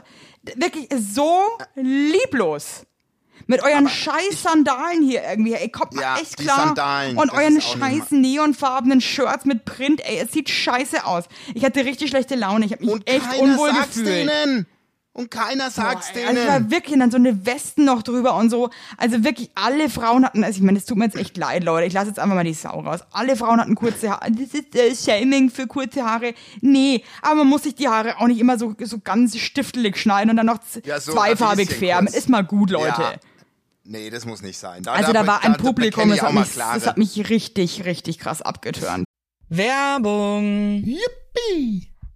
wirklich 0.57 0.89
so 0.97 1.43
lieblos. 1.75 2.85
Mit 3.47 3.63
euren 3.63 3.89
scheiß 3.89 4.43
Sandalen 4.43 5.03
hier 5.03 5.23
irgendwie, 5.23 5.55
ey, 5.55 5.71
kommt 5.71 5.95
mal 5.95 6.03
Ja, 6.03 6.17
echt 6.19 6.39
die 6.39 6.43
klar. 6.45 6.67
Sandalen, 6.67 7.17
Und 7.17 7.31
euren 7.33 7.61
scheiß 7.63 8.11
neonfarbenen 8.11 9.01
Shirts 9.01 9.47
mit 9.47 9.65
Print, 9.65 10.03
ey, 10.05 10.19
es 10.19 10.33
sieht 10.33 10.51
scheiße 10.51 11.07
aus. 11.07 11.25
Ich 11.55 11.65
hatte 11.65 11.85
richtig 11.85 12.11
schlechte 12.11 12.35
Laune, 12.35 12.67
ich 12.67 12.73
habe 12.73 12.85
mich 12.85 12.93
Und 12.93 13.09
echt 13.09 13.39
unwohl 13.39 13.73
gefühlt. 13.73 14.07
denen. 14.07 14.67
Und 15.19 15.33
keiner 15.33 15.69
sagt's 15.69 16.13
Boah, 16.13 16.19
ey, 16.21 16.27
Also 16.27 16.41
ich 16.41 16.47
denen. 16.47 16.49
war 16.65 16.71
wirklich 16.71 16.95
und 16.95 17.01
dann 17.01 17.11
so 17.11 17.17
eine 17.17 17.45
Westen 17.45 17.85
noch 17.85 18.03
drüber 18.05 18.37
und 18.37 18.51
so. 18.51 18.71
Also 18.97 19.25
wirklich 19.25 19.51
alle 19.57 19.91
Frauen 19.91 20.25
hatten, 20.25 20.45
also 20.45 20.59
ich 20.59 20.63
meine, 20.63 20.79
es 20.79 20.85
tut 20.85 20.97
mir 20.97 21.07
jetzt 21.07 21.17
echt 21.17 21.37
leid, 21.37 21.65
Leute. 21.65 21.87
Ich 21.89 21.93
lasse 21.93 22.07
jetzt 22.07 22.21
einfach 22.21 22.37
mal 22.37 22.45
die 22.45 22.55
Sau 22.55 22.79
raus. 22.81 23.01
Alle 23.11 23.35
Frauen 23.35 23.61
hatten 23.61 23.75
kurze 23.75 24.11
Haare. 24.11 24.31
Das 24.31 24.55
ist 24.55 24.77
äh, 24.77 24.95
Shaming 24.95 25.51
für 25.51 25.67
kurze 25.67 26.05
Haare. 26.05 26.35
Nee, 26.61 27.03
aber 27.21 27.35
man 27.37 27.49
muss 27.49 27.65
sich 27.65 27.75
die 27.75 27.89
Haare 27.89 28.19
auch 28.19 28.29
nicht 28.29 28.39
immer 28.39 28.59
so, 28.59 28.77
so 28.81 29.01
ganz 29.01 29.37
stiftelig 29.37 29.97
schneiden 29.97 30.31
und 30.31 30.37
dann 30.37 30.47
noch 30.47 30.59
z- 30.61 30.87
Ja, 30.87 31.01
so 31.01 31.13
zweifarbig 31.15 31.69
färben. 31.69 32.07
kurz. 32.07 32.17
Ist 32.17 32.29
mal 32.29 32.43
gut, 32.45 32.71
Leute. 32.71 33.03
Ja. 33.03 33.15
Nee, 33.83 34.11
das 34.11 34.25
muss 34.25 34.41
nicht 34.43 34.59
sein. 34.59 34.85
Da, 34.85 34.93
Also 34.93 35.13
da 35.13 35.27
war 35.27 35.43
ein 35.43 35.57
Publikum, 35.57 36.11
bekenne 36.11 36.15
das 36.17 36.23
hat, 36.23 36.33
mich, 36.35 36.55
das 36.55 36.87
hat 36.87 36.97
mich 36.99 37.29
richtig, 37.29 37.85
richtig 37.87 38.19
krass 38.21 38.41
abgeturnt. 38.41 39.05
Werbung. 39.49 40.85
Yippie! 40.85 41.88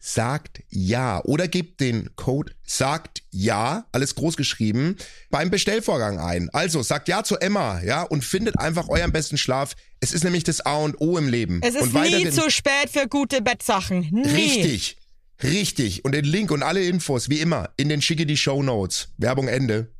sagt 0.00 0.62
ja 0.68 1.22
oder 1.24 1.46
gebt 1.46 1.80
den 1.80 2.16
Code 2.16 2.52
sagt 2.64 3.22
ja, 3.30 3.84
alles 3.92 4.14
groß 4.14 4.36
geschrieben, 4.36 4.96
beim 5.30 5.50
Bestellvorgang 5.50 6.18
ein. 6.18 6.48
Also 6.50 6.82
sagt 6.82 7.08
ja 7.08 7.22
zu 7.22 7.36
Emma, 7.36 7.80
ja, 7.82 8.02
und 8.02 8.24
findet 8.24 8.58
einfach 8.58 8.88
euren 8.88 9.12
besten 9.12 9.36
Schlaf. 9.36 9.74
Es 10.00 10.12
ist 10.12 10.24
nämlich 10.24 10.42
das 10.42 10.64
A 10.64 10.76
und 10.78 11.00
O 11.00 11.18
im 11.18 11.28
Leben. 11.28 11.60
Es 11.62 11.74
ist 11.74 11.94
und 11.94 11.94
nie 11.94 12.30
zu 12.30 12.50
spät 12.50 12.90
für 12.90 13.06
gute 13.06 13.42
Bettsachen. 13.42 14.08
Nie. 14.10 14.26
Richtig. 14.26 14.96
Richtig. 15.42 16.04
Und 16.04 16.12
den 16.12 16.24
Link 16.24 16.50
und 16.50 16.62
alle 16.62 16.82
Infos, 16.82 17.28
wie 17.28 17.40
immer, 17.40 17.70
in 17.76 17.88
den 17.88 18.02
schicke 18.02 18.26
die 18.26 18.36
Show 18.36 18.62
Notes. 18.62 19.08
Werbung 19.18 19.48
Ende. 19.48 19.92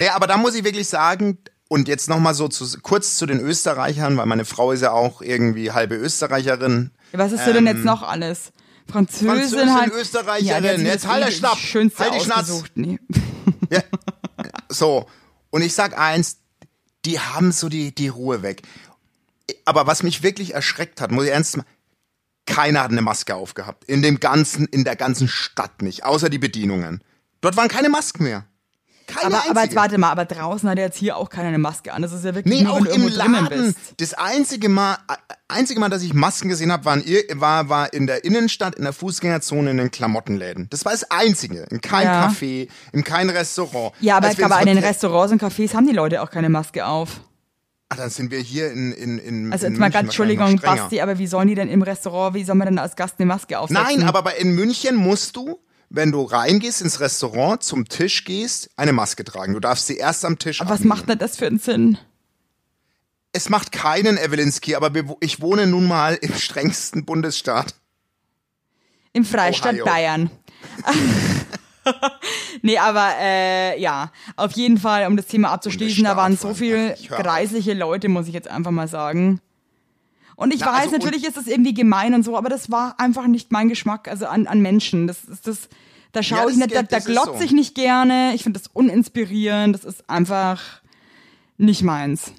Ja, 0.00 0.14
aber 0.14 0.26
da 0.26 0.36
muss 0.36 0.54
ich 0.54 0.64
wirklich 0.64 0.88
sagen, 0.88 1.38
und 1.68 1.88
jetzt 1.88 2.08
nochmal 2.08 2.34
so 2.34 2.48
zu, 2.48 2.66
kurz 2.80 3.16
zu 3.16 3.26
den 3.26 3.38
Österreichern, 3.38 4.16
weil 4.16 4.26
meine 4.26 4.44
Frau 4.44 4.72
ist 4.72 4.80
ja 4.80 4.90
auch 4.90 5.22
irgendwie 5.22 5.70
halbe 5.70 5.94
Österreicherin. 5.94 6.90
Was 7.12 7.32
ist 7.32 7.46
dir 7.46 7.52
denn 7.52 7.66
jetzt 7.66 7.84
noch 7.84 8.02
alles? 8.02 8.52
Französin, 8.90 9.28
Französin, 9.28 9.74
halt. 9.74 9.92
Österreicherin, 9.92 10.84
ja, 10.84 10.92
jetzt 10.92 11.06
halt 11.06 11.26
der 11.26 11.30
Schnapp, 11.30 11.58
Schönste 11.58 12.04
halt 12.04 12.14
die 12.14 12.20
Schnatz. 12.20 12.64
Nee. 12.74 12.98
Ja. 13.70 13.82
So. 14.68 15.06
Und 15.50 15.62
ich 15.62 15.74
sag 15.74 15.98
eins, 15.98 16.38
die 17.04 17.20
haben 17.20 17.52
so 17.52 17.68
die, 17.68 17.94
die 17.94 18.08
Ruhe 18.08 18.42
weg. 18.42 18.62
Aber 19.64 19.86
was 19.86 20.02
mich 20.02 20.22
wirklich 20.22 20.54
erschreckt 20.54 21.00
hat, 21.00 21.10
muss 21.10 21.24
ich 21.24 21.30
ernst 21.30 21.56
mal, 21.56 21.66
keiner 22.46 22.82
hat 22.82 22.90
eine 22.90 23.02
Maske 23.02 23.34
aufgehabt. 23.34 23.84
In 23.84 24.02
dem 24.02 24.20
ganzen, 24.20 24.66
in 24.66 24.84
der 24.84 24.96
ganzen 24.96 25.28
Stadt 25.28 25.82
nicht. 25.82 26.04
Außer 26.04 26.28
die 26.28 26.38
Bedienungen. 26.38 27.02
Dort 27.40 27.56
waren 27.56 27.68
keine 27.68 27.88
Masken 27.88 28.24
mehr. 28.24 28.44
Keine 29.14 29.26
Aber, 29.26 29.36
aber 29.36 29.46
jetzt 29.48 29.56
einzige. 29.58 29.76
warte 29.80 29.98
mal, 29.98 30.10
aber 30.10 30.24
draußen 30.24 30.68
hat 30.68 30.78
jetzt 30.78 30.96
hier 30.98 31.16
auch 31.16 31.28
keiner 31.30 31.48
eine 31.48 31.58
Maske 31.58 31.92
an. 31.92 32.02
Das 32.02 32.12
ist 32.12 32.24
ja 32.24 32.34
wirklich 32.34 32.54
Nee, 32.54 32.64
nur, 32.64 32.74
auch 32.74 32.84
wenn 32.84 33.02
im 33.02 33.08
Laden. 33.08 33.74
Das 33.98 34.14
einzige 34.14 34.68
Mal, 34.68 34.94
äh, 35.08 35.14
einzige 35.48 35.80
Mal, 35.80 35.88
dass 35.88 36.02
ich 36.02 36.14
Masken 36.14 36.48
gesehen 36.48 36.72
habe, 36.72 36.88
ir- 37.00 37.24
war, 37.40 37.68
war 37.68 37.92
in 37.92 38.06
der 38.06 38.24
Innenstadt, 38.24 38.74
in 38.76 38.84
der 38.84 38.92
Fußgängerzone, 38.92 39.70
in 39.72 39.76
den 39.76 39.90
Klamottenläden. 39.90 40.68
Das 40.70 40.84
war 40.84 40.92
das 40.92 41.10
Einzige. 41.10 41.66
In 41.70 41.80
kein 41.80 42.06
Ja. 42.06 42.28
Café, 42.28 42.68
in 42.92 43.04
kein 43.04 43.30
Restaurant. 43.30 43.92
Ja, 44.00 44.16
aber, 44.16 44.30
aber 44.42 44.60
in 44.60 44.66
den 44.66 44.78
Restaurants 44.78 45.32
und 45.32 45.42
Cafés 45.42 45.74
haben 45.74 45.86
die 45.86 45.92
Leute 45.94 46.22
auch 46.22 46.30
keine 46.30 46.48
Maske 46.48 46.86
auf. 46.86 47.20
Ah, 47.92 47.96
dann 47.96 48.08
sind 48.10 48.30
wir 48.30 48.38
hier 48.38 48.70
in, 48.70 48.92
in, 48.92 49.18
in 49.18 49.52
Also 49.52 49.66
in 49.66 49.72
jetzt 49.72 49.80
mal 49.80 49.86
München 49.86 49.92
ganz, 49.92 50.04
Entschuldigung. 50.04 50.56
Basti, 50.60 51.00
aber 51.00 51.18
wie 51.18 51.26
sollen 51.26 51.48
die 51.48 51.56
denn 51.56 51.68
im 51.68 51.82
Restaurant, 51.82 52.34
wie 52.36 52.44
soll 52.44 52.54
man 52.54 52.68
denn 52.68 52.78
als 52.78 52.94
Gast 52.94 53.16
eine 53.18 53.26
Maske 53.26 53.58
aufsetzen? 53.58 53.82
Nein, 53.82 54.04
aber 54.08 54.36
in 54.36 54.54
München 54.54 54.94
musst 54.94 55.34
du, 55.34 55.58
wenn 55.90 56.12
du 56.12 56.22
reingehst 56.22 56.80
ins 56.80 57.00
Restaurant, 57.00 57.62
zum 57.62 57.88
Tisch 57.88 58.24
gehst, 58.24 58.70
eine 58.76 58.92
Maske 58.92 59.24
tragen. 59.24 59.54
Du 59.54 59.60
darfst 59.60 59.88
sie 59.88 59.96
erst 59.96 60.24
am 60.24 60.38
Tisch 60.38 60.60
Aber 60.60 60.70
was 60.70 60.76
abnehmen. 60.76 60.88
macht 60.88 61.08
denn 61.08 61.18
das 61.18 61.36
für 61.36 61.46
einen 61.46 61.58
Sinn? 61.58 61.98
Es 63.32 63.48
macht 63.48 63.72
keinen 63.72 64.16
Evelinski, 64.16 64.76
aber 64.76 64.92
ich 65.20 65.40
wohne 65.40 65.66
nun 65.66 65.86
mal 65.86 66.14
im 66.14 66.34
strengsten 66.34 67.04
Bundesstaat. 67.04 67.74
Im 69.12 69.24
Freistaat 69.24 69.74
Ohio. 69.74 69.84
Bayern. 69.84 70.30
nee, 72.62 72.78
aber 72.78 73.12
äh, 73.20 73.80
ja, 73.80 74.12
auf 74.36 74.52
jeden 74.52 74.78
Fall, 74.78 75.06
um 75.06 75.16
das 75.16 75.26
Thema 75.26 75.50
abzuschließen, 75.50 76.04
da 76.04 76.16
waren 76.16 76.36
so 76.36 76.54
viele 76.54 76.96
greisliche 77.08 77.74
Leute, 77.74 78.08
muss 78.08 78.28
ich 78.28 78.34
jetzt 78.34 78.48
einfach 78.48 78.70
mal 78.70 78.88
sagen. 78.88 79.40
Und 80.40 80.54
ich 80.54 80.60
Na, 80.60 80.68
weiß, 80.68 80.84
also, 80.84 80.96
natürlich 80.96 81.26
ist 81.26 81.36
das 81.36 81.46
irgendwie 81.46 81.74
gemein 81.74 82.14
und 82.14 82.22
so, 82.22 82.34
aber 82.34 82.48
das 82.48 82.70
war 82.70 82.98
einfach 82.98 83.26
nicht 83.26 83.52
mein 83.52 83.68
Geschmack, 83.68 84.08
also 84.08 84.24
an, 84.26 84.46
an 84.46 84.60
Menschen. 84.62 85.06
Das 85.06 85.24
ist 85.24 85.46
das, 85.46 85.68
da 86.12 86.22
schaue 86.22 86.38
Ja, 86.38 86.44
ich 86.48 86.50
das 86.52 86.56
nicht, 86.56 86.74
da, 86.74 86.82
da 86.82 86.96
das 86.96 87.04
glotze 87.04 87.38
so. 87.38 87.44
ich 87.44 87.52
nicht 87.52 87.74
gerne. 87.74 88.32
Ich 88.34 88.42
finde 88.42 88.58
das 88.58 88.66
uninspirierend, 88.68 89.74
das 89.74 89.84
ist 89.84 90.08
einfach 90.08 90.62
nicht 91.58 91.82
meins. 91.82 92.32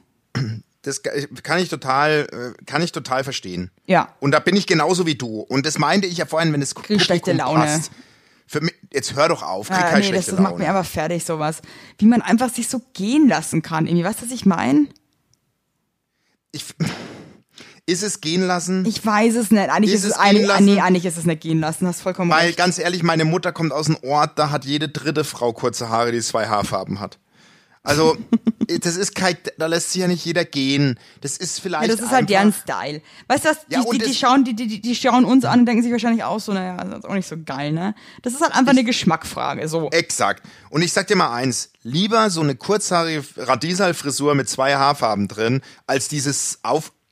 Das 0.82 1.04
kann 1.04 1.60
ich 1.60 1.70
total, 1.70 2.56
äh, 2.58 2.64
kann 2.66 2.82
ich 2.82 2.92
total 2.92 3.24
verstehen. 3.24 3.70
Ja. 3.86 4.16
Und 4.20 4.32
da 4.32 4.40
bin 4.40 4.56
ich 4.56 4.66
genauso 4.66 5.06
wie 5.06 5.14
du. 5.14 5.42
Und 5.42 5.68
das 5.68 5.78
meinte 5.78 6.08
ich 6.08 6.18
ja 6.18 6.26
vorhin, 6.26 6.52
wenn 6.54 6.62
es 6.64 6.74
Krieg 6.74 7.00
schlechte 7.02 7.34
Laune. 7.34 7.66
passt. 7.66 7.92
Mich, 8.62 8.74
jetzt 8.92 9.16
hör 9.16 9.30
doch 9.30 9.44
auf, 9.44 9.68
krieg 9.70 9.78
Ah, 9.78 9.82
keine 9.84 9.94
nee, 9.94 10.00
das, 10.00 10.08
schlechte 10.08 10.32
das 10.32 10.40
macht 10.40 10.54
Laune. 10.54 10.64
mir 10.64 10.70
aber 10.72 10.84
fertig, 10.84 11.24
sowas. 11.24 11.62
Wie 12.00 12.08
man 12.08 12.24
einfach 12.24 12.50
sich 12.50 12.68
so 12.68 12.82
gehen 12.94 13.28
lassen 13.30 13.62
kann. 13.62 13.86
Irgendwie, 13.86 14.04
weißt 14.04 14.22
du, 14.22 14.26
was 14.26 14.32
ich 14.32 14.48
meine? 14.48 14.88
ich, 16.52 16.66
ist 17.92 18.04
es 18.04 18.22
gehen 18.22 18.46
lassen? 18.48 18.86
Ich 18.86 19.06
weiß 19.06 19.36
es 19.36 19.52
nicht. 19.52 19.70
Eigentlich 19.70 19.94
Ist 19.94 20.06
ist, 20.06 20.12
es 20.12 20.18
eigentlich, 20.18 20.60
nee, 20.62 20.80
eigentlich 20.80 21.06
ist 21.06 21.18
es 21.18 21.26
nicht 21.26 21.42
gehen 21.42 21.60
lassen. 21.60 21.88
Hast 21.88 22.02
vollkommen 22.02 22.32
Weil 22.32 22.48
recht. 22.48 22.58
ganz 22.58 22.80
ehrlich, 22.80 23.04
meine 23.04 23.26
Mutter 23.26 23.52
kommt 23.52 23.74
aus 23.74 23.88
einem 23.88 23.98
Ort, 24.04 24.40
da 24.40 24.50
hat 24.50 24.66
jede 24.66 24.90
dritte 24.90 25.24
Frau 25.24 25.54
kurze 25.54 25.90
Haare, 25.90 26.12
die 26.12 26.22
zwei 26.22 26.48
Haarfarben 26.48 27.00
hat. 27.00 27.20
Also, 27.84 28.16
das 28.82 28.96
ist 28.96 29.16
kein, 29.16 29.36
da 29.58 29.66
lässt 29.66 29.92
sich 29.92 30.02
ja 30.02 30.08
nicht 30.08 30.24
jeder 30.24 30.46
gehen. 30.46 31.00
Das 31.22 31.38
ist 31.38 31.60
vielleicht. 31.60 31.90
Ja, 31.90 31.96
das 31.96 32.06
ist 32.06 32.12
halt 32.12 32.30
deren 32.30 32.54
Style. 32.54 33.02
Weißt 33.28 33.46
du 33.46 33.50
was? 33.50 33.66
Die, 33.66 33.74
Ja, 33.74 33.84
die, 33.92 33.98
die, 33.98 34.14
schauen, 34.14 34.44
die, 34.44 34.56
die, 34.56 34.82
die 34.82 34.96
schauen 34.96 35.26
uns 35.26 35.46
an 35.46 35.62
und 35.62 35.66
denken 35.66 35.82
sich 35.82 35.92
wahrscheinlich 35.92 36.24
auch 36.24 36.40
so, 36.40 36.54
naja, 36.54 36.78
das 36.78 37.00
ist 37.00 37.06
auch 37.06 37.14
nicht 37.14 37.28
so 37.28 37.36
geil, 37.44 37.72
ne? 37.72 37.96
Das 38.22 38.34
ist 38.34 38.42
halt 38.42 38.54
einfach 38.56 38.72
eine 38.72 38.84
Geschmackfrage, 38.84 39.68
so. 39.68 39.90
Exakt. 39.90 40.44
Und 40.70 40.84
ich 40.84 40.94
sag 40.94 41.08
dir 41.08 41.16
mal 41.16 41.34
eins, 41.34 41.72
lieber 41.82 42.30
so 42.30 42.42
eine 42.42 42.56
kurzhaarige 42.56 43.24
Radiesal-Frisur 43.36 44.36
mit 44.36 44.48
zwei 44.48 44.76
Haarfarben 44.76 45.28
drin, 45.28 45.62
als 45.88 46.08
dieses 46.08 46.60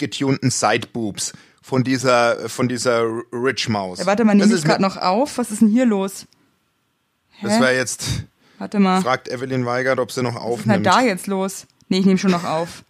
aufgetunten 0.04 0.50
Sideboobs 0.50 1.34
von 1.62 1.84
dieser, 1.84 2.48
von 2.50 2.70
dieser 2.70 3.04
Rich 3.34 3.68
Maus. 3.68 4.00
Ja, 4.00 4.06
warte 4.06 4.24
mal, 4.24 4.38
das 4.38 4.48
nehme 4.48 4.58
ich 4.60 4.66
gerade 4.66 4.82
noch 4.82 4.96
auf? 4.98 5.38
Was 5.38 5.52
ist 5.52 5.62
denn 5.62 5.68
hier 5.70 5.86
los? 5.86 6.26
Das 7.42 7.54
Hä? 7.58 7.62
wäre 7.62 7.76
jetzt, 7.76 8.06
Warte 8.60 8.80
mal. 8.80 9.02
fragt 9.02 9.28
Evelyn 9.28 9.66
Weigert, 9.66 10.00
ob 10.00 10.12
sie 10.12 10.22
noch 10.24 10.36
Was 10.36 10.42
ist 10.60 10.66
denn 10.66 10.72
aufnimmt. 10.72 10.86
da 10.86 11.02
jetzt 11.02 11.28
los? 11.28 11.66
Nee, 11.90 12.00
ich 12.00 12.06
nehme 12.06 12.18
schon 12.18 12.32
noch 12.32 12.44
auf. 12.46 12.84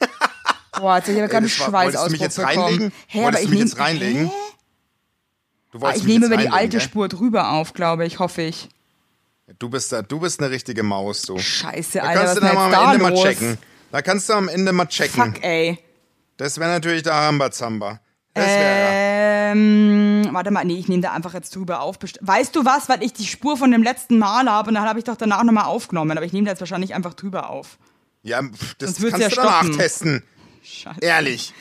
Boah, 0.78 0.96
jetzt 0.96 1.08
hab 1.08 1.14
ich 1.14 1.18
aber 1.18 1.28
gerade 1.28 1.36
einen 1.38 1.46
das 1.46 1.58
war- 1.60 1.66
Schweiß 1.68 1.84
wolltest 1.94 2.06
du 2.06 2.10
mich 2.12 2.20
jetzt 2.20 2.36
bekommen. 2.36 2.58
reinlegen? 2.58 2.92
Hä, 3.08 3.22
Wolltest 3.24 3.26
aber 3.26 3.30
du 3.38 3.42
ich 3.44 3.50
mich 3.50 3.58
nehm, 3.58 3.66
jetzt 3.68 3.78
reinlegen? 3.78 4.26
Hä? 4.26 4.32
Du 5.72 5.78
Ah, 5.78 5.80
wolltest 5.82 5.98
ich 6.02 6.04
mich 6.04 6.14
nehme 6.20 6.26
über 6.26 6.36
die 6.36 6.48
alte 6.50 6.76
gell? 6.78 6.80
Spur 6.80 7.08
drüber 7.08 7.50
auf, 7.50 7.72
glaube 7.74 8.06
ich, 8.06 8.18
hoffe 8.20 8.42
ich. 8.42 8.68
Du 9.58 9.68
bist 9.68 9.92
da, 9.92 10.02
du 10.02 10.20
bist 10.20 10.40
eine 10.40 10.50
richtige 10.50 10.82
Maus, 10.82 11.22
du. 11.22 11.36
Scheiße, 11.38 11.98
Da 11.98 12.04
Alter, 12.04 12.20
was 12.22 12.26
kannst 12.26 12.28
ist 12.28 12.36
du 12.36 12.40
denn 12.40 12.48
dann 12.48 12.56
mal 12.56 12.64
am 12.64 12.70
da 12.72 12.92
Ende 12.92 13.02
mal 13.02 13.10
los? 13.10 13.22
checken. 13.22 13.58
Da 13.92 14.02
kannst 14.02 14.28
du 14.28 14.32
am 14.32 14.48
Ende 14.48 14.72
mal 14.72 14.86
checken. 14.86 15.34
Fuck, 15.34 15.44
ey. 15.44 15.78
Das 16.36 16.58
wäre 16.58 16.70
natürlich 16.70 17.02
der 17.02 17.12
Rambazamba. 17.14 18.00
Das 18.34 18.46
wäre 18.46 19.52
Ähm, 19.52 20.28
warte 20.32 20.50
mal, 20.50 20.64
nee, 20.64 20.76
ich 20.78 20.88
nehme 20.88 21.02
da 21.02 21.12
einfach 21.12 21.34
jetzt 21.34 21.54
drüber 21.54 21.80
auf. 21.80 21.96
Weißt 22.20 22.56
du 22.56 22.64
was, 22.64 22.88
weil 22.88 23.02
ich 23.04 23.12
die 23.12 23.26
Spur 23.26 23.56
von 23.56 23.70
dem 23.70 23.82
letzten 23.84 24.18
Mal 24.18 24.46
habe 24.50 24.68
und 24.70 24.74
dann 24.74 24.84
habe 24.88 24.98
ich 24.98 25.04
doch 25.04 25.16
danach 25.16 25.44
nochmal 25.44 25.64
aufgenommen, 25.66 26.10
aber 26.10 26.26
ich 26.26 26.32
nehme 26.32 26.46
da 26.46 26.50
jetzt 26.52 26.60
wahrscheinlich 26.60 26.94
einfach 26.94 27.14
drüber 27.14 27.50
auf. 27.50 27.78
ja, 28.22 28.42
pf, 28.42 28.74
das 28.78 28.96
kannst 29.00 29.18
ja 29.18 29.28
du 29.28 29.36
danach 29.36 29.60
stoppen. 29.62 29.78
testen. 29.78 30.22
Scheiße. 30.64 30.98
Ehrlich. 31.00 31.52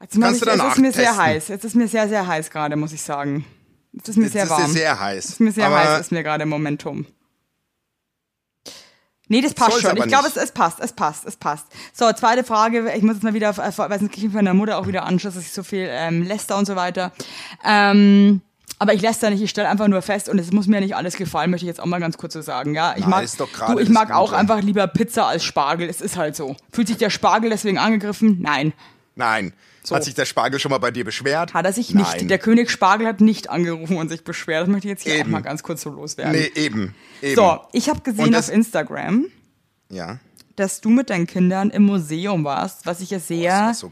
Jetzt, 0.00 0.20
Kannst 0.20 0.42
ich, 0.42 0.48
du 0.48 0.50
jetzt 0.56 0.64
ist 0.72 0.78
mir 0.78 0.92
sehr 0.92 1.04
testen. 1.04 1.22
heiß. 1.22 1.48
Jetzt 1.48 1.64
ist 1.64 1.76
mir 1.76 1.86
sehr, 1.88 2.08
sehr 2.08 2.26
heiß 2.26 2.50
gerade, 2.50 2.74
muss 2.74 2.92
ich 2.92 3.02
sagen. 3.02 3.44
Jetzt 3.92 4.08
ist 4.08 4.16
mir 4.16 4.24
Jetzt 4.24 4.32
sehr 4.32 4.44
ist 4.44 4.50
warm. 4.50 4.64
dir 4.64 4.68
sehr 4.72 4.98
heiß. 4.98 5.24
ist 5.26 5.40
mir 5.40 5.52
sehr 5.52 5.66
aber 5.66 5.78
heiß, 5.78 6.00
ist 6.00 6.10
mir 6.12 6.22
gerade 6.24 6.42
im 6.42 6.48
Momentum. 6.48 7.06
Nee, 9.32 9.40
das 9.40 9.54
passt 9.54 9.70
Soll's 9.70 9.82
schon. 9.82 9.96
Ich 9.96 10.08
glaube, 10.08 10.28
es, 10.28 10.36
es 10.36 10.52
passt, 10.52 10.78
es 10.78 10.92
passt, 10.92 11.24
es 11.24 11.36
passt. 11.36 11.64
So, 11.94 12.12
zweite 12.12 12.44
Frage. 12.44 12.92
Ich 12.94 13.02
muss 13.02 13.14
jetzt 13.14 13.22
mal 13.22 13.32
wieder, 13.32 13.56
weil 13.56 13.72
sonst 13.72 14.12
kriege 14.12 14.26
ich 14.26 14.32
von 14.32 14.44
meiner 14.44 14.52
Mutter 14.52 14.76
auch 14.76 14.86
wieder 14.86 15.06
Anschluss, 15.06 15.36
dass 15.36 15.44
ich 15.44 15.52
so 15.52 15.62
viel 15.62 15.88
ähm, 15.88 16.22
läster 16.22 16.58
und 16.58 16.66
so 16.66 16.76
weiter. 16.76 17.12
Ähm, 17.64 18.42
aber 18.78 18.92
ich 18.92 19.00
läster 19.00 19.30
nicht, 19.30 19.40
ich 19.40 19.48
stelle 19.48 19.70
einfach 19.70 19.88
nur 19.88 20.02
fest 20.02 20.28
und 20.28 20.38
es 20.38 20.52
muss 20.52 20.66
mir 20.66 20.82
nicht 20.82 20.96
alles 20.96 21.16
gefallen, 21.16 21.50
möchte 21.50 21.64
ich 21.64 21.68
jetzt 21.68 21.80
auch 21.80 21.86
mal 21.86 21.98
ganz 21.98 22.18
kurz 22.18 22.34
so 22.34 22.42
sagen. 22.42 22.74
Ja, 22.74 22.92
ich 22.94 23.00
Nein, 23.00 23.10
mag, 23.10 23.24
ist 23.24 23.40
doch 23.40 23.50
gerade 23.50 23.72
du, 23.72 23.78
ich 23.78 23.88
mag 23.88 24.10
auch 24.10 24.34
einfach 24.34 24.60
lieber 24.60 24.86
Pizza 24.86 25.28
als 25.28 25.44
Spargel. 25.44 25.88
Es 25.88 26.02
ist 26.02 26.18
halt 26.18 26.36
so. 26.36 26.54
Fühlt 26.70 26.88
sich 26.88 26.98
der 26.98 27.08
Spargel 27.08 27.48
deswegen 27.48 27.78
angegriffen? 27.78 28.36
Nein. 28.42 28.74
Nein. 29.14 29.54
Hat 29.90 30.04
sich 30.04 30.14
der 30.14 30.24
Spargel 30.26 30.60
schon 30.60 30.70
mal 30.70 30.78
bei 30.78 30.90
dir 30.90 31.04
beschwert? 31.04 31.54
Hat 31.54 31.64
er 31.64 31.72
sich 31.72 31.92
Nein. 31.92 32.04
nicht. 32.18 32.30
Der 32.30 32.38
König 32.38 32.70
Spargel 32.70 33.06
hat 33.06 33.20
nicht 33.20 33.50
angerufen 33.50 33.96
und 33.96 34.08
sich 34.08 34.22
beschwert. 34.24 34.62
Das 34.62 34.68
möchte 34.68 34.86
ich 34.88 34.90
jetzt 34.92 35.02
hier 35.02 35.14
Eben. 35.16 35.28
auch 35.28 35.32
mal 35.32 35.40
ganz 35.42 35.62
kurz 35.62 35.82
so 35.82 35.90
loswerden. 35.90 36.32
Nee, 36.32 36.50
eben. 36.54 36.94
eben. 37.20 37.34
So, 37.34 37.60
ich 37.72 37.88
habe 37.88 38.00
gesehen 38.02 38.30
das- 38.32 38.48
auf 38.48 38.54
Instagram, 38.54 39.26
Ja. 39.90 40.18
dass 40.56 40.80
du 40.80 40.88
mit 40.90 41.10
deinen 41.10 41.26
Kindern 41.26 41.70
im 41.70 41.82
Museum 41.84 42.44
warst, 42.44 42.86
was 42.86 43.00
ich 43.00 43.10
ja 43.10 43.18
sehr 43.18 43.52
war 43.52 43.74
so 43.74 43.90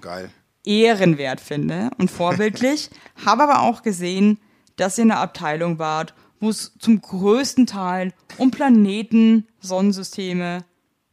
ehrenwert 0.65 1.41
finde 1.41 1.91
und 1.99 2.11
vorbildlich. 2.11 2.91
habe 3.25 3.43
aber 3.45 3.61
auch 3.63 3.83
gesehen, 3.83 4.39
dass 4.77 4.99
ihr 4.99 5.05
in 5.05 5.11
einer 5.11 5.21
Abteilung 5.21 5.79
wart, 5.79 6.15
wo 6.39 6.51
es 6.51 6.73
zum 6.79 7.01
größten 7.01 7.67
Teil 7.67 8.13
um 8.39 8.51
Planeten, 8.51 9.47
Sonnensysteme 9.61 10.65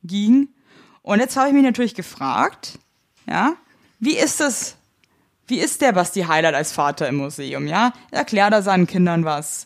ging. 0.04 0.50
Und 1.02 1.20
jetzt 1.20 1.36
habe 1.36 1.48
ich 1.50 1.54
mich 1.54 1.64
natürlich 1.64 1.96
gefragt, 1.96 2.80
ja, 3.28 3.54
wie 4.00 4.18
ist 4.18 4.42
es, 4.42 4.76
wie 5.48 5.60
ist 5.60 5.82
der 5.82 5.94
Basti 5.94 6.22
Highlight 6.22 6.56
als 6.56 6.72
Vater 6.72 7.08
im 7.08 7.16
Museum, 7.18 7.68
ja? 7.68 7.94
Erklärt 8.12 8.54
er 8.54 8.62
seinen 8.62 8.88
Kindern 8.88 9.26
was? 9.26 9.66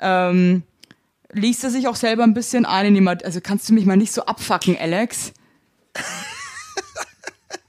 Ähm, 0.00 0.62
liest 1.32 1.64
er 1.64 1.70
sich 1.70 1.88
auch 1.88 1.96
selber 1.96 2.24
ein 2.24 2.34
bisschen 2.34 2.66
ein 2.66 2.86
in 2.86 2.94
die 2.94 3.00
Also 3.24 3.40
kannst 3.40 3.68
du 3.68 3.74
mich 3.74 3.86
mal 3.86 3.96
nicht 3.96 4.12
so 4.12 4.24
abfacken, 4.24 4.76
Alex? 4.78 5.32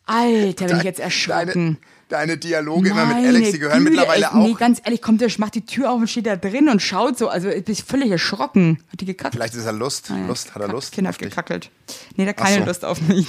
Alter, 0.06 0.66
bin 0.66 0.78
ich 0.78 0.84
jetzt 0.84 1.00
erschrocken. 1.00 1.78
Deine, 2.10 2.38
Dialoge 2.38 2.90
immer 2.90 3.06
mit 3.06 3.18
Meine 3.18 3.28
Alex, 3.30 3.52
die 3.52 3.60
gehören 3.60 3.80
Güte, 3.86 3.92
mittlerweile 3.92 4.30
Nee, 4.34 4.54
auch. 4.54 4.58
ganz 4.60 4.82
ehrlich, 4.84 5.02
kommt 5.02 5.22
der, 5.22 5.30
macht 5.38 5.56
die 5.56 5.66
Tür 5.66 5.92
auf 5.92 6.00
und 6.02 6.10
steht 6.10 6.26
da 6.26 6.36
drin 6.36 6.68
und 6.68 6.82
schaut 6.82 7.18
so. 7.18 7.30
Also 7.30 7.50
ich 7.50 7.64
bin 7.64 7.76
völlig 7.76 8.10
erschrocken. 8.12 8.80
Hat 8.92 9.00
die 9.00 9.06
gekackt? 9.06 9.36
Vielleicht 9.36 9.54
ist 9.54 9.66
er 9.66 9.74
Lust. 9.74 10.12
Lust, 10.28 10.56
hat 10.56 10.62
er 10.62 10.68
Lust? 10.68 10.92
Kind 10.92 11.08
hat 11.08 11.20
gekackelt. 11.20 11.70
Nee, 12.16 12.26
der 12.26 12.30
hat 12.30 12.38
keine 12.38 12.60
so. 12.62 12.66
Lust 12.66 12.84
auf 12.84 13.00
mich. 13.02 13.28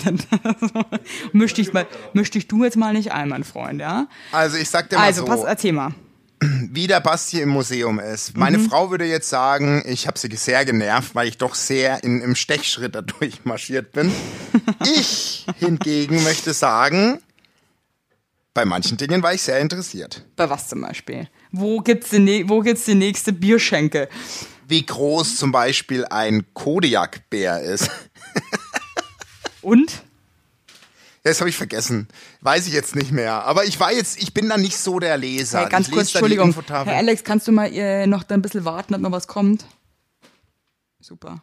misch, 1.32 1.54
dich 1.54 1.72
mal, 1.72 1.86
misch 2.14 2.30
dich 2.30 2.48
du 2.48 2.64
jetzt 2.64 2.76
mal 2.76 2.92
nicht 2.92 3.12
ein, 3.12 3.28
mein 3.28 3.44
Freund, 3.44 3.80
ja? 3.80 4.08
Also 4.32 4.56
ich 4.56 4.68
sag 4.70 4.88
dir 4.90 4.96
mal 4.96 5.04
Also, 5.04 5.20
so, 5.20 5.26
pass, 5.26 5.44
erzähl 5.44 5.72
mal. 5.72 5.92
wie 6.40 6.86
der 6.86 7.00
Basti 7.00 7.40
im 7.42 7.50
Museum 7.50 7.98
ist. 8.00 8.34
Meine 8.36 8.56
Mhm. 8.56 8.70
Frau 8.70 8.90
würde 8.90 9.04
jetzt 9.04 9.28
sagen, 9.28 9.82
ich 9.86 10.06
habe 10.06 10.18
sie 10.18 10.34
sehr 10.34 10.64
genervt, 10.64 11.14
weil 11.14 11.28
ich 11.28 11.36
doch 11.36 11.54
sehr 11.54 12.02
in, 12.02 12.22
im 12.22 12.34
Stechschritt 12.34 12.94
da 12.94 13.02
durchmarschiert 13.20 13.92
bin. 13.92 14.10
ich 14.96 15.44
hingegen 15.58 16.22
möchte 16.24 16.54
sagen, 16.54 17.20
bei 18.60 18.66
manchen 18.66 18.98
Dingen 18.98 19.22
war 19.22 19.32
ich 19.32 19.40
sehr 19.40 19.58
interessiert. 19.58 20.22
Bei 20.36 20.50
was 20.50 20.68
zum 20.68 20.82
Beispiel? 20.82 21.30
Wo 21.50 21.78
gibt's 21.80 22.10
die, 22.10 22.18
nä- 22.18 22.46
wo 22.46 22.60
gibt's 22.60 22.84
die 22.84 22.94
nächste 22.94 23.32
Bierschenke? 23.32 24.06
wie 24.68 24.84
groß 24.84 25.36
zum 25.36 25.50
Beispiel 25.50 26.04
ein 26.04 26.44
Kodiakbär 26.52 27.62
ist? 27.62 27.90
Und? 29.62 30.02
Das 31.22 31.40
habe 31.40 31.48
ich 31.48 31.56
vergessen. 31.56 32.06
Weiß 32.42 32.66
ich 32.66 32.74
jetzt 32.74 32.94
nicht 32.94 33.12
mehr. 33.12 33.44
Aber 33.46 33.64
ich 33.64 33.80
war 33.80 33.92
jetzt, 33.94 34.22
ich 34.22 34.34
bin 34.34 34.50
da 34.50 34.58
nicht 34.58 34.76
so 34.76 34.98
der 34.98 35.16
Leser. 35.16 35.60
Hey, 35.62 35.68
ganz 35.70 35.88
ich 35.88 35.94
kurz, 35.94 36.14
Entschuldigung. 36.14 36.54
Herr 36.68 36.86
Alex, 36.96 37.24
kannst 37.24 37.48
du 37.48 37.52
mal 37.52 37.72
äh, 37.72 38.06
noch 38.06 38.24
da 38.24 38.34
ein 38.34 38.42
bisschen 38.42 38.66
warten, 38.66 38.94
ob 38.94 39.00
noch 39.00 39.10
was 39.12 39.26
kommt? 39.26 39.64
Super. 41.00 41.42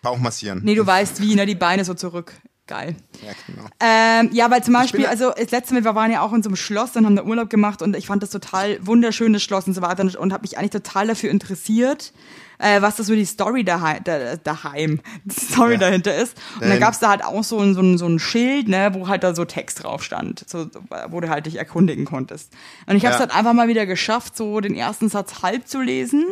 Bauch 0.00 0.16
massieren. 0.18 0.62
Nee, 0.64 0.74
du 0.74 0.86
weißt 0.86 1.20
wie, 1.20 1.34
ne? 1.34 1.44
Die 1.44 1.54
Beine 1.54 1.84
so 1.84 1.92
zurück. 1.92 2.32
Geil. 2.70 2.94
Ja, 3.20 3.32
genau. 3.48 3.68
Ähm, 3.80 4.30
ja, 4.32 4.48
weil 4.48 4.62
zum 4.62 4.74
Beispiel, 4.74 5.04
also 5.06 5.32
das 5.36 5.50
letzte 5.50 5.74
Mal, 5.74 5.82
wir 5.84 5.94
waren 5.96 6.12
ja 6.12 6.20
auch 6.22 6.32
in 6.32 6.40
so 6.42 6.48
einem 6.48 6.54
Schloss 6.56 6.94
und 6.94 7.04
haben 7.04 7.16
da 7.16 7.24
Urlaub 7.24 7.50
gemacht 7.50 7.82
und 7.82 7.96
ich 7.96 8.06
fand 8.06 8.22
das 8.22 8.30
total 8.30 8.78
wunderschönes 8.86 9.42
Schloss 9.42 9.66
und 9.66 9.74
so 9.74 9.82
weiter 9.82 10.02
und, 10.04 10.14
und 10.14 10.32
habe 10.32 10.42
mich 10.42 10.56
eigentlich 10.56 10.70
total 10.70 11.08
dafür 11.08 11.30
interessiert, 11.30 12.12
äh, 12.60 12.80
was 12.80 12.94
das 12.94 13.08
so 13.08 13.14
die 13.16 13.24
Story 13.24 13.64
daheim, 13.64 14.04
da, 14.04 14.36
daheim 14.36 15.00
die 15.24 15.34
Story 15.34 15.72
Ja. 15.72 15.78
dahinter 15.78 16.14
ist. 16.14 16.36
Und 16.54 16.60
dann 16.60 16.68
Dahin. 16.68 16.80
gab's 16.80 17.00
da 17.00 17.08
halt 17.08 17.24
auch 17.24 17.42
so 17.42 17.58
ein, 17.58 17.74
so, 17.74 17.80
ein, 17.82 17.98
so 17.98 18.06
ein 18.06 18.20
Schild, 18.20 18.68
ne, 18.68 18.90
wo 18.94 19.08
halt 19.08 19.24
da 19.24 19.34
so 19.34 19.44
Text 19.44 19.82
drauf 19.82 20.04
stand, 20.04 20.44
so, 20.48 20.66
wo 21.08 21.20
du 21.20 21.28
halt 21.28 21.46
dich 21.46 21.56
erkundigen 21.56 22.04
konntest. 22.04 22.52
Und 22.86 22.94
ich 22.94 23.04
habe 23.04 23.14
es 23.14 23.20
Ja. 23.20 23.26
halt 23.26 23.34
einfach 23.36 23.52
mal 23.52 23.66
wieder 23.66 23.84
geschafft, 23.84 24.36
so 24.36 24.60
den 24.60 24.76
ersten 24.76 25.08
Satz 25.08 25.42
halb 25.42 25.66
zu 25.66 25.80
lesen. 25.80 26.24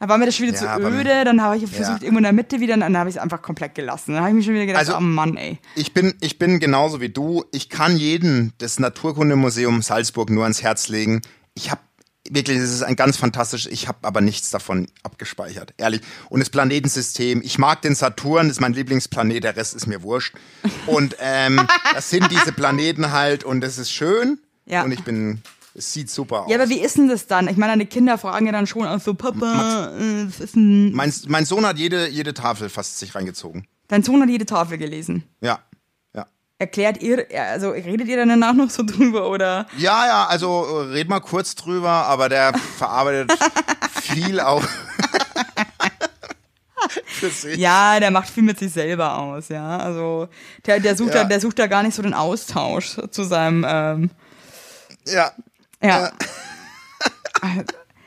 Da 0.00 0.08
war 0.08 0.16
mir 0.16 0.24
das 0.26 0.34
schon 0.34 0.46
wieder 0.46 0.60
Ja, 0.60 0.78
zu 0.78 0.82
öde, 0.88 1.24
dann 1.24 1.42
habe 1.42 1.58
ich 1.58 1.70
versucht, 1.70 1.98
Ja. 2.00 2.04
irgendwo 2.04 2.18
in 2.18 2.22
der 2.24 2.32
Mitte 2.32 2.58
wieder, 2.58 2.74
dann 2.76 2.96
habe 2.96 3.10
ich 3.10 3.16
es 3.16 3.22
einfach 3.22 3.42
komplett 3.42 3.74
gelassen. 3.74 4.14
Dann 4.14 4.20
habe 4.22 4.30
ich 4.30 4.36
mir 4.36 4.42
schon 4.42 4.54
wieder 4.54 4.64
gedacht, 4.66 4.80
Also- 4.80 4.96
oh 4.96 5.00
Mann, 5.00 5.36
ey. 5.36 5.58
Ich 5.74 5.92
bin, 5.92 6.14
ich 6.22 6.38
bin 6.38 6.58
genauso 6.58 7.02
wie 7.02 7.10
du. 7.10 7.44
Ich 7.52 7.68
kann 7.68 7.96
jeden 7.98 8.54
das 8.58 8.78
Naturkundemuseum 8.78 9.82
Salzburg 9.82 10.30
nur 10.30 10.44
ans 10.44 10.62
Herz 10.62 10.88
legen. 10.88 11.20
Ich 11.52 11.70
habe 11.70 11.82
wirklich, 12.30 12.56
es 12.58 12.70
ist 12.72 12.82
ein 12.82 12.96
ganz 12.96 13.18
fantastisch. 13.18 13.66
Ich 13.70 13.88
habe 13.88 13.98
aber 14.02 14.22
nichts 14.22 14.48
davon 14.50 14.86
abgespeichert, 15.02 15.74
ehrlich. 15.76 16.00
Und 16.30 16.40
das 16.40 16.48
Planetensystem. 16.48 17.42
Ich 17.42 17.58
mag 17.58 17.82
den 17.82 17.94
Saturn, 17.94 18.48
das 18.48 18.56
ist 18.56 18.60
mein 18.60 18.72
Lieblingsplanet. 18.72 19.44
Der 19.44 19.56
Rest 19.56 19.74
ist 19.74 19.86
mir 19.86 20.02
wurscht. 20.02 20.34
Und 20.86 21.14
ähm, 21.20 21.60
das 21.94 22.08
sind 22.08 22.30
diese 22.30 22.52
Planeten 22.52 23.12
halt 23.12 23.44
und 23.44 23.62
es 23.64 23.76
ist 23.76 23.92
schön. 23.92 24.38
Ja. 24.64 24.82
Und 24.82 24.92
ich 24.92 25.02
bin, 25.02 25.42
es 25.80 25.92
sieht 25.92 26.10
super 26.10 26.42
aus. 26.44 26.50
Ja, 26.50 26.56
aber 26.58 26.68
wie 26.68 26.78
ist 26.80 26.96
denn 26.98 27.08
das 27.08 27.26
dann? 27.26 27.48
Ich 27.48 27.56
meine, 27.56 27.72
deine 27.72 27.86
Kinder 27.86 28.18
fragen 28.18 28.46
ja 28.46 28.52
dann 28.52 28.66
schon 28.66 28.86
auch 28.86 29.00
so, 29.00 29.14
Papa, 29.14 29.92
äh, 29.98 30.26
was 30.26 30.38
ist 30.40 30.54
denn... 30.54 30.92
mein, 30.92 31.12
mein 31.26 31.44
Sohn 31.46 31.64
hat 31.66 31.78
jede, 31.78 32.08
jede 32.08 32.34
Tafel 32.34 32.68
fast 32.68 32.98
sich 32.98 33.14
reingezogen. 33.14 33.66
Dein 33.88 34.02
Sohn 34.02 34.20
hat 34.22 34.28
jede 34.28 34.46
Tafel 34.46 34.78
gelesen. 34.78 35.24
Ja, 35.40 35.58
ja. 36.14 36.26
Erklärt 36.58 37.02
ihr, 37.02 37.26
also 37.50 37.70
redet 37.70 38.06
ihr 38.08 38.16
dann 38.18 38.28
danach 38.28 38.52
noch 38.54 38.70
so 38.70 38.82
drüber 38.84 39.28
oder? 39.28 39.66
Ja, 39.78 40.06
ja, 40.06 40.26
also 40.26 40.64
äh, 40.66 40.92
red 40.92 41.08
mal 41.08 41.20
kurz 41.20 41.54
drüber, 41.54 41.88
aber 41.90 42.28
der 42.28 42.52
verarbeitet 42.76 43.32
viel 44.02 44.38
auch. 44.40 44.62
Ja, 47.56 48.00
der 48.00 48.10
macht 48.10 48.30
viel 48.30 48.42
mit 48.42 48.58
sich 48.58 48.72
selber 48.72 49.18
aus, 49.18 49.48
ja. 49.48 49.76
Also 49.78 50.28
der, 50.64 50.80
der 50.80 50.96
sucht 50.96 51.14
Ja. 51.14 51.22
da, 51.22 51.28
der 51.28 51.38
sucht 51.40 51.58
da 51.58 51.66
gar 51.66 51.82
nicht 51.82 51.94
so 51.94 52.02
den 52.02 52.14
Austausch 52.14 52.96
zu 53.10 53.24
seinem, 53.24 53.64
ähm, 53.68 54.10
Ja. 55.06 55.32
Ja. 55.82 56.12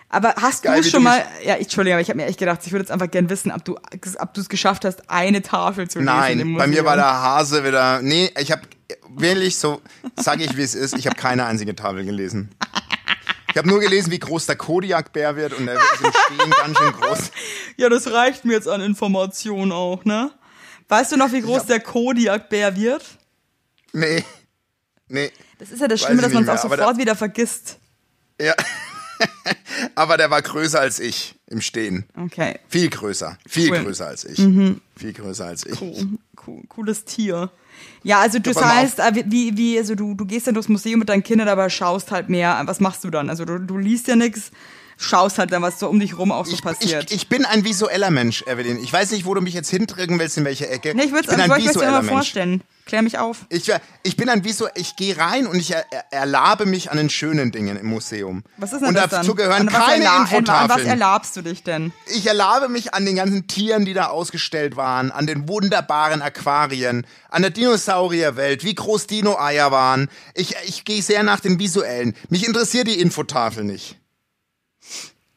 Aber 0.09 0.35
hast 0.35 0.61
Geil, 0.61 0.81
du 0.83 0.89
schon 0.89 1.01
mal, 1.01 1.25
ja, 1.43 1.55
ich, 1.55 1.63
Entschuldigung, 1.63 1.95
aber 1.95 2.01
ich 2.01 2.09
habe 2.09 2.17
mir 2.17 2.27
echt 2.27 2.37
gedacht, 2.37 2.59
ich 2.65 2.71
würde 2.71 2.83
jetzt 2.83 2.91
einfach 2.91 3.09
gern 3.09 3.29
wissen, 3.31 3.51
ob 3.51 3.65
du, 3.65 3.77
ob 4.19 4.33
du 4.35 4.41
es 4.41 4.47
geschafft 4.49 4.85
hast, 4.85 5.09
eine 5.09 5.41
Tafel 5.41 5.89
zu 5.89 5.99
lesen. 5.99 6.05
Nein, 6.05 6.55
bei 6.55 6.67
mir 6.67 6.85
war 6.85 6.95
der 6.95 7.05
Hase 7.05 7.63
wieder. 7.63 7.99
Nee, 8.03 8.31
ich 8.39 8.51
habe 8.51 8.61
wirklich 9.09 9.57
so, 9.57 9.81
sage 10.15 10.43
ich 10.43 10.55
wie 10.55 10.61
es 10.61 10.75
ist, 10.75 10.95
ich 10.95 11.07
habe 11.07 11.15
keine 11.15 11.45
einzige 11.45 11.75
Tafel 11.75 12.05
gelesen. 12.05 12.53
Ich 13.49 13.57
habe 13.57 13.67
nur 13.67 13.79
gelesen, 13.79 14.11
wie 14.11 14.19
groß 14.19 14.45
der 14.45 14.55
Kodiakbär 14.55 15.35
wird 15.35 15.53
und 15.53 15.65
der 15.65 15.75
ist 15.75 15.81
im 16.03 16.11
Stehen 16.37 16.51
ganz 16.51 16.77
schön 16.77 16.91
groß. 16.91 17.31
Ja, 17.77 17.89
das 17.89 18.11
reicht 18.11 18.45
mir 18.45 18.53
jetzt 18.53 18.67
an 18.67 18.81
Informationen 18.81 19.71
auch, 19.71 20.05
ne? 20.05 20.31
Weißt 20.89 21.11
du 21.11 21.17
noch, 21.17 21.31
wie 21.31 21.41
groß 21.41 21.61
hab- 21.61 21.67
der 21.67 21.79
Kodiakbär 21.79 22.75
wird? 22.75 23.03
Nee. 23.93 24.23
Nee. 25.13 25.31
Das 25.59 25.69
ist 25.69 25.79
ja 25.79 25.87
das 25.87 26.01
Schlimme, 26.01 26.23
dass 26.23 26.33
man 26.33 26.43
es 26.43 26.49
auch 26.49 26.57
sofort 26.57 26.97
wieder 26.97 27.15
vergisst. 27.15 27.77
Ja. 28.41 28.55
Aber 29.95 30.17
der 30.17 30.31
war 30.31 30.41
größer 30.41 30.79
als 30.79 30.99
ich 30.99 31.35
im 31.45 31.61
Stehen. 31.61 32.05
Okay, 32.17 32.59
Viel 32.67 32.89
größer. 32.89 33.37
Viel 33.47 33.69
Cool. 33.69 33.79
Mhm. 33.79 33.83
größer 33.83 34.07
als 34.07 34.25
ich. 34.25 34.37
Viel 34.37 35.13
größer 35.13 35.45
als 35.45 35.67
ich. 35.67 35.79
cool, 35.79 36.07
cool, 36.47 36.63
cooles 36.67 37.05
Tier. 37.05 37.51
Ja, 38.01 38.21
also 38.21 38.39
mal 38.55 38.75
heißt, 38.75 38.99
äh, 38.99 39.23
wie, 39.27 39.55
wie, 39.55 39.77
also 39.77 39.93
du, 39.93 40.15
du 40.15 40.25
gehst 40.25 40.47
dann 40.47 40.55
durchs 40.55 40.67
Museum 40.69 40.99
mit 40.99 41.09
deinen 41.09 41.23
Kindern, 41.23 41.47
aber 41.47 41.69
schaust 41.69 42.09
halt 42.09 42.29
mehr. 42.29 42.59
Was 42.65 42.79
machst 42.79 43.03
du 43.03 43.11
dann? 43.11 43.29
Also 43.29 43.45
du, 43.45 43.59
du 43.59 43.77
liest 43.77 44.07
ja 44.07 44.15
nichts, 44.15 44.49
schaust 44.97 45.39
halt 45.39 45.51
dann, 45.51 45.61
was 45.61 45.79
so 45.79 45.87
um 45.89 45.99
dich 45.99 46.17
rum 46.17 46.31
auch 46.31 46.45
so 46.45 46.53
Ich, 46.53 46.61
passiert. 46.61 47.11
ich, 47.11 47.17
ich 47.17 47.29
bin 47.29 47.45
ein 47.45 47.63
visueller 47.63 48.09
Mensch, 48.11 48.43
Evelyn. 48.47 48.79
Ich 48.81 48.91
weiß 48.91 49.11
nicht, 49.11 49.25
wo 49.25 49.33
du 49.33 49.41
mich 49.41 49.53
jetzt 49.53 49.69
hindrücken 49.69 50.19
willst, 50.19 50.37
in 50.37 50.45
welche 50.45 50.69
Ecke. 50.69 50.93
nee, 50.95 51.03
ich 51.03 51.11
würde 51.11 51.27
bin 51.27 51.39
es 51.39 51.73
dir 51.73 51.89
mal 51.91 52.03
vorstellen. 52.03 52.61
Klär 52.85 53.01
mich 53.01 53.17
auf. 53.17 53.45
Ich, 53.47 53.71
ich 54.03 54.17
bin 54.17 54.27
ein 54.27 54.43
Visu, 54.43 54.65
ich 54.75 54.97
gehe 54.97 55.17
rein 55.17 55.47
und 55.47 55.55
ich 55.57 55.71
er, 55.71 55.85
er, 55.89 56.03
erlabe 56.11 56.65
mich 56.65 56.91
an 56.91 56.97
den 56.97 57.09
schönen 57.09 57.53
Dingen 57.53 57.77
im 57.77 57.85
Museum. 57.87 58.43
Was 58.57 58.73
ist 58.73 58.81
denn 58.81 58.89
und 58.89 58.95
das 58.95 59.09
dann? 59.09 59.21
dazu 59.21 59.35
gehören 59.35 59.69
An 59.69 59.73
was 59.73 59.85
keine 59.85 60.03
erla- 60.05 60.09
An 60.17 60.23
was 60.23 60.31
Infotafeln. 60.33 60.87
erlabst 60.87 61.37
du 61.37 61.41
dich 61.43 61.63
denn? 61.63 61.93
Ich 62.13 62.27
erlabe 62.27 62.67
mich 62.67 62.93
an 62.93 63.05
den 63.05 63.15
ganzen 63.15 63.47
Tieren, 63.47 63.85
die 63.85 63.93
da 63.93 64.07
ausgestellt 64.07 64.75
waren, 64.75 65.11
an 65.11 65.27
den 65.27 65.47
wunderbaren 65.47 66.21
Aquarien, 66.21 67.07
an 67.29 67.41
der 67.43 67.51
Dinosaurierwelt, 67.51 68.65
wie 68.65 68.75
groß 68.75 69.07
Dino-Eier 69.07 69.71
waren. 69.71 70.09
Ich, 70.33 70.55
ich 70.65 70.83
gehe 70.83 71.01
sehr 71.01 71.23
nach 71.23 71.39
den 71.39 71.59
visuellen. 71.59 72.13
Mich 72.29 72.45
interessiert 72.45 72.87
die 72.87 72.99
Infotafel 72.99 73.63
nicht. 73.63 73.97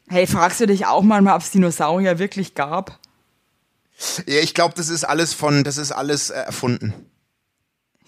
Hey, 0.09 0.25
fragst 0.27 0.59
du 0.61 0.67
dich 0.67 0.85
auch 0.85 1.03
manchmal, 1.03 1.35
ob 1.35 1.41
es 1.41 1.51
Dinosaurier 1.51 2.17
wirklich 2.19 2.55
gab? 2.55 2.99
Ja, 4.27 4.39
ich 4.39 4.53
glaube, 4.53 4.73
das 4.75 4.89
ist 4.89 5.03
alles 5.03 5.33
von, 5.33 5.63
das 5.63 5.77
ist 5.77 5.91
alles 5.91 6.29
äh, 6.29 6.35
erfunden. 6.35 6.93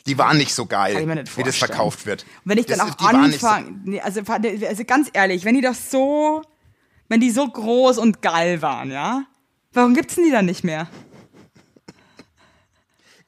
Die 0.06 0.18
waren 0.18 0.38
nicht 0.38 0.54
so 0.54 0.66
geil, 0.66 1.06
nicht 1.06 1.38
wie 1.38 1.44
das 1.44 1.58
verkauft 1.58 2.06
wird. 2.06 2.24
Und 2.44 2.52
wenn 2.52 2.58
ich 2.58 2.66
dann 2.68 2.78
das, 2.80 2.92
auch 2.92 3.00
so- 3.00 3.06
anfange, 3.08 3.82
nee, 3.86 4.00
also, 4.02 4.22
also 4.68 4.84
ganz 4.86 5.10
ehrlich, 5.14 5.46
wenn 5.46 5.56
die 5.56 5.62
das 5.62 5.92
so, 5.92 6.42
wenn 7.10 7.20
die 7.20 7.32
so 7.32 7.48
groß 7.48 7.98
und 7.98 8.22
geil 8.22 8.62
waren, 8.62 8.92
ja, 8.92 9.24
warum 9.74 9.94
gibt's 9.94 10.16
denn 10.16 10.26
die 10.26 10.32
dann 10.32 10.46
nicht 10.46 10.64
mehr? 10.64 10.88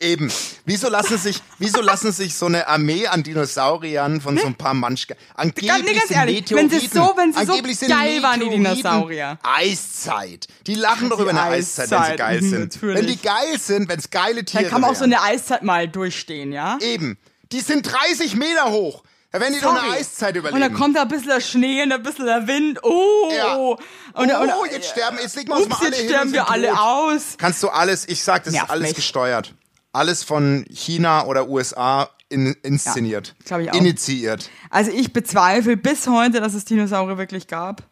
Eben. 0.01 0.31
Wieso 0.65 0.89
lassen 0.89 1.17
sich, 1.19 1.41
wieso 1.59 1.79
lassen 1.79 2.11
sich 2.11 2.35
so 2.35 2.47
eine 2.47 2.67
Armee 2.67 3.05
an 3.05 3.21
Dinosauriern 3.21 4.19
von 4.19 4.35
so 4.35 4.47
ein 4.47 4.55
paar 4.55 4.73
Manschka 4.73 5.13
angeblich 5.35 5.71
nee, 5.83 5.93
ganz 5.93 6.07
sind 6.07 6.17
ehrlich, 6.17 6.49
wenn 6.49 6.69
sie 6.71 6.75
Meteoriten, 6.77 6.97
so- 6.97 7.13
wenn 7.17 7.33
sie 7.33 7.45
so 7.45 7.53
sind 7.53 7.89
geil 7.89 8.23
waren, 8.23 8.39
die 8.39 8.45
Meteoriten 8.47 8.81
Dinosaurier. 8.81 9.39
Eiszeit. 9.43 10.47
Die 10.65 10.73
lachen 10.75 11.09
doch 11.09 11.19
über 11.19 11.29
eine 11.29 11.43
Eiszeit, 11.43 11.91
wenn 11.91 11.97
sie 11.99 12.03
Eiszeit, 12.03 12.17
geil 12.17 12.41
mhm, 12.41 12.49
sind. 12.49 12.59
natürlich. 12.73 12.97
Wenn 12.97 13.07
die 13.07 13.21
geil 13.21 13.59
sind, 13.59 13.89
wenn 13.89 13.99
es 13.99 14.09
geile 14.09 14.43
Tiere 14.43 14.63
Dann 14.63 14.71
kann 14.71 14.81
man 14.81 14.89
auch 14.89 14.95
so 14.95 15.01
wären. 15.01 15.13
eine 15.13 15.21
Eiszeit 15.21 15.61
mal 15.63 15.87
durchstehen, 15.87 16.51
ja? 16.51 16.77
Eben. 16.81 17.17
Die 17.51 17.59
sind 17.59 17.83
30 17.83 18.35
Meter 18.35 18.71
hoch. 18.71 19.03
Da 19.31 19.39
werden 19.39 19.53
die 19.53 19.61
doch 19.61 19.69
eine 19.71 19.81
Sorry. 19.81 19.99
Eiszeit 19.99 20.35
überleben. 20.35 20.55
Und 20.55 20.61
dann 20.61 20.73
kommt 20.77 20.97
da 20.97 21.03
ein 21.03 21.07
bisschen 21.07 21.27
der 21.29 21.39
Schnee 21.41 21.83
und 21.83 21.91
ein 21.91 22.03
bisschen 22.03 22.25
der 22.25 22.47
Wind. 22.47 22.79
Oh! 22.83 23.31
Ja. 23.35 23.55
Und, 23.55 23.77
oh, 24.13 24.61
und, 24.63 24.71
jetzt 24.71 24.89
sterben, 24.89 25.17
jetzt 25.21 25.35
legen 25.37 25.49
wir 25.49 25.55
uns 25.57 25.69
mal 25.69 25.77
alle 25.79 25.95
jetzt 25.95 26.05
sterben 26.05 26.33
wir 26.33 26.41
sind 26.41 26.51
alle 26.51 26.67
tot. 26.69 26.77
aus. 26.79 27.21
Kannst 27.37 27.63
du 27.63 27.69
alles, 27.69 28.07
ich 28.09 28.23
sag, 28.23 28.43
das 28.43 28.51
Nervt 28.53 28.65
ist 28.65 28.71
alles 28.71 28.87
mich. 28.89 28.95
gesteuert. 28.95 29.53
Alles 29.93 30.23
von 30.23 30.65
China 30.69 31.25
oder 31.25 31.49
USA 31.49 32.09
in, 32.29 32.55
inszeniert. 32.63 33.35
Ja, 33.49 33.59
ich 33.59 33.71
auch. 33.71 33.75
Initiiert. 33.75 34.49
Also 34.69 34.91
ich 34.91 35.11
bezweifle 35.11 35.75
bis 35.77 36.07
heute, 36.07 36.39
dass 36.39 36.53
es 36.53 36.65
Dinosaurier 36.65 37.17
wirklich 37.17 37.47
gab. 37.47 37.83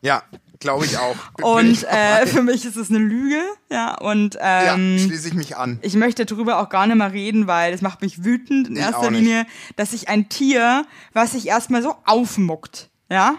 Ja, 0.00 0.22
glaube 0.58 0.84
ich 0.84 0.96
auch. 0.98 1.16
Bin 1.36 1.44
Und 1.44 1.84
äh, 1.84 2.26
für 2.26 2.42
mich 2.42 2.64
ist 2.64 2.76
es 2.76 2.90
eine 2.90 2.98
Lüge, 2.98 3.42
ja. 3.70 3.98
Und 3.98 4.34
ja, 4.34 4.74
ähm, 4.74 4.98
schließe 4.98 5.28
ich 5.28 5.34
mich 5.34 5.56
an. 5.56 5.78
ich 5.82 5.94
möchte 5.94 6.24
darüber 6.24 6.60
auch 6.60 6.68
gar 6.68 6.86
nicht 6.86 6.96
mehr 6.96 7.12
reden, 7.12 7.46
weil 7.46 7.72
das 7.72 7.82
macht 7.82 8.02
mich 8.02 8.24
wütend 8.24 8.68
in 8.68 8.76
Ich 8.76 8.82
erster. 8.82 9.10
Linie, 9.10 9.46
dass 9.76 9.90
sich 9.90 10.08
ein 10.08 10.28
Tier, 10.28 10.86
was 11.12 11.32
sich 11.32 11.46
erstmal 11.46 11.82
so 11.82 11.94
aufmuckt, 12.04 12.88
ja, 13.10 13.36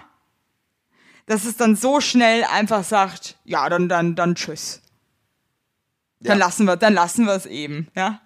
dass 1.26 1.46
es 1.46 1.58
dann 1.58 1.76
so 1.76 2.00
schnell 2.02 2.44
einfach 2.44 2.84
sagt, 2.84 3.38
ja, 3.44 3.68
dann, 3.70 3.90
dann, 3.90 4.16
dann 4.16 4.36
tschüss. 4.36 4.82
Dann 6.20 6.40
Ja. 6.40 6.46
lassen 6.46 6.66
wir, 6.66 6.76
dann 6.78 6.94
lassen 6.94 7.26
wir 7.26 7.34
es 7.34 7.46
eben, 7.46 7.88
ja. 7.96 8.22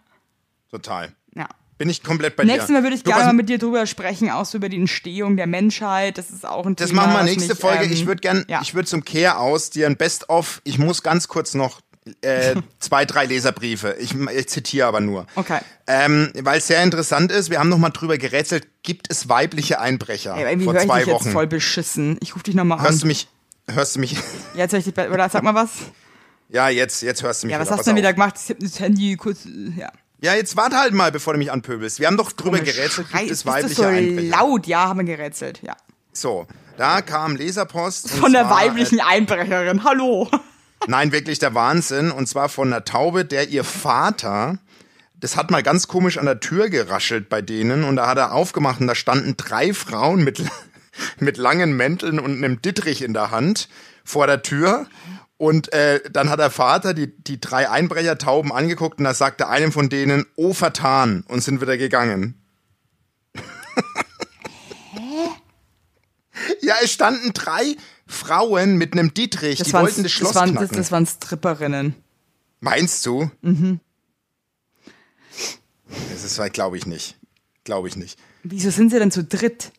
Total. 0.69 1.11
Ja. 1.35 1.47
Bin 1.77 1.89
ich 1.89 2.03
komplett 2.03 2.35
bei 2.35 2.43
Nächstes 2.43 2.67
dir. 2.67 2.73
Mal 2.73 2.83
würde 2.83 2.95
ich 2.95 3.03
gerne 3.03 3.25
mal 3.25 3.33
mit 3.33 3.49
dir 3.49 3.57
drüber 3.57 3.85
sprechen, 3.87 4.29
auch 4.29 4.45
so 4.45 4.57
über 4.59 4.69
die 4.69 4.77
Entstehung 4.77 5.35
der 5.35 5.47
Menschheit. 5.47 6.17
Das 6.17 6.29
ist 6.29 6.45
auch 6.45 6.65
ein 6.67 6.75
Das 6.75 6.89
Thema. 6.89 7.07
machen 7.07 7.17
wir 7.17 7.23
nächste 7.23 7.53
mich, 7.53 7.59
Folge. 7.59 7.85
ähm, 7.85 7.91
ich 7.91 8.05
würde 8.05 8.21
gern, 8.21 8.45
ja. 8.47 8.61
ich 8.61 8.75
würde 8.75 8.87
zum 8.87 9.03
Kehr 9.03 9.39
aus 9.39 9.71
dir 9.71 9.87
ein 9.87 9.97
Best-of. 9.97 10.61
Ich 10.63 10.77
muss 10.77 11.01
ganz 11.01 11.27
kurz 11.27 11.55
noch 11.55 11.81
äh, 12.21 12.55
zwei, 12.79 13.05
drei 13.05 13.25
Leserbriefe. 13.25 13.95
Ich, 13.99 14.13
ich 14.13 14.47
zitiere 14.47 14.85
aber 14.87 14.99
nur. 15.01 15.25
Okay. 15.35 15.57
Ähm, 15.87 16.31
Weil 16.39 16.59
es 16.59 16.67
sehr 16.67 16.83
interessant 16.83 17.31
ist. 17.31 17.49
Wir 17.49 17.57
haben 17.59 17.69
noch 17.69 17.79
mal 17.79 17.89
drüber 17.89 18.17
gerätselt. 18.19 18.67
Gibt 18.83 19.07
es 19.11 19.27
weibliche 19.27 19.79
Einbrecher? 19.81 20.35
Ey, 20.35 20.43
irgendwie 20.51 20.65
vor 20.65 20.73
höre 20.75 20.81
ich 20.81 20.87
zwei 20.87 20.99
dich 20.99 21.07
jetzt 21.07 21.21
Wochen. 21.25 21.31
voll 21.31 21.47
beschissen. 21.47 22.17
Ich 22.21 22.35
rufe 22.35 22.43
dich 22.43 22.53
nochmal 22.55 22.77
an. 22.77 22.83
Hörst 22.85 23.01
du 23.03 23.07
mich? 23.07 23.27
Hörst 23.67 23.95
du 23.95 23.99
mich? 24.01 24.17
Jetzt 24.55 24.71
höre 24.73 24.79
ich 24.79 24.87
oder 24.87 25.29
sag 25.29 25.41
mal 25.43 25.55
was. 25.55 25.71
Ja, 26.52 26.68
jetzt, 26.70 27.02
jetzt 27.02 27.24
hörst 27.24 27.43
du 27.43 27.47
mich. 27.47 27.54
Ja, 27.54 27.60
was 27.60 27.68
wieder. 27.68 27.78
hast 27.78 27.86
du 27.88 27.91
denn 27.91 27.97
wieder 27.97 28.14
gemacht? 28.14 28.36
Ich 28.43 28.49
hab 28.49 28.60
das 28.60 28.80
Handy 28.80 29.16
kurz, 29.16 29.45
äh, 29.45 29.72
ja. 29.80 29.89
Ja, 30.22 30.36
jetzt 30.36 30.56
warte 30.58 30.78
halt 30.78 30.93
mal, 30.93 31.12
bevor 31.12 31.34
du 31.34 31.39
mich 31.39 31.52
anpöbelst. 31.52 31.99
Wir 31.99 32.08
haben 32.08 32.18
doch 32.18 32.32
drüber 32.32 32.60
gerätselt. 32.60 33.08
Schrei- 33.10 33.20
Gibt 33.22 33.32
es 33.32 33.45
weibliche 33.45 33.76
so 33.76 33.84
Einbrecher? 33.84 34.30
laut? 34.38 34.68
Ja, 34.68 34.89
haben 34.89 34.99
wir 34.99 35.06
gerätselt, 35.06 35.62
ja. 35.64 35.76
So, 36.14 36.45
Da 36.78 37.02
kam 37.02 37.36
Leserpost. 37.36 38.10
Von 38.12 38.34
der 38.34 38.43
zwar, 38.45 38.58
weiblichen 38.62 38.99
Einbrecherin. 38.99 39.84
Hallo. 39.84 40.30
Äh, 40.32 40.38
nein, 40.88 41.12
wirklich 41.12 41.39
der 41.39 41.54
Wahnsinn. 41.56 42.12
Und 42.12 42.28
zwar 42.28 42.49
von 42.49 42.68
einer 42.68 42.84
Taube, 42.84 43.24
der 43.26 43.47
ihr 43.49 43.64
Vater, 43.64 44.58
das 45.20 45.38
hat 45.38 45.52
mal 45.52 45.64
ganz 45.64 45.88
komisch 45.88 46.18
an 46.18 46.26
der 46.26 46.39
Tür 46.39 46.70
geraschelt 46.70 47.30
bei 47.30 47.41
denen. 47.41 47.84
Und 47.86 47.95
da 47.95 48.08
hat 48.08 48.18
er 48.18 48.34
aufgemacht 48.34 48.82
und 48.82 48.88
da 48.88 48.95
standen 48.95 49.38
drei 49.38 49.74
Frauen 49.74 50.24
mit, 50.24 50.43
mit 51.20 51.38
langen 51.38 51.76
Mänteln 51.78 52.20
und 52.20 52.36
einem 52.36 52.62
Dittrich 52.62 53.02
in 53.04 53.14
der 53.14 53.32
Hand 53.32 53.70
vor 54.04 54.28
der 54.28 54.41
Tür. 54.43 54.86
Und 55.41 55.73
äh, 55.73 56.01
dann 56.11 56.29
hat 56.29 56.37
der 56.37 56.51
Vater 56.51 56.93
die, 56.93 57.07
die 57.07 57.41
drei 57.41 57.67
Einbrechertauben 57.67 58.51
angeguckt 58.51 58.99
und 58.99 59.05
da 59.05 59.15
sagte 59.15 59.47
einem 59.47 59.71
von 59.71 59.89
denen, 59.89 60.27
oh 60.35 60.53
vertan, 60.53 61.23
und 61.27 61.41
sind 61.41 61.61
wieder 61.61 61.79
gegangen. 61.79 62.39
Ja, 66.61 66.75
es 66.83 66.91
standen 66.91 67.33
drei 67.33 67.75
Frauen 68.05 68.77
mit 68.77 68.93
einem 68.93 69.15
Dietrich, 69.15 69.63
die 69.63 69.73
waren, 69.73 69.85
wollten 69.85 70.03
das 70.03 70.11
Schloss 70.11 70.33
das 70.33 70.41
waren, 70.41 70.51
knacken. 70.51 70.67
das, 70.67 70.77
das 70.77 70.91
waren 70.91 71.07
Stripperinnen. 71.07 71.95
Meinst 72.59 73.03
du? 73.07 73.31
Mhm. 73.41 73.79
Das 76.11 76.23
ist, 76.23 76.53
glaube 76.53 76.77
ich 76.77 76.85
nicht. 76.85 77.17
Glaube 77.63 77.87
ich 77.87 77.95
nicht. 77.95 78.19
Wieso 78.43 78.69
sind 78.69 78.91
sie 78.91 78.99
denn 78.99 79.09
zu 79.09 79.23
dritt? 79.23 79.71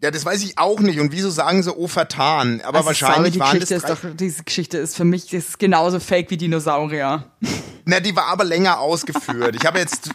Ja, 0.00 0.12
das 0.12 0.24
weiß 0.24 0.42
ich 0.44 0.58
auch 0.58 0.78
nicht. 0.80 1.00
Und 1.00 1.10
wieso 1.12 1.28
sagen 1.30 1.62
sie, 1.62 1.74
oh, 1.74 1.88
vertan? 1.88 2.60
Aber 2.64 2.78
Also, 2.78 2.86
wahrscheinlich 2.88 3.16
sorry, 3.16 3.30
die 3.32 3.40
waren 3.40 3.58
das 3.60 3.68
Geschichte 3.68 3.74
ist 3.74 4.02
drei, 4.04 4.08
doch, 4.10 4.16
diese 4.16 4.44
Geschichte 4.44 4.78
ist 4.78 4.96
für 4.96 5.04
mich 5.04 5.24
das 5.24 5.32
ist 5.48 5.58
genauso 5.58 5.98
fake 5.98 6.30
wie 6.30 6.36
Dinosaurier. 6.36 7.24
Na, 7.84 8.00
die 8.00 8.14
war 8.14 8.26
aber 8.26 8.44
länger 8.44 8.78
ausgeführt. 8.80 9.56
Ich 9.56 9.64
habe 9.66 9.78
jetzt, 9.78 10.10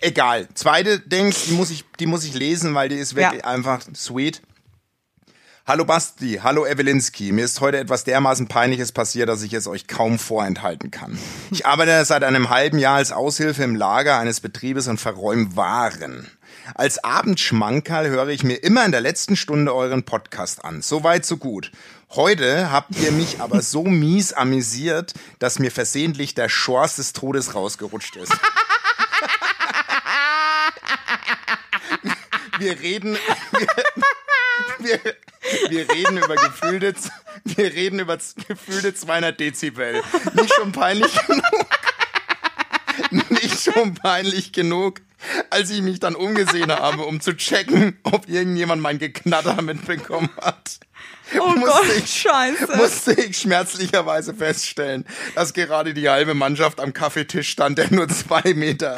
egal. 0.00 0.48
Zweite 0.54 1.00
Ding, 1.00 1.34
die 1.48 1.52
muss 1.52 1.70
ich, 1.70 1.84
die 1.98 2.06
muss 2.06 2.24
ich 2.24 2.34
lesen, 2.34 2.72
weil 2.74 2.88
die 2.88 2.94
ist 2.96 3.14
wirklich 3.16 3.42
Ja. 3.42 3.48
einfach 3.48 3.80
sweet. 3.94 4.40
Hallo 5.66 5.84
Basti, 5.84 6.38
hallo 6.44 6.64
Evelinski. 6.64 7.32
Mir 7.32 7.44
ist 7.44 7.60
heute 7.60 7.78
etwas 7.78 8.04
dermaßen 8.04 8.46
Peinliches 8.46 8.92
passiert, 8.92 9.28
dass 9.28 9.42
ich 9.42 9.52
es 9.52 9.66
euch 9.66 9.88
kaum 9.88 10.20
vorenthalten 10.20 10.92
kann. 10.92 11.18
Ich 11.50 11.66
arbeite 11.66 12.04
seit 12.04 12.22
einem 12.22 12.50
halben 12.50 12.78
Jahr 12.78 12.98
als 12.98 13.10
Aushilfe 13.10 13.64
im 13.64 13.74
Lager 13.74 14.16
eines 14.20 14.40
Betriebes 14.40 14.86
und 14.86 15.00
verräume 15.00 15.56
Waren. 15.56 16.28
Als 16.74 17.02
Abendschmankerl 17.02 18.08
höre 18.08 18.28
ich 18.28 18.42
mir 18.42 18.56
immer 18.56 18.84
in 18.84 18.92
der 18.92 19.00
letzten 19.00 19.36
Stunde 19.36 19.74
euren 19.74 20.04
Podcast 20.04 20.64
an. 20.64 20.82
So 20.82 21.04
weit, 21.04 21.24
so 21.24 21.36
gut. 21.36 21.70
Heute 22.10 22.70
habt 22.70 22.96
ihr 22.96 23.12
mich 23.12 23.40
aber 23.40 23.62
so 23.62 23.84
mies 23.84 24.32
amüsiert, 24.32 25.14
dass 25.38 25.58
mir 25.58 25.70
versehentlich 25.70 26.34
der 26.34 26.48
Schors 26.48 26.96
des 26.96 27.12
Todes 27.12 27.54
rausgerutscht 27.54 28.16
ist. 28.16 28.32
Wir 32.58 32.80
reden, 32.80 33.18
wir, 33.52 33.68
wir, 34.78 35.00
wir 35.68 35.90
reden 35.90 36.16
über 36.16 36.36
gefühlte, 36.36 36.94
wir 37.44 37.72
reden 37.72 37.98
über 37.98 38.16
gefühlte 38.16 38.94
200 38.94 39.38
Dezibel. 39.38 40.02
Nicht 40.34 40.54
schon 40.54 40.72
peinlich 40.72 41.14
genug. 41.26 41.66
Nicht 43.30 43.62
schon 43.62 43.94
peinlich 43.94 44.52
genug, 44.52 45.00
als 45.50 45.70
ich 45.70 45.82
mich 45.82 46.00
dann 46.00 46.14
umgesehen 46.14 46.70
habe, 46.70 47.04
um 47.04 47.20
zu 47.20 47.36
checken, 47.36 47.98
ob 48.02 48.28
irgendjemand 48.28 48.82
mein 48.82 48.98
Geknatter 48.98 49.60
mitbekommen 49.62 50.30
hat. 50.40 50.78
Oh 51.40 51.48
musste 51.50 51.66
Gott, 51.66 51.96
ich, 51.98 52.22
scheiße. 52.22 52.76
musste 52.76 53.12
ich 53.20 53.36
schmerzlicherweise 53.38 54.32
feststellen, 54.32 55.04
dass 55.34 55.52
gerade 55.54 55.92
die 55.92 56.08
halbe 56.08 56.34
Mannschaft 56.34 56.78
am 56.80 56.92
Kaffeetisch 56.92 57.50
stand, 57.50 57.78
der 57.78 57.92
nur 57.92 58.08
zwei 58.08 58.54
Meter 58.54 58.96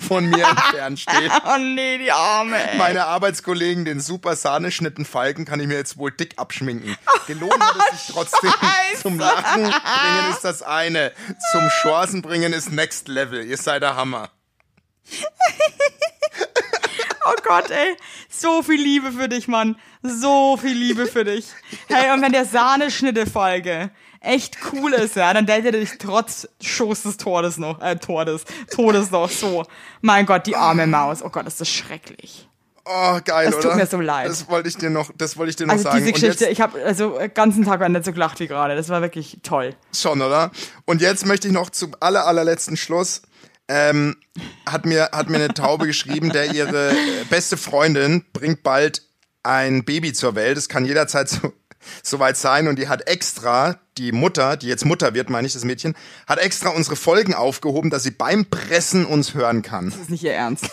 von 0.00 0.28
mir 0.28 0.44
entfernt 0.44 1.00
steht. 1.00 1.30
Oh 1.46 1.56
nee, 1.58 1.98
die 1.98 2.10
Arme. 2.10 2.56
ey. 2.72 2.76
Meine 2.78 3.06
Arbeitskollegen, 3.06 3.84
den 3.84 4.00
super 4.00 4.34
Sahneschnitten 4.34 5.04
Falken, 5.04 5.44
kann 5.44 5.60
ich 5.60 5.68
mir 5.68 5.76
jetzt 5.76 5.96
wohl 5.98 6.10
dick 6.10 6.34
abschminken. 6.36 6.96
Gelohnt 7.26 7.62
hat 7.62 7.76
es 7.92 8.06
sich 8.06 8.08
trotzdem. 8.14 8.50
Scheiße. 8.50 9.02
Zum 9.02 9.18
Lachen 9.18 9.62
bringen 9.62 10.30
ist 10.30 10.42
das 10.42 10.62
eine. 10.62 11.12
Zum 11.52 11.68
Chancen 11.82 12.22
bringen 12.22 12.52
ist 12.52 12.72
Next 12.72 13.08
Level. 13.08 13.44
Ihr 13.44 13.56
seid 13.56 13.82
der 13.82 13.94
Hammer. 13.96 14.30
Oh 17.26 17.34
Gott, 17.44 17.70
ey. 17.70 17.96
So 18.30 18.62
viel 18.62 18.80
Liebe 18.80 19.12
für 19.12 19.28
dich, 19.28 19.48
Mann. 19.48 19.76
So 20.02 20.56
viel 20.56 20.72
Liebe 20.76 21.06
für 21.06 21.24
dich. 21.24 21.46
Hey, 21.88 22.10
und 22.12 22.22
wenn 22.22 22.32
der 22.32 22.44
Sahneschnitte-Folge 22.46 23.90
echt 24.20 24.56
cool 24.72 24.94
ist, 24.94 25.16
ja, 25.16 25.32
dann 25.34 25.44
datet 25.46 25.66
er 25.66 25.72
dich 25.80 25.98
trotz 25.98 26.48
Schoß 26.62 27.02
des 27.02 27.16
Todes 27.18 27.58
noch, 27.58 27.80
äh, 27.82 27.96
Todes, 27.96 28.44
Todes 28.74 29.10
noch 29.10 29.28
so. 29.30 29.64
Mein 30.00 30.24
Gott, 30.26 30.46
die 30.46 30.56
arme 30.56 30.86
Maus. 30.86 31.22
Oh 31.22 31.28
Gott, 31.28 31.46
ist 31.46 31.60
das 31.60 31.68
schrecklich. 31.68 32.48
Oh, 32.90 33.18
geil, 33.22 33.46
Das 33.50 33.56
oder? 33.56 33.68
tut 33.70 33.76
mir 33.76 33.86
so 33.86 34.00
leid. 34.00 34.28
Das 34.30 34.48
wollte 34.48 34.68
ich 34.70 34.76
dir 34.78 34.88
noch, 34.88 35.10
das 35.14 35.36
wollte 35.36 35.50
ich 35.50 35.56
dir 35.56 35.66
noch 35.66 35.74
Also 35.74 35.84
sagen. 35.84 35.98
diese 35.98 36.12
Geschichte, 36.12 36.46
ich 36.46 36.62
habe 36.62 36.82
also 36.82 37.18
den 37.18 37.34
ganzen 37.34 37.64
Tag 37.66 37.80
war 37.80 37.88
nicht 37.90 38.06
so 38.06 38.12
gelacht 38.12 38.40
wie 38.40 38.46
gerade. 38.46 38.74
Das 38.76 38.88
war 38.88 39.02
wirklich 39.02 39.38
toll. 39.42 39.74
Schon, 39.94 40.22
oder? 40.22 40.50
Und 40.86 41.02
jetzt 41.02 41.26
möchte 41.26 41.48
ich 41.48 41.52
noch 41.54 41.68
zum 41.68 41.94
aller, 42.00 42.26
allerletzten 42.26 42.78
Schluss. 42.78 43.20
Ähm, 43.68 44.16
hat 44.66 44.86
mir 44.86 45.10
hat 45.12 45.28
mir 45.28 45.36
eine 45.36 45.54
Taube 45.54 45.86
geschrieben, 45.86 46.30
der 46.30 46.52
ihre 46.54 46.90
äh, 46.90 47.24
beste 47.28 47.56
Freundin 47.56 48.24
bringt 48.32 48.62
bald 48.62 49.02
ein 49.42 49.84
Baby 49.84 50.12
zur 50.12 50.34
Welt. 50.34 50.56
Es 50.56 50.68
kann 50.68 50.84
jederzeit 50.84 51.28
so 51.28 51.52
soweit 52.02 52.36
sein 52.36 52.68
und 52.68 52.78
die 52.78 52.88
hat 52.88 53.08
extra 53.08 53.78
die 53.96 54.12
Mutter, 54.12 54.56
die 54.56 54.66
jetzt 54.66 54.84
Mutter 54.84 55.14
wird, 55.14 55.30
meine 55.30 55.46
ich 55.46 55.52
das 55.52 55.64
Mädchen, 55.64 55.94
hat 56.26 56.38
extra 56.38 56.70
unsere 56.70 56.96
Folgen 56.96 57.34
aufgehoben, 57.34 57.90
dass 57.90 58.02
sie 58.02 58.10
beim 58.10 58.46
Pressen 58.46 59.04
uns 59.04 59.34
hören 59.34 59.62
kann. 59.62 59.90
Das 59.90 59.98
ist 59.98 60.10
nicht 60.10 60.22
ihr 60.22 60.32
Ernst. 60.32 60.70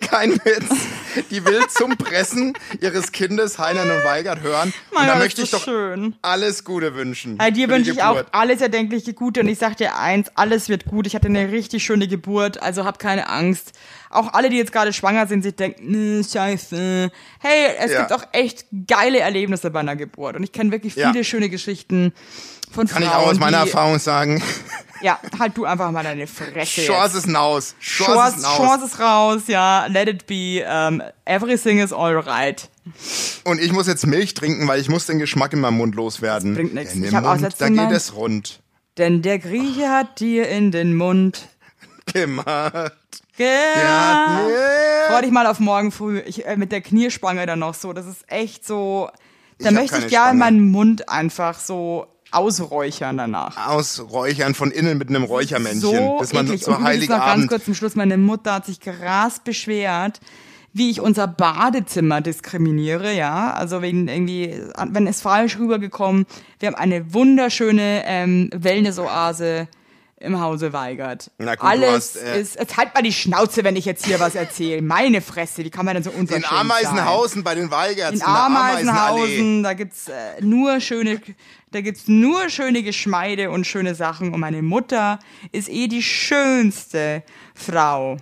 Kein 0.00 0.32
Witz. 0.32 0.86
Die 1.30 1.44
will 1.44 1.60
zum 1.68 1.96
Pressen 1.96 2.54
ihres 2.80 3.12
Kindes 3.12 3.58
Heinern 3.58 3.90
und 3.90 4.04
Weigert 4.04 4.40
hören. 4.40 4.72
und 4.90 5.06
da 5.06 5.16
möchte 5.16 5.42
ich 5.42 5.50
doch 5.50 5.62
schön. 5.62 6.16
alles 6.22 6.64
Gute 6.64 6.94
wünschen. 6.94 7.38
Hey, 7.40 7.52
dir 7.52 7.68
wünsche 7.68 7.90
ich 7.92 8.02
auch 8.02 8.24
alles 8.32 8.60
erdenkliche 8.60 9.12
Gute 9.14 9.40
und 9.40 9.48
ich 9.48 9.58
sag 9.58 9.76
dir 9.76 9.96
eins, 9.96 10.28
alles 10.34 10.68
wird 10.68 10.86
gut. 10.86 11.06
Ich 11.06 11.14
hatte 11.14 11.28
eine 11.28 11.52
richtig 11.52 11.84
schöne 11.84 12.08
Geburt, 12.08 12.62
also 12.62 12.84
hab 12.84 12.98
keine 12.98 13.28
Angst. 13.28 13.72
Auch 14.10 14.32
alle, 14.32 14.48
die 14.48 14.56
jetzt 14.56 14.72
gerade 14.72 14.92
schwanger 14.92 15.26
sind, 15.26 15.42
sich 15.42 15.54
denken, 15.56 16.24
scheiße. 16.24 17.10
Hey, 17.40 17.74
es 17.78 17.92
Ja. 17.92 18.00
gibt 18.00 18.12
auch 18.12 18.24
echt 18.32 18.64
geile 18.86 19.18
Erlebnisse 19.20 19.70
bei 19.70 19.80
einer 19.80 19.96
Geburt 19.96 20.36
und 20.36 20.42
ich 20.44 20.52
kenne 20.52 20.70
wirklich 20.70 20.94
Ja. 20.96 21.10
viele 21.12 21.24
schöne 21.24 21.48
Geschichten 21.50 22.12
von 22.74 22.86
Kann 22.86 23.02
Frauen, 23.02 23.12
ich 23.12 23.16
auch 23.16 23.30
aus 23.30 23.38
meiner 23.38 23.62
die, 23.62 23.70
Erfahrung 23.70 23.98
sagen. 23.98 24.42
Ja, 25.00 25.18
halt 25.38 25.56
du 25.56 25.66
einfach 25.66 25.90
mal 25.90 26.02
deine 26.02 26.26
Fresse. 26.26 26.82
Chance 26.82 27.18
ist 27.18 27.26
naus. 27.26 27.74
Chance 27.78 28.40
Chance, 28.40 28.86
ist 28.86 28.98
raus, 28.98 29.42
ja. 29.48 29.86
Let 29.86 30.08
it 30.08 30.26
be. 30.26 30.64
Um, 30.66 31.02
everything 31.26 31.78
is 31.78 31.92
alright. 31.92 32.70
Und 33.44 33.60
ich 33.60 33.72
muss 33.72 33.86
jetzt 33.86 34.06
Milch 34.06 34.34
trinken, 34.34 34.66
weil 34.66 34.80
ich 34.80 34.88
muss 34.88 35.06
den 35.06 35.18
Geschmack 35.18 35.52
in 35.52 35.60
meinem 35.60 35.76
Mund 35.76 35.94
loswerden. 35.94 36.54
Das 36.54 36.70
bringt 36.70 36.94
im 36.94 37.04
Ich 37.04 37.14
hab 37.14 37.24
auch 37.24 37.36
letztes 37.36 37.58
Da 37.58 37.68
geht 37.68 37.94
es 37.94 38.14
rund. 38.14 38.60
Denn 38.96 39.22
der 39.22 39.38
Grieche 39.38 39.90
hat 39.90 40.20
dir 40.20 40.48
in 40.48 40.70
den 40.70 40.96
Mund 40.96 41.48
Gemacht. 42.12 42.92
ge 43.36 43.46
Ja. 43.46 44.40
Freu 45.08 45.20
dich 45.22 45.30
mal 45.30 45.46
auf 45.46 45.60
morgen 45.60 45.92
früh. 45.92 46.20
Ich, 46.20 46.46
äh, 46.46 46.56
mit 46.56 46.72
der 46.72 46.80
Knierspange 46.80 47.44
dann 47.46 47.58
noch 47.58 47.74
so. 47.74 47.92
Das 47.92 48.06
ist 48.06 48.24
echt 48.28 48.66
so. 48.66 49.10
Da 49.58 49.70
möchte 49.70 49.98
ich 49.98 50.08
gerne 50.08 50.38
meinen 50.38 50.70
Mund 50.70 51.08
einfach 51.08 51.58
so 51.58 52.06
ausräuchern 52.34 53.16
danach. 53.16 53.68
Ausräuchern 53.68 54.54
von 54.54 54.70
innen 54.70 54.98
mit 54.98 55.08
einem 55.08 55.24
Räuchermännchen. 55.24 55.80
So 55.80 56.18
bis 56.18 56.32
man 56.32 56.46
eklig. 56.46 56.62
so 56.64 56.72
Und 56.72 56.80
übrigens 56.80 57.08
noch 57.08 57.16
ganz 57.16 57.20
Heiligabend. 57.28 57.48
kurz 57.48 57.64
zum 57.64 57.74
Schluss. 57.74 57.94
Meine 57.94 58.18
Mutter 58.18 58.54
hat 58.54 58.66
sich 58.66 58.80
krass 58.80 59.40
beschwert, 59.40 60.20
wie 60.72 60.90
ich 60.90 61.00
unser 61.00 61.26
Badezimmer 61.28 62.20
diskriminiere, 62.20 63.14
ja. 63.14 63.52
Also 63.52 63.80
wegen 63.82 64.08
irgendwie, 64.08 64.60
wenn 64.90 65.06
es 65.06 65.20
falsch 65.20 65.58
rübergekommen. 65.58 66.26
Wir 66.58 66.68
haben 66.68 66.76
eine 66.76 67.14
wunderschöne 67.14 68.02
ähm, 68.06 68.50
Wellness-Oase 68.52 69.68
im 70.24 70.40
Hause 70.40 70.72
Weigert. 70.72 71.30
Na 71.38 71.54
gut, 71.54 71.64
Alles 71.64 72.14
hast, 72.14 72.16
äh, 72.16 72.40
ist, 72.40 72.58
jetzt 72.58 72.76
halt 72.76 72.94
mal 72.94 73.02
die 73.02 73.12
Schnauze, 73.12 73.62
wenn 73.64 73.76
ich 73.76 73.84
jetzt 73.84 74.04
hier 74.06 74.18
was 74.20 74.34
erzähle. 74.34 74.82
Meine 74.82 75.20
Fresse, 75.20 75.64
wie 75.64 75.70
kann 75.70 75.84
man 75.84 75.94
denn 75.94 76.02
so 76.02 76.10
unverschämt 76.10 76.44
In 76.44 76.50
sein? 76.50 76.60
Ameisenhausen 76.60 77.44
bei 77.44 77.54
den 77.54 77.70
Weigerts. 77.70 78.16
In 78.16 78.22
Ameisenallee. 78.22 78.90
Ameisenhausen, 79.22 79.62
da 79.62 79.74
gibt's 79.74 80.08
äh, 80.08 80.40
nur 80.40 80.80
schöne, 80.80 81.20
da 81.70 81.80
gibt's 81.80 82.08
nur 82.08 82.48
schöne 82.48 82.82
Geschmeide 82.82 83.50
und 83.50 83.66
schöne 83.66 83.94
Sachen. 83.94 84.32
Und 84.34 84.40
meine 84.40 84.62
Mutter 84.62 85.18
ist 85.52 85.68
eh 85.68 85.86
die 85.88 86.02
schönste 86.02 87.22
Frau 87.54 88.16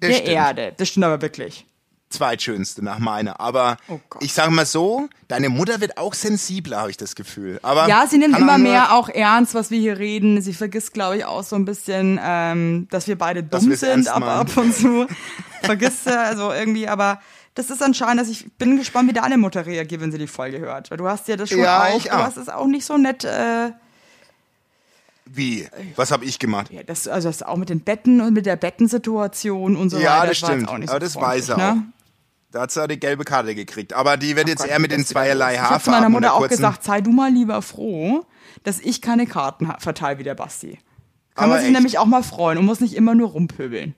Das 0.00 0.08
der 0.10 0.12
stimmt. 0.14 0.28
Erde. 0.28 0.74
Das 0.76 0.88
stimmt 0.88 1.04
aber 1.04 1.20
wirklich. 1.22 1.66
Zweitschönste 2.10 2.84
nach 2.84 2.98
meiner. 2.98 3.40
Aber 3.40 3.76
Oh 3.88 3.98
ich 4.20 4.32
sage 4.34 4.50
mal 4.50 4.66
so, 4.66 5.08
deine 5.28 5.48
Mutter 5.48 5.80
wird 5.80 5.96
auch 5.96 6.12
sensibler, 6.14 6.78
habe 6.80 6.90
ich 6.90 6.96
das 6.96 7.14
Gefühl. 7.14 7.58
Aber 7.62 7.88
Ja, 7.88 8.06
sie 8.08 8.18
nimmt 8.18 8.36
immer 8.36 8.54
auch 8.54 8.58
mehr 8.58 8.92
auch 8.94 9.08
ernst, 9.08 9.54
was 9.54 9.70
wir 9.70 9.78
hier 9.78 9.98
reden. 9.98 10.42
Sie 10.42 10.52
vergisst, 10.52 10.92
glaube 10.92 11.16
ich, 11.18 11.24
auch 11.24 11.42
so 11.44 11.56
ein 11.56 11.64
bisschen, 11.64 12.18
ähm, 12.22 12.88
dass 12.90 13.06
wir 13.08 13.16
beide 13.16 13.42
dumm 13.42 13.74
sind, 13.74 14.08
aber 14.08 14.32
ab 14.32 14.56
und 14.56 14.74
zu 14.74 15.06
vergisst 15.62 16.04
sie, 16.04 16.18
also 16.18 16.52
irgendwie, 16.52 16.88
aber 16.88 17.20
das 17.54 17.70
ist 17.70 17.82
anscheinend, 17.82 18.20
dass 18.20 18.28
ich 18.28 18.50
bin 18.58 18.76
gespannt, 18.76 19.08
wie 19.08 19.12
deine 19.12 19.36
Mutter 19.38 19.66
reagiert, 19.66 20.00
wenn 20.00 20.12
sie 20.12 20.18
die 20.18 20.26
Folge 20.26 20.58
hört. 20.60 20.90
Weil 20.90 20.98
du 20.98 21.08
hast 21.08 21.28
ja 21.28 21.36
das 21.36 21.48
schon 21.50 21.58
Ja, 21.60 21.84
auch, 21.84 21.96
ich 21.96 22.04
du 22.04 22.10
auch. 22.12 22.24
hast 22.24 22.36
es 22.36 22.48
auch 22.48 22.66
nicht 22.66 22.84
so 22.84 22.96
nett, 22.96 23.24
äh, 23.24 23.70
Wie? 25.26 25.68
Was 25.96 26.10
habe 26.10 26.24
ich 26.24 26.38
gemacht? 26.38 26.70
Ja, 26.72 26.82
das, 26.82 27.06
also 27.06 27.28
das 27.28 27.42
auch 27.44 27.56
mit 27.56 27.68
den 27.68 27.80
Betten 27.80 28.20
und 28.20 28.32
mit 28.34 28.46
der 28.46 28.56
Bettensituation 28.56 29.76
und 29.76 29.90
so 29.90 29.98
Ja, 29.98 30.20
weiter. 30.20 30.26
das 30.28 30.42
war 30.42 30.50
jetzt 30.50 30.58
stimmt. 30.58 30.68
Auch 30.68 30.78
nicht 30.78 30.90
Aber 30.90 30.98
so 31.00 31.06
das 31.06 31.16
weiß 31.16 31.48
er 31.50 31.56
ne? 31.56 31.82
Da 32.52 32.62
hat 32.62 32.72
sie 32.72 32.86
die 32.88 32.98
gelbe 32.98 33.24
Karte 33.24 33.54
gekriegt. 33.54 33.92
Aber 33.92 34.16
die 34.16 34.34
wird 34.34 34.48
jetzt 34.48 34.60
Gott, 34.60 34.70
eher 34.70 34.80
mit 34.80 34.90
den 34.90 35.04
zweierlei 35.06 35.54
los. 35.54 35.62
Ich 35.64 35.70
habe 35.70 35.82
zu 35.82 35.90
meiner 35.90 35.96
Haarfarben 36.02 36.12
Mutter 36.12 36.34
auch 36.34 36.48
gesagt, 36.48 36.82
sei 36.82 37.00
du 37.00 37.10
mal 37.12 37.30
lieber 37.30 37.62
froh, 37.62 38.26
dass 38.64 38.80
ich 38.80 39.00
keine 39.00 39.26
Karten 39.26 39.72
verteile 39.78 40.18
wie 40.18 40.24
der 40.24 40.34
Basti. 40.34 40.78
Kann 41.34 41.44
Aber 41.44 41.46
man 41.48 41.58
sich 41.58 41.68
echt. 41.68 41.74
nämlich 41.76 41.98
auch 41.98 42.06
mal 42.06 42.22
freuen 42.24 42.58
und 42.58 42.66
muss 42.66 42.80
nicht 42.80 42.94
immer 42.94 43.14
nur 43.14 43.28
rumpöbeln. 43.30 43.94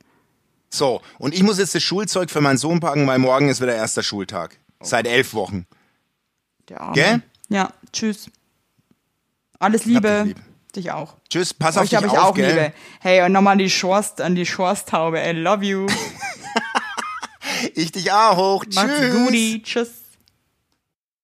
So, 0.69 1.01
und 1.19 1.35
ich 1.35 1.43
muss 1.43 1.59
jetzt 1.59 1.75
das 1.75 1.83
Schulzeug 1.83 2.31
für 2.31 2.41
meinen 2.41 2.59
Sohn 2.59 2.81
packen, 2.81 3.07
weil 3.07 3.19
morgen 3.19 3.49
ist 3.49 3.61
wieder 3.61 3.75
erster 3.75 4.03
Schultag. 4.03 4.59
Seit 4.81 5.07
elf 5.07 5.33
Wochen. 5.35 5.67
Der 6.69 6.81
Arme. 6.81 6.95
Gell? 6.95 7.23
Ja, 7.49 7.73
tschüss. 7.93 8.31
Alles 9.59 9.83
Hab 9.83 9.87
dich 9.87 9.95
Liebe. 9.95 10.23
lieb. 10.25 10.37
Dich 10.75 10.91
auch. 10.91 11.17
Tschüss, 11.29 11.53
pass 11.53 11.77
auf 11.77 11.85
Euch 11.85 11.91
dich 11.91 12.01
ich 12.01 12.07
auf, 12.07 12.19
auch 12.19 12.35
gell? 12.35 12.49
Liebe. 12.49 12.73
Hey, 13.01 13.23
und 13.25 13.33
nochmal 13.33 13.53
an 13.53 13.59
die 13.59 13.71
Schorst, 13.71 14.21
an 14.21 14.35
die 14.35 14.47
Schorstaube. 14.47 15.19
I 15.21 15.33
love 15.33 15.65
you. 15.65 15.87
Ich 17.75 17.93
dich 17.93 18.13
auch. 18.13 18.65
Macht's 18.75 18.99
Tschüss. 18.99 19.15
gut. 19.15 19.65
Tschüss. 19.65 20.02